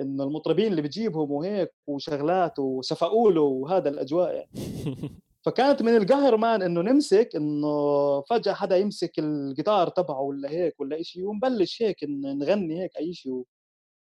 انه 0.00 0.24
المطربين 0.24 0.66
اللي 0.66 0.82
بتجيبهم 0.82 1.30
وهيك 1.30 1.72
وشغلات 1.86 2.58
وسفقوله 2.58 3.40
وهذا 3.40 3.88
الأجواء 3.88 4.34
يعني. 4.34 4.50
فكانت 5.44 5.82
من 5.82 5.96
القهر 5.96 6.36
مان 6.36 6.62
إنه 6.62 6.80
نمسك 6.80 7.30
إنه 7.36 7.68
فجأة 8.20 8.52
حدا 8.52 8.76
يمسك 8.76 9.18
الجيتار 9.18 9.88
تبعه 9.88 10.20
ولا 10.20 10.50
هيك 10.50 10.80
ولا 10.80 11.02
شيء 11.02 11.24
ونبلش 11.24 11.82
هيك 11.82 11.96
نغني 12.24 12.82
هيك 12.82 12.96
أي 12.96 13.14
شيء 13.14 13.44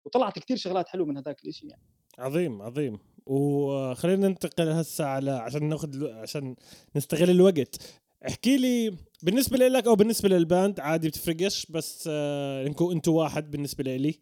وطلعت 0.04 0.38
كثير 0.38 0.56
شغلات 0.56 0.88
حلوة 0.88 1.06
من 1.06 1.16
هذاك 1.16 1.44
الشيء 1.44 1.70
يعني. 1.70 1.82
عظيم 2.18 2.62
عظيم. 2.62 2.98
وخلينا 3.26 4.28
ننتقل 4.28 4.68
هسه 4.68 5.04
على 5.04 5.30
عشان 5.30 5.68
ناخذ 5.68 6.06
عشان 6.10 6.56
نستغل 6.96 7.30
الوقت. 7.30 7.76
احكي 8.28 8.56
لي 8.56 8.96
بالنسبة 9.22 9.58
لك 9.58 9.86
أو 9.86 9.94
بالنسبة 9.94 10.28
لل 10.28 10.45
band 10.45 10.80
عادي 10.80 11.08
بتفرقش 11.08 11.66
بس 11.66 12.08
آه 12.12 12.66
أنتوا 12.66 13.18
واحد 13.22 13.50
بالنسبة 13.50 13.96
لي. 13.96 14.20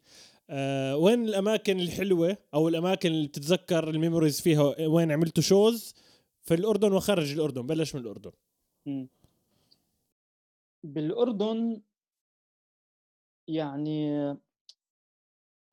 آه 0.51 0.97
وين 0.97 1.25
الأماكن 1.29 1.81
الحلوة 1.81 2.37
أو 2.55 2.69
الأماكن 2.69 3.09
اللي 3.09 3.29
بتتذكر 3.29 3.91
ال 3.91 3.96
memories 3.96 4.41
فيها 4.41 4.87
وين 4.87 5.13
عملتوا 5.13 5.43
shows 5.43 5.95
في 6.43 6.55
الأردن 6.55 6.93
وخارج 6.93 7.33
الأردن 7.33 7.67
بلش 7.67 7.95
من 7.95 8.01
الأردن 8.01 8.33
م. 8.87 9.07
بالأردن 10.85 11.81
يعني 13.49 14.37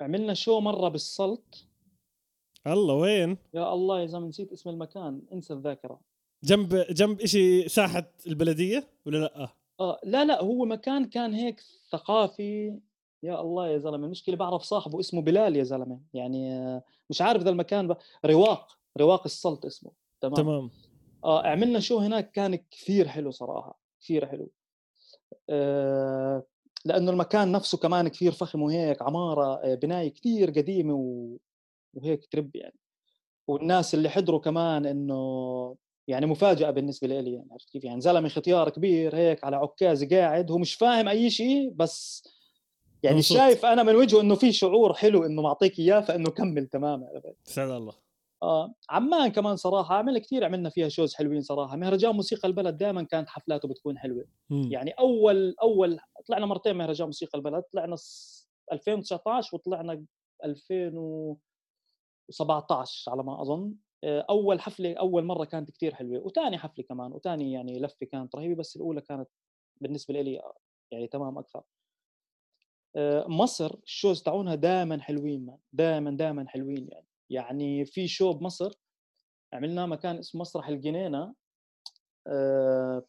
عملنا 0.02 0.34
show 0.34 0.60
مرة 0.60 0.90
بالسلط 0.90 1.66
الله 2.68 2.94
وين؟ 2.94 3.38
يا 3.54 3.74
الله 3.74 4.02
يا 4.02 4.06
زلمة 4.06 4.28
نسيت 4.28 4.52
اسم 4.52 4.70
المكان 4.70 5.22
انسى 5.34 5.54
الذاكرة 5.54 6.02
جنب 6.44 6.76
جنب 6.76 7.26
شيء 7.26 7.68
ساحة 7.68 8.12
البلدية 8.28 8.88
ولا 9.06 9.18
لأ؟ 9.18 9.50
آه 9.80 10.00
لا 10.04 10.26
لا 10.26 10.42
هو 10.42 10.66
مكان 10.66 11.10
كان 11.10 11.34
هيك 11.34 11.60
ثقافي 11.92 12.80
يا 13.24 13.42
الله 13.42 13.68
يا 13.68 13.78
زلمة 13.78 14.06
المشكلة 14.06 14.36
بعرف 14.36 14.62
صاحبه 14.62 15.00
اسمه 15.00 15.22
بلال 15.22 15.56
يا 15.56 15.64
زلمة. 15.64 16.00
يعني 16.14 16.82
مش 17.10 17.22
عارف 17.22 17.44
ذا 17.44 17.50
المكان 17.50 17.88
ب... 17.88 17.98
رواق 18.26 18.78
رواق 18.98 19.22
السلط 19.26 19.66
اسمه. 19.66 19.92
تمام؟ 20.22 20.34
تمام. 20.36 20.70
آه 21.24 21.48
عملنا 21.48 21.80
شو 21.80 21.98
هناك 21.98 22.32
كان 22.32 22.56
كثير 22.56 23.08
حلو 23.08 23.32
صراحة 23.32 23.80
كثير 24.02 24.26
حلو. 24.26 24.52
آه 25.50 26.44
لأنه 26.86 27.12
المكان 27.12 27.52
نفسه 27.52 27.78
كمان 27.78 28.08
كثير 28.08 28.32
فخم 28.32 28.62
وهيك 28.62 29.02
عمارة 29.02 29.54
آه، 29.54 29.76
بناية 29.76 30.14
كثير 30.14 30.50
قديمة 30.52 30.94
و... 30.94 31.38
وهيك 31.94 32.26
ترب 32.26 32.56
يعني. 32.56 32.80
والناس 33.48 33.94
اللي 33.94 34.10
حضروا 34.10 34.40
كمان 34.40 34.86
إنه 34.86 35.76
يعني 36.08 36.26
مفاجأة 36.26 36.72
بالنسبة 36.72 37.08
لي 37.08 37.34
يعني 37.34 37.48
عرفت 37.52 37.70
كيف؟ 37.70 37.84
يعني 37.84 38.02
زلمة 38.02 38.30
ختيار 38.30 38.70
كبير 38.70 39.16
هيك 39.16 39.44
على 39.44 39.56
عكاز 39.56 40.04
قاعد 40.04 40.52
هو 40.52 40.58
مش 40.58 40.74
فاهم 40.74 41.08
أي 41.08 41.30
شيء 41.30 41.70
بس 41.70 42.24
يعني 43.04 43.18
مصوت. 43.18 43.38
شايف 43.38 43.66
أنا 43.66 43.84
من 43.84 43.96
وجهه 43.96 44.22
إنه 44.22 44.36
في 44.36 44.52
شعور 44.52 44.94
حلو 44.94 45.26
إنه 45.26 45.42
معطيك 45.42 45.80
إياه 45.80 46.00
فإنه 46.02 46.30
كمل 46.30 46.68
تمام 46.68 47.08
سعد 47.44 47.70
الله. 47.70 47.94
آه 48.44 48.74
عمان 48.90 49.28
كمان 49.28 49.56
صراحة 49.56 49.96
عملنا 49.96 50.20
كثير 50.20 50.46
عملنا 50.46 50.70
فيها 50.70 50.90
شوز 50.90 51.16
حلوين 51.16 51.42
صراحة. 51.42 51.76
مهرجان 51.76 52.16
موسيقى 52.16 52.48
البلد 52.48 52.78
دائما 52.78 53.04
كانت 53.04 53.30
حفلاته 53.30 53.68
بتكون 53.68 53.98
حلوة. 53.98 54.26
م. 54.50 54.62
يعني 54.72 54.92
أول 54.92 55.56
أول 55.62 56.00
طلعنا 56.28 56.46
مرتين 56.46 56.76
مهرجان 56.76 57.06
موسيقى 57.08 57.38
البلد 57.38 57.64
طلعنا 57.64 57.96
2019 58.72 59.56
وطلعنا 59.56 60.06
2017 60.46 63.12
على 63.12 63.24
ما 63.24 63.42
أظن. 63.42 63.74
آه، 64.04 64.26
أول 64.30 64.60
حفلة 64.62 64.94
أول 64.94 65.26
مرة 65.26 65.46
كانت 65.46 65.72
كثير 65.72 65.96
حلوة. 65.96 66.20
وثاني 66.26 66.58
حفلة 66.58 66.86
كمان 66.90 67.14
وثاني 67.14 67.52
يعني 67.52 67.80
لفة 67.80 68.06
كانت 68.06 68.36
رهيبة 68.36 68.56
بس 68.56 68.76
الأولى 68.76 69.02
كانت 69.02 69.30
بالنسبة 69.82 70.22
لي 70.22 70.42
يعني 70.92 71.08
تمام 71.08 71.38
أكثر. 71.38 71.60
آه، 71.60 71.66
مصر 73.28 73.76
الشوز 73.84 74.24
تاعونها 74.24 74.56
دائما 74.56 75.02
حلوين 75.02 75.58
دائما 75.74 76.12
دائما 76.12 76.48
حلوين 76.48 76.88
يعني. 76.92 77.08
يعني 77.30 77.86
في 77.86 78.08
شو 78.08 78.34
بمصر 78.34 78.74
عملناه 79.54 79.86
مكان 79.86 80.18
اسمه 80.18 80.42
مسرح 80.42 80.68
الجنينة 80.68 81.34
آه، 82.28 83.04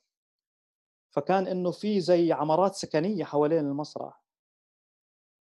فكان 1.11 1.47
إنه 1.47 1.71
في 1.71 2.01
زي 2.01 2.33
عمارات 2.33 2.75
سكنية 2.75 3.25
حوالين 3.25 3.59
المسرح. 3.59 4.23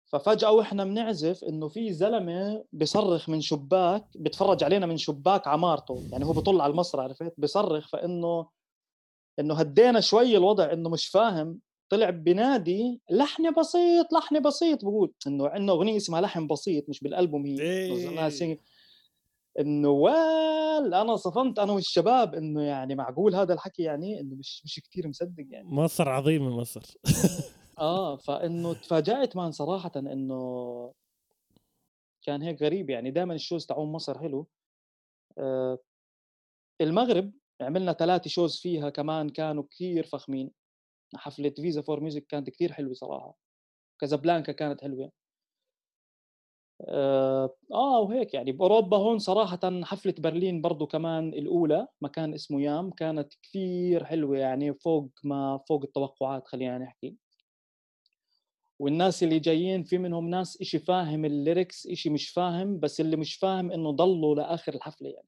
ففجأة 0.07 0.53
وإحنا 0.53 0.84
بنعزف 0.84 1.45
إنه 1.45 1.68
في 1.68 1.93
زلمة 1.93 2.64
بصرخ 2.72 3.28
من 3.28 3.41
شباك 3.41 4.05
بتفرج 4.16 4.64
علينا 4.64 4.86
من 4.86 4.97
شباك 4.97 5.49
عمارته. 5.49 6.09
يعني 6.12 6.24
هو 6.24 6.32
بيطل 6.32 6.61
على 6.61 6.70
المسرح 6.70 7.05
عرفت؟ 7.05 7.34
بصرخ 7.38 7.88
فإنه 7.88 8.49
إنه 9.38 9.55
هدينا 9.55 10.01
شوي 10.01 10.36
الوضع 10.36 10.72
إنه 10.72 10.88
مش 10.88 11.09
فاهم 11.09 11.61
طلع 11.91 12.11
بنادي 12.11 13.01
لحن 13.11 13.55
بسيط 13.55 14.12
لحن 14.12 14.41
بسيط 14.41 14.84
بقول 14.84 15.12
إنه 15.26 15.49
عندنا 15.49 15.72
أغنية 15.72 15.97
اسمها 15.97 16.20
لحن 16.20 16.47
بسيط 16.47 16.88
مش 16.88 17.01
بالألبوم 17.01 17.47
هي 17.47 17.61
إيه. 17.61 18.59
إنه 19.59 19.88
وال 19.88 20.95
أنا 20.95 21.16
صفنت 21.16 21.59
أنا 21.59 21.72
والشباب 21.72 22.34
إنه 22.34 22.62
يعني 22.62 22.95
معقول 22.95 23.34
هذا 23.34 23.55
الحكي 23.55 23.82
يعني؟ 23.82 24.20
إنه 24.20 24.34
مش 24.34 24.62
مش 24.64 24.80
كثير 24.80 25.09
مصدق 25.09 25.45
يعني. 25.51 25.68
مصر 25.68 26.09
عظيمه 26.09 26.51
مصر. 26.51 26.82
آه 27.78 28.16
فإنه 28.16 28.72
تفاجأت 28.72 29.36
مان 29.36 29.53
صراحة 29.53 29.93
إنه 29.97 30.93
كان 32.22 32.43
هيك 32.43 32.62
غريب 32.62 32.91
يعني. 32.91 33.11
دائما 33.11 33.34
الشوز 33.34 33.66
تاعون 33.66 33.93
مصر 33.93 34.18
حلو. 34.18 34.47
آه 35.38 35.78
المغرب 36.80 37.32
عملنا 37.61 37.93
ثلاثة 37.93 38.30
shows 38.31 38.61
فيها 38.61 38.91
كمان 38.91 39.28
كانوا 39.28 39.64
كثير 39.70 40.07
فخمين. 40.07 40.60
حفلة 41.17 41.51
Visa 41.51 41.83
For 41.83 42.01
Music 42.01 42.26
كانت 42.27 42.51
كثير 42.51 42.73
حلوة 42.73 42.95
صراحة. 42.95 43.39
كازابلانكا 44.01 44.53
كانت 44.53 44.83
حلوة. 44.83 45.13
آه،, 46.89 47.57
آه 47.75 48.01
وهيك 48.01 48.35
يعني. 48.35 48.53
بأوروبا 48.53 48.97
هون 48.97 49.19
صراحة 49.19 49.61
حفلة 49.85 50.15
برلين 50.19 50.61
برضو 50.61 50.87
كمان 50.87 51.29
الأولى 51.29 51.87
مكان 52.03 52.35
اسمه 52.35 52.63
YAAM 52.62 52.91
كانت 52.91 53.33
كثير 53.43 54.05
حلوة 54.05 54.39
يعني 54.39 54.75
فوق 54.75 55.11
ما 55.25 55.61
فوق 55.69 55.83
التوقعات 55.85 56.49
خلينا 56.49 56.79
نحكي. 56.79 57.17
والناس 58.79 59.23
اللي 59.23 59.39
جايين 59.39 59.83
في 59.85 59.99
منهم 59.99 60.29
ناس 60.31 60.61
إشي 60.61 60.79
فاهم 60.79 61.25
ال 61.24 61.33
lyrics 61.33 61.87
إشي 61.87 62.11
مش 62.11 62.29
فاهم 62.29 62.81
بس 62.81 63.01
اللي 63.01 63.17
مش 63.17 63.35
فاهم 63.35 63.73
إنه 63.73 63.91
ضلوا 63.91 64.35
لآخر 64.35 64.75
الحفلة 64.75 65.09
يعني. 65.09 65.27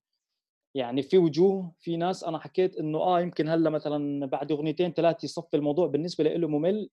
يعني 0.74 1.02
في 1.02 1.18
وجوه 1.18 1.72
في 1.80 1.96
ناس 1.96 2.24
أنا 2.24 2.38
حكيت 2.38 2.76
إنه 2.76 2.98
آه 2.98 3.20
يمكن 3.20 3.48
هلأ 3.48 3.70
مثلا 3.70 4.26
بعد 4.26 4.52
أغنيتين 4.52 4.92
ثلاثة 4.92 5.24
يصفي 5.24 5.56
الموضوع 5.56 5.86
بالنسبة 5.86 6.24
له 6.24 6.48
ممل. 6.48 6.90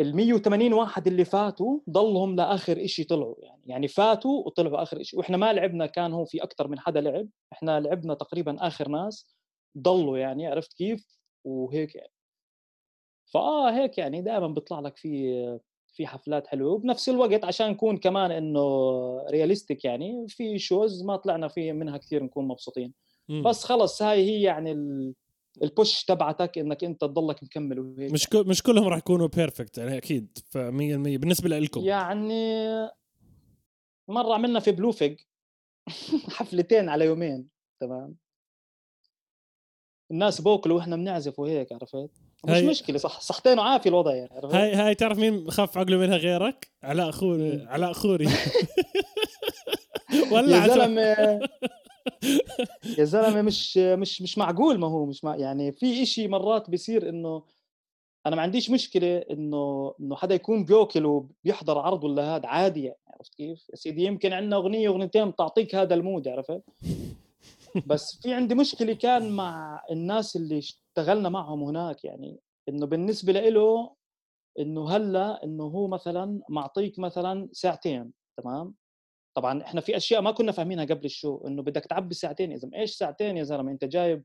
ال 0.00 0.16
180 0.16 0.72
واحد 0.72 1.06
اللي 1.06 1.24
فاتوا 1.24 1.80
ضلهم 1.90 2.36
لآخر 2.36 2.86
شيء 2.86 3.06
طلعوا 3.06 3.34
يعني 3.38 3.62
يعني 3.66 3.88
فاتوا 3.88 4.46
وطلعوا 4.46 4.82
آخر 4.82 5.02
شيء 5.02 5.18
وإحنا 5.18 5.36
ما 5.36 5.52
لعبنا 5.52 5.86
كان 5.86 6.12
هو 6.12 6.24
في 6.24 6.42
أكثر 6.42 6.68
من 6.68 6.78
حدا 6.80 7.00
لعب 7.00 7.28
إحنا 7.52 7.80
لعبنا 7.80 8.14
تقريبا 8.14 8.66
آخر 8.66 8.88
ناس 8.88 9.36
ضلوا 9.78 10.18
يعني 10.18 10.46
عرفت 10.46 10.72
كيف؟ 10.72 11.18
وهيك 11.44 11.94
يعني. 11.94 12.12
فآه 13.26 13.70
هيك 13.72 13.98
يعني 13.98 14.22
دائما 14.22 14.48
بيطلع 14.48 14.80
لك 14.80 14.96
في 14.96 15.60
في 15.98 16.06
حفلات 16.06 16.46
حلوة. 16.46 16.72
وبنفس 16.72 17.08
الوقت 17.08 17.44
عشان 17.44 17.70
نكون 17.70 17.96
كمان 17.96 18.30
إنه 18.30 18.60
realistic 19.30 19.84
يعني 19.84 20.26
في 20.28 20.58
shows 20.58 21.02
ما 21.02 21.16
طلعنا 21.16 21.48
فيه 21.48 21.72
منها 21.72 21.96
كثير 21.96 22.22
نكون 22.22 22.48
مبسوطين. 22.48 22.92
بس 23.44 23.64
خلص 23.64 24.02
هاي 24.02 24.30
هي 24.30 24.42
يعني 24.42 24.72
ال... 24.72 25.14
ال 25.62 25.70
push 25.70 26.04
تبعتك 26.04 26.58
إنك 26.58 26.84
أنت 26.84 27.00
تضلك 27.00 27.42
مكمل 27.42 27.80
وهيك. 27.80 28.12
مش 28.12 28.26
كل 28.26 28.48
مش 28.48 28.62
كلهم 28.62 28.88
راح 28.88 28.98
يكونوا 28.98 29.26
perfect 29.26 29.78
يعني 29.78 29.96
أكيد. 29.96 30.38
ف 30.50 30.58
100% 30.58 30.60
بالنسبة 30.60 31.48
لكم 31.48 31.80
يعني 31.80 32.62
مرة 34.08 34.34
عملنا 34.34 34.60
في 34.60 34.72
Blue 34.72 34.99
Fig 34.99 35.20
حفلتين 36.36 36.88
على 36.88 37.04
يومين 37.04 37.48
تمام. 37.80 38.16
الناس 40.10 40.40
بوكلوا 40.40 40.76
وإحنا 40.76 40.96
بنعزف 40.96 41.38
وهيك 41.38 41.72
عرفت؟ 41.72 42.10
مش 42.44 42.54
هاي... 42.54 42.66
مشكلة 42.66 42.98
صح 42.98 43.20
صحتين 43.20 43.58
وعافي 43.58 43.88
الوضع 43.88 44.14
يعني 44.14 44.30
هاي 44.52 44.74
هاي 44.74 44.94
تعرف 44.94 45.18
مين 45.18 45.50
خف 45.50 45.78
عقله 45.78 45.96
منها 45.96 46.16
غيرك 46.16 46.68
علاء 46.82 47.10
خوري 47.10 47.66
علاء 47.66 47.92
خوري 47.92 48.28
ولا 50.32 50.56
يا 50.56 50.68
زلمة 50.68 51.02
يا 52.98 53.04
زلمة 53.04 53.42
مش 53.42 53.76
مش 53.76 54.22
مش 54.22 54.38
معقول 54.38 54.78
ما 54.78 54.86
هو 54.86 55.06
مش 55.06 55.24
مع 55.24 55.36
يعني 55.36 55.72
في 55.72 56.02
إشي 56.02 56.28
مرات 56.28 56.70
بيصير 56.70 57.08
إنه 57.08 57.42
أنا 58.26 58.36
ما 58.36 58.42
عنديش 58.42 58.70
مشكلة 58.70 59.18
انه 59.18 59.94
إنه 60.00 60.16
حدا 60.16 60.34
يكون 60.34 60.64
بيوكل 60.64 61.06
وبيحضر 61.06 61.78
عرض 61.78 62.04
ولا 62.04 62.36
هذا 62.36 62.46
عادي 62.46 62.84
يعني 62.84 62.98
عرفت 63.08 63.34
كيف؟ 63.34 63.68
يا 63.70 63.76
سيدي 63.76 64.04
يمكن 64.04 64.32
عندنا 64.32 64.56
أغنية 64.56 64.88
أغنيتين 64.88 65.30
بتعطيك 65.30 65.74
هذا 65.74 65.94
المود 65.94 66.28
عرفت؟ 66.28 66.62
بس 67.86 68.20
في 68.22 68.34
عندي 68.34 68.54
مشكلة 68.54 68.92
كان 68.92 69.30
مع 69.30 69.82
الناس 69.90 70.36
اللي 70.36 70.60
اشتغلنا 70.98 71.28
معهم 71.28 71.62
هناك 71.62 72.04
يعني 72.04 72.40
إنه 72.68 72.86
بالنسبة 72.86 73.32
له 73.32 73.94
إنه 74.58 74.90
هلأ 74.90 75.44
إنه 75.44 75.64
هو 75.64 75.88
مثلا 75.88 76.40
معطيك 76.48 76.98
مثلا 76.98 77.48
ساعتين 77.52 78.12
تمام؟ 78.42 78.74
طبعا 79.36 79.62
إحنا 79.62 79.80
في 79.80 79.96
أشياء 79.96 80.20
ما 80.20 80.30
كنا 80.30 80.52
فاهمينها 80.52 80.84
قبل 80.84 81.04
الشو 81.04 81.46
إنه 81.46 81.62
بدك 81.62 81.84
تعبي 81.84 82.14
ساعتين 82.14 82.52
يا 82.52 82.56
زلمه 82.56 82.78
إيش 82.78 82.96
ساعتين 82.96 83.36
يا 83.36 83.42
زلمة؟ 83.42 83.70
أنت 83.72 83.84
جايب 83.84 84.24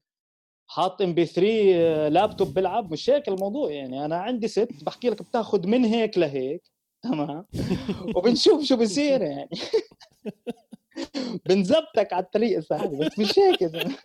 حاط 0.70 1.02
MP3 1.02 2.08
laptop 2.08 2.54
بلعب 2.54 2.92
مش 2.92 3.10
هيك 3.10 3.28
الموضوع 3.28 3.72
يعني 3.72 4.06
أنا 4.06 4.18
عندي 4.18 4.48
ست 4.48 4.84
بحكي 4.84 5.10
لك 5.10 5.22
بتاخذ 5.22 5.68
من 5.68 5.86
هيك 5.86 6.18
لهيك 6.18 6.72
تمام؟ 7.04 7.46
وبنشوف 8.16 8.64
شو 8.64 8.76
بصير 8.78 9.22
يعني. 9.22 9.50
بنزبطك 11.50 12.14
على 12.14 12.26
الطريق 12.26 12.58
بس 12.60 13.20
مش 13.20 13.40
هيك 13.40 13.62
يا 13.62 13.68
زلمة. 13.68 13.98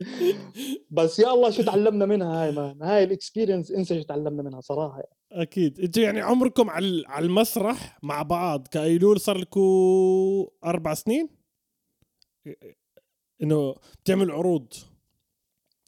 بس 0.96 1.18
يا 1.18 1.32
الله 1.32 1.50
شو 1.50 1.62
تعلمنا 1.62 2.06
منها 2.06 2.44
هاي 2.44 2.52
man 2.52 2.82
هاي 2.82 3.04
ال 3.04 3.10
experience 3.10 3.70
انسى 3.70 4.00
شو 4.00 4.06
تعلمنا 4.06 4.42
منها 4.42 4.60
صراحة 4.60 4.96
يعني. 4.96 5.42
أكيد. 5.42 5.80
إنتوا 5.80 6.02
يعني 6.02 6.20
عمركم 6.20 6.70
على 6.70 7.04
على 7.06 7.26
المسرح 7.26 7.98
مع 8.02 8.22
بعض 8.22 8.68
كأيلول 8.68 9.20
صار 9.20 9.38
لكم 9.38 9.60
أربع 10.64 10.94
سنين؟ 10.94 11.28
إنه 13.42 13.74
بتعمل 14.02 14.30
عروض 14.30 14.72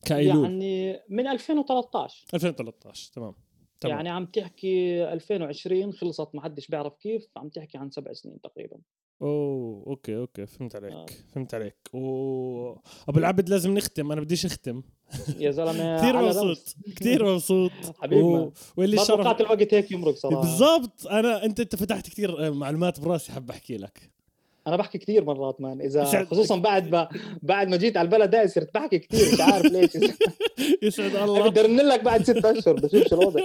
كأيلول. 0.04 0.44
يعني 0.44 1.00
من 1.08 1.26
2013 1.26 2.26
2013 2.34 3.12
تمام 3.14 3.34
تمام. 3.80 3.96
يعني 3.96 4.08
عم 4.08 4.26
تحكي 4.26 5.04
2020 5.12 5.92
خلصت 5.92 6.34
ما 6.34 6.42
حدش 6.42 6.68
بيعرف 6.68 6.94
كيف 6.94 7.28
عم 7.36 7.48
تحكي 7.48 7.78
عن 7.78 7.90
سبع 7.90 8.12
سنين 8.12 8.40
تقريبا. 8.40 8.78
أوه 9.22 9.84
okay 9.86 10.16
okay 10.16 10.46
فهمت 10.46 10.76
عليك 10.76 10.92
آه. 10.92 11.06
فهمت 11.34 11.54
عليك. 11.54 11.76
و 11.92 11.98
أبو 13.08 13.18
العبد 13.18 13.48
لازم 13.48 13.74
نختم 13.74 14.12
أنا 14.12 14.20
بديش 14.20 14.46
أختم. 14.46 14.82
يا 15.38 15.50
زلمة 15.50 15.96
كثير 16.00 16.22
مبسوط 16.22 16.76
كثير 16.96 17.32
مبسوط. 17.32 17.70
حبيبي 18.02 18.22
و... 18.22 18.52
واللي 18.76 18.96
ما 18.96 19.04
توقعت 19.04 19.40
الوقت 19.40 19.74
هيك 19.74 19.90
يمرق 19.90 20.14
صراحة. 20.14 20.40
بالضبط. 20.40 21.06
أنا 21.06 21.44
أنت 21.44 21.60
أنت 21.60 21.76
فتحت 21.76 22.06
كثير 22.08 22.52
معلومات 22.52 23.00
براسي 23.00 23.32
حاب 23.32 23.50
أحكي 23.50 23.76
لك. 23.76 24.12
أنا 24.66 24.76
بحكي 24.76 24.98
كثير 24.98 25.24
مرات 25.24 25.60
man. 25.60 25.80
إذا 25.80 26.24
خصوصا 26.24 26.56
بعد 26.56 26.90
ما 26.92 27.08
بعد 27.42 27.68
ما 27.68 27.76
جيت 27.76 27.96
على 27.96 28.06
البلد 28.06 28.34
هاي 28.34 28.48
صرت 28.48 28.74
بحكي 28.74 28.98
كثير 28.98 29.32
مش 29.34 29.40
عارف 29.40 29.64
ليش. 29.72 29.90
يسعد 30.82 31.16
الله. 31.16 31.48
بدي 31.48 31.60
أرن 31.60 31.76
لك 31.76 32.02
بعد 32.04 32.22
ست 32.22 32.44
أشهر 32.44 32.74
بشوف 32.74 33.08
شو 33.08 33.20
الوضع. 33.20 33.40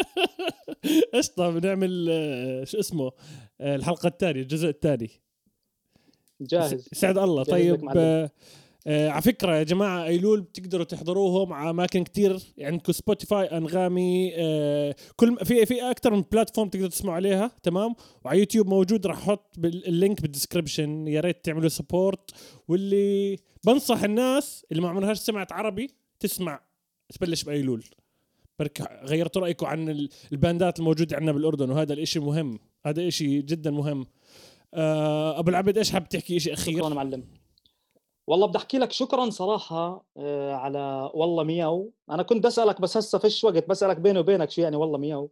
قشطة 1.13 1.49
بنعمل 1.49 2.07
آه، 2.09 2.63
شو 2.63 2.79
اسمه 2.79 3.11
آه، 3.61 3.75
الحلقة 3.75 4.07
الثانية 4.07 4.41
الجزء 4.41 4.69
الثاني 4.69 5.09
جاهز. 6.41 6.89
سعد 6.93 7.17
الله. 7.17 7.43
طيب 7.43 7.89
آه 7.95 8.31
آه 8.87 9.09
على 9.09 9.21
فكرة 9.21 9.55
يا 9.55 9.63
جماعة 9.63 10.05
أيلول 10.05 10.41
بتقدروا 10.41 10.85
تحضروهم 10.85 11.53
على 11.53 11.69
أماكن 11.69 12.03
يعني 12.17 12.45
عندكم 12.59 12.91
سبوتيفاي 12.91 13.45
أنغامي 13.45 14.31
آه 14.35 14.95
كل 15.15 15.37
في 15.45 15.65
في 15.65 15.91
أكثر 15.91 16.11
من 16.13 16.23
platform 16.31 16.69
تقدروا 16.69 16.89
تسمعوا 16.89 17.15
عليها 17.15 17.51
تمام؟ 17.63 17.95
وعلى 18.25 18.39
يوتيوب 18.39 18.67
موجود 18.67 19.07
راح 19.07 19.17
أحط 19.17 19.57
ال 19.65 19.76
link 19.76 20.21
بال 20.21 20.34
description 20.34 21.07
يا 21.07 21.21
ريت 21.21 21.45
تعملوا 21.45 21.69
support 21.69 22.31
واللي 22.67 23.37
بنصح 23.65 24.03
الناس 24.03 24.65
اللي 24.71 24.83
ما 24.83 24.89
عمرهاش 24.89 25.17
سمعت 25.17 25.51
عربي 25.51 25.89
تسمع 26.19 26.59
تبلش 27.09 27.43
بأيلول. 27.43 27.83
بركي 28.59 29.01
غيرتوا 29.03 29.41
رأيكم 29.41 29.65
عن 29.65 30.07
ال 30.31 30.39
band 30.39 30.71
ات 30.71 30.79
الموجودة 30.79 31.15
عندنا 31.15 31.31
بالأردن 31.31 31.69
وهذا 31.69 31.93
الإشي 31.93 32.19
مهم 32.19 32.59
هذا 32.85 33.07
إشي 33.07 33.41
جدا 33.41 33.71
مهم. 33.71 34.05
أبو 34.73 35.49
العبد 35.49 35.77
إيش 35.77 35.91
حاب 35.91 36.09
تحكي؟ 36.09 36.39
شيء 36.39 36.53
أخير؟ 36.53 36.77
شكرا 36.77 36.89
معلم. 36.89 37.27
والله 38.27 38.47
بدي 38.47 38.57
أحكي 38.57 38.77
لك 38.77 38.91
شكرا 38.91 39.29
صراحة 39.29 40.05
آه 40.17 40.53
على 40.53 41.11
والله 41.13 41.43
مياو. 41.43 41.93
أنا 42.11 42.23
كنت 42.23 42.43
بسالك 42.45 42.81
بس 42.81 42.97
هسه 42.97 43.17
فيش 43.17 43.43
وقت 43.43 43.69
بسألك 43.69 43.97
بيني 43.97 44.19
وبينك 44.19 44.51
شو 44.51 44.61
يعني 44.61 44.75
والله 44.75 44.97
مياو. 44.97 45.31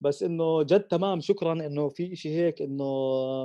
بس 0.00 0.22
إنه 0.22 0.62
جد 0.62 0.82
تمام 0.82 1.20
شكرا 1.20 1.52
إنه 1.52 1.88
في 1.88 2.12
إشي 2.12 2.28
هيك 2.28 2.62
إنه 2.62 2.84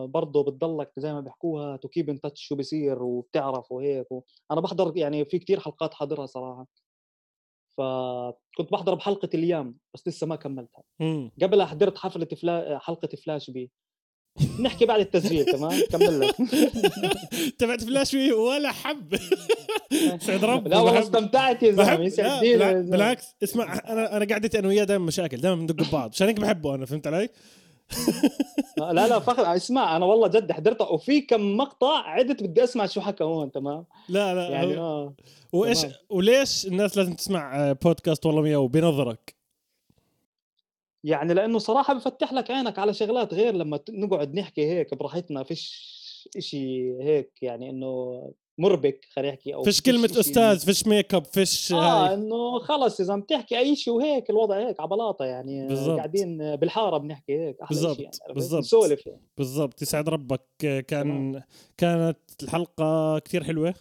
برضه 0.05 0.43
بتضلك 0.43 0.91
زي 0.97 1.13
ما 1.13 1.22
بيحكوها 1.22 1.78
to 1.78 1.88
keep 1.88 2.09
in 2.09 2.22
touch 2.22 2.41
شو 2.41 2.55
بيصير 2.55 3.03
وبتعرف 3.03 3.72
وهيك 3.72 4.11
و... 4.11 4.22
أنا 4.51 4.61
بحضر 4.61 4.97
يعني 4.97 5.26
في 5.26 5.39
كتير 5.39 5.59
حلقات 5.59 5.93
حاضرها 5.93 6.26
صراحة. 6.26 6.68
فكنت 7.78 8.72
بحضر 8.72 8.95
بحلقة 8.95 9.30
اليوم 9.34 9.76
بس 9.93 10.07
لسه 10.07 10.28
ما 10.28 10.36
كملتها. 10.36 10.84
قبلها 11.41 11.65
حضرت 11.65 11.97
حفلة 11.97 12.26
فلا... 12.26 12.80
حلقة 12.80 13.07
فلاش 13.07 13.49
بي. 13.49 13.72
نحكي 14.59 14.85
بعد 14.85 14.99
التسجيل 14.99 15.45
تمام؟ 15.45 15.81
كمل 15.91 16.19
لك. 16.19 16.35
تبعت 17.59 17.83
فلاش 17.83 18.11
فيه 18.11 18.33
ولا 18.33 18.71
حب. 18.71 19.15
سعد 20.27 20.45
رب 20.45 20.67
لا 20.67 20.79
والله 20.79 20.99
استمتعت 20.99 21.63
يا 21.63 21.71
زلمة. 21.71 22.81
بالعكس. 22.81 23.25
اسمع 23.43 23.81
أنا 23.88 24.17
أنا 24.17 24.25
قعدتي 24.25 24.59
أنا 24.59 24.67
وياه 24.67 24.83
دائما 24.83 25.05
مشاكل 25.05 25.38
دائما 25.38 25.55
بندق 25.55 25.75
ببعض. 25.88 26.09
عشان 26.13 26.27
هيك 26.27 26.39
بحبه 26.39 26.75
أنا 26.75 26.85
فهمت 26.85 27.07
علي؟ 27.07 27.29
لا 28.77 29.07
لا 29.07 29.19
فخر. 29.19 29.55
اسمع 29.55 29.95
أنا 29.97 30.05
والله 30.05 30.27
جد 30.27 30.51
حضرتها 30.51 30.88
وفي 30.88 31.21
كم 31.21 31.57
مقطع 31.57 31.97
عدت 31.97 32.43
بدي 32.43 32.63
أسمع 32.63 32.85
شو 32.85 33.01
حكى 33.01 33.23
هون 33.23 33.51
تمام؟ 33.51 33.85
لا 34.09 34.35
لا 34.35 34.49
يعني 34.49 34.77
آه 34.77 35.13
وايش. 35.53 35.85
وليش 36.09 36.65
الناس 36.67 36.97
لازم 36.97 37.13
تسمع 37.13 37.69
آه، 37.69 37.73
بودكاست 37.73 38.25
والله 38.25 38.41
مياو 38.41 38.67
بنظرك؟ 38.67 39.36
يعني 41.08 41.34
لأنه 41.34 41.60
صراحة 41.60 41.93
بفتح 41.93 42.34
لك 42.34 42.51
عينك 42.51 42.80
على 42.80 42.93
شغلات 42.93 43.34
غير 43.34 43.53
لما 43.55 43.80
نقعد 43.89 44.36
نحكي 44.36 44.66
هيك 44.66 44.93
براحتنا 44.93 45.43
فيش 45.43 45.88
إشي 46.38 46.93
هيك 47.03 47.32
يعني 47.41 47.70
إنه 47.70 48.22
مربك 48.58 49.05
خلينا 49.16 49.32
نحكي 49.34 49.53
أو 49.55 49.64
فيش 49.64 49.82
كلمة 49.82 50.08
إشي- 50.08 50.18
أستاذ 50.20 50.60
فيش 50.66 50.88
ميك 50.88 51.14
اب 51.14 51.26
فيش 51.26 51.72
آه 51.74 52.14
إنه 52.14 52.60
خلص 52.60 52.99
إذا 53.01 53.14
عم 53.14 53.22
تحكي 53.22 53.60
أي 53.60 53.76
شيء 53.76 53.93
وهيك 53.93 54.30
الوضع 54.30 54.68
هيك 54.68 54.80
على 54.80 54.89
بلاطة 54.89 55.26
يعني 55.26 55.68
بالضبط. 55.68 55.97
قاعدين 55.97 56.55
بالحارة 56.55 56.97
بنحكي 56.97 57.39
هيك 57.39 57.62
أحلى 57.62 57.78
شيء 57.78 57.88
يعني؟ 58.01 58.34
بالضبط. 58.34 58.60
نسولف 58.60 59.08
يعني. 59.08 59.22
بالضبط 59.38 59.82
يسعد 59.82 60.10
ربك 60.10 60.45
آه، 60.66 60.80
كان 60.80 61.41
كانت 61.78 62.18
الحلقة 62.43 63.20
كثير 63.20 63.43
حلوة 63.43 63.74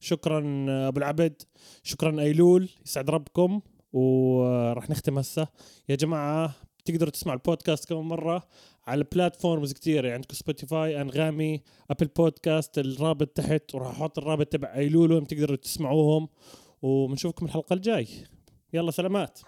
شكرا 0.00 0.66
أبو 0.88 0.98
العبد 0.98 1.42
شكرا 1.82 2.20
أيلول 2.20 2.68
يسعد 2.86 3.10
ربكم 3.10 3.60
وراح 3.92 4.90
نختم 4.90 5.18
هسه 5.18 5.48
يا 5.88 5.94
جماعة 5.94 6.54
تقدروا 6.84 7.10
تسمعوا 7.10 7.38
البودكاست 7.38 7.88
كم 7.88 8.08
مرة 8.08 8.42
على 8.86 9.04
platforms 9.12 9.72
كثيرة 9.72 10.02
يعني 10.02 10.14
عندكم 10.14 10.34
سبوتيفاي 10.34 11.00
انغامي 11.00 11.62
Apple 11.90 12.06
Podcast 12.06 12.78
الرابط 12.78 13.28
تحت 13.28 13.74
وراح 13.74 13.90
أحط 13.90 14.18
الرابط 14.18 14.46
تبع 14.46 14.74
ايلول 14.74 15.26
تقدروا 15.26 15.56
تسمعوهم. 15.56 16.28
وبنشوفكم 16.82 17.46
الحلقة 17.46 17.74
الجاي. 17.74 18.08
يلا 18.72 18.90
سلامات. 18.90 19.40